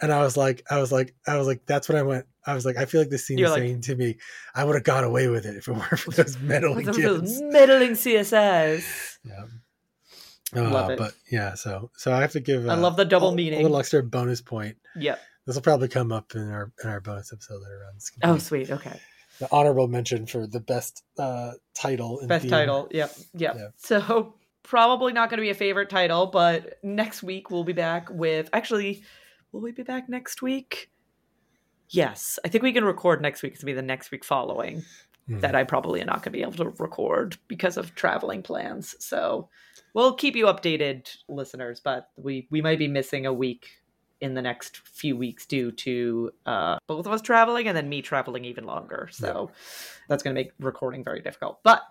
and 0.00 0.12
I 0.12 0.22
was 0.22 0.36
like, 0.36 0.62
I 0.70 0.78
was 0.80 0.92
like, 0.92 1.14
I 1.26 1.36
was 1.36 1.48
like, 1.48 1.66
that's 1.66 1.88
when 1.88 1.98
I 1.98 2.02
went. 2.02 2.26
I 2.46 2.54
was 2.54 2.64
like, 2.64 2.76
I 2.76 2.84
feel 2.86 3.00
like 3.00 3.10
this 3.10 3.26
scene 3.26 3.36
You're 3.38 3.48
is 3.48 3.52
like- 3.52 3.62
saying 3.62 3.80
to 3.82 3.96
me, 3.96 4.16
I 4.54 4.64
would 4.64 4.74
have 4.76 4.84
got 4.84 5.02
away 5.04 5.26
with 5.28 5.44
it 5.46 5.56
if 5.56 5.66
it 5.68 5.72
weren't 5.76 5.98
for 5.98 6.12
those 6.12 6.38
meddling 6.38 6.86
those 6.86 7.42
meddling 7.42 7.90
CSS? 7.90 9.18
Yeah. 9.24 9.44
Love 10.54 10.88
Uh, 10.90 10.92
it. 10.92 10.98
But 10.98 11.12
yeah, 11.30 11.54
so 11.54 11.90
so 11.96 12.12
I 12.12 12.20
have 12.22 12.32
to 12.32 12.40
give. 12.40 12.66
I 12.68 12.72
uh, 12.74 12.76
love 12.78 12.96
the 12.96 13.04
double 13.04 13.30
a- 13.30 13.34
meaning. 13.34 13.58
A 13.58 13.62
little 13.62 13.76
extra 13.78 14.02
bonus 14.02 14.40
point. 14.40 14.76
Yep. 14.96 15.20
This 15.48 15.56
will 15.56 15.62
probably 15.62 15.88
come 15.88 16.12
up 16.12 16.34
in 16.34 16.50
our 16.50 16.70
in 16.84 16.90
our 16.90 17.00
bonus 17.00 17.32
episode 17.32 17.62
later 17.62 17.80
on. 17.88 18.30
Oh, 18.34 18.36
sweet. 18.36 18.70
Okay. 18.70 19.00
the 19.38 19.48
honorable 19.50 19.88
mention 19.88 20.26
for 20.26 20.46
the 20.46 20.60
best 20.60 21.02
uh, 21.18 21.52
title. 21.72 22.18
In 22.18 22.28
Best 22.28 22.42
theme. 22.42 22.50
title. 22.50 22.86
Yep. 22.90 23.16
Yep. 23.32 23.54
Yeah. 23.56 23.68
So 23.78 24.34
probably 24.62 25.14
not 25.14 25.30
going 25.30 25.38
to 25.38 25.42
be 25.42 25.48
a 25.48 25.54
favorite 25.54 25.88
title, 25.88 26.26
but 26.26 26.74
next 26.82 27.22
week 27.22 27.50
we'll 27.50 27.64
be 27.64 27.72
back 27.72 28.10
with. 28.10 28.50
Actually, 28.52 29.02
will 29.50 29.62
we 29.62 29.72
be 29.72 29.82
back 29.84 30.06
next 30.10 30.42
week? 30.42 30.90
Yes, 31.88 32.38
I 32.44 32.48
think 32.48 32.62
we 32.62 32.74
can 32.74 32.84
record 32.84 33.22
next 33.22 33.42
week. 33.42 33.54
It's 33.54 33.62
gonna 33.62 33.72
be 33.72 33.76
the 33.76 33.80
next 33.82 34.10
week 34.10 34.26
following 34.26 34.84
Mhm. 35.30 35.40
that 35.40 35.54
I 35.54 35.64
probably 35.64 36.02
am 36.02 36.06
not 36.08 36.16
going 36.16 36.24
to 36.24 36.30
be 36.32 36.42
able 36.42 36.52
to 36.52 36.68
record 36.82 37.38
because 37.48 37.78
of 37.78 37.94
traveling 37.94 38.42
plans. 38.42 38.94
So 39.02 39.48
we'll 39.94 40.14
keep 40.14 40.36
you 40.36 40.44
updated, 40.44 41.08
listeners. 41.28 41.80
But 41.80 42.10
we 42.16 42.46
we 42.50 42.60
might 42.60 42.78
be 42.78 42.88
missing 42.88 43.24
a 43.24 43.32
week 43.32 43.70
in 44.20 44.34
the 44.34 44.42
next 44.42 44.78
few 44.78 45.16
weeks 45.16 45.46
due 45.46 45.70
to 45.72 46.30
uh, 46.46 46.78
both 46.86 47.06
of 47.06 47.12
us 47.12 47.22
traveling 47.22 47.68
and 47.68 47.76
then 47.76 47.88
me 47.88 48.02
traveling 48.02 48.44
even 48.44 48.64
longer. 48.64 49.08
So 49.12 49.50
that's 50.08 50.22
going 50.22 50.34
to 50.34 50.40
make 50.40 50.52
recording 50.58 51.04
very 51.04 51.20
difficult. 51.20 51.60
But 51.62 51.82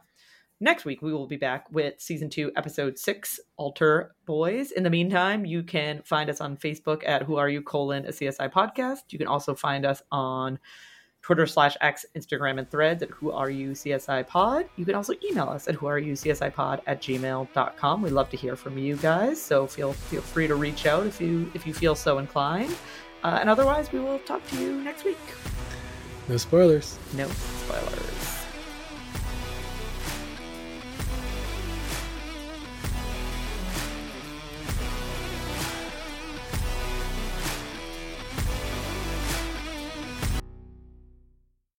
next 0.60 0.86
week 0.86 1.02
we 1.02 1.14
will 1.14 1.28
be 1.28 1.38
back 1.38 1.72
with 1.72 2.00
season 2.00 2.30
two, 2.30 2.52
episode 2.56 2.98
six, 2.98 3.40
Alter 3.58 4.16
Boys. 4.26 4.72
In 4.72 4.84
the 4.84 4.90
meantime, 4.90 5.46
you 5.46 5.64
can 5.64 6.02
find 6.04 6.30
us 6.30 6.42
on 6.42 6.58
Facebook 6.58 7.08
at 7.08 7.24
Who 7.24 7.38
Are 7.38 7.50
You 7.50 7.62
colon 7.62 8.06
a 8.06 8.10
CSI 8.10 8.52
podcast. 8.52 9.04
You 9.10 9.18
can 9.18 9.28
also 9.28 9.56
find 9.56 9.86
us 9.86 10.02
on 10.12 10.60
Twitter 11.22 11.46
slash 11.46 11.76
X, 11.82 12.06
Instagram, 12.16 12.60
and 12.60 12.70
threads 12.70 13.04
at 13.04 13.10
Who 13.10 13.32
Are 13.32 13.50
You 13.50 13.72
CSI 13.72 14.26
Pod. 14.28 14.68
You 14.76 14.86
can 14.86 14.96
also 14.96 15.14
email 15.30 15.50
us 15.50 15.68
at 15.68 15.76
Who 15.76 15.88
Are 15.88 16.00
You 16.00 16.14
CSI 16.14 16.54
Pod 16.54 16.82
at 16.88 17.02
gmail.com. 17.02 18.02
We 18.02 18.10
love 18.10 18.30
to 18.30 18.38
hear 18.38 18.56
from 18.56 18.78
you 18.78 18.96
guys, 18.98 19.42
so 19.42 19.68
feel 19.68 19.94
feel 19.94 20.22
free 20.22 20.48
to 20.48 20.56
reach 20.56 20.86
out 20.86 21.06
if 21.06 21.20
you 21.20 21.52
if 21.54 21.68
you 21.68 21.74
feel 21.74 21.96
so 21.96 22.20
inclined. 22.20 22.76
Uh, 23.24 23.38
and 23.42 23.50
otherwise, 23.50 23.92
we 23.92 24.00
will 24.00 24.20
talk 24.20 24.46
to 24.48 24.62
you 24.62 24.82
next 24.84 25.04
week. 25.04 25.18
No 26.30 26.38
spoilers. 26.38 26.98
No 27.16 27.28
spoilers. 27.28 28.37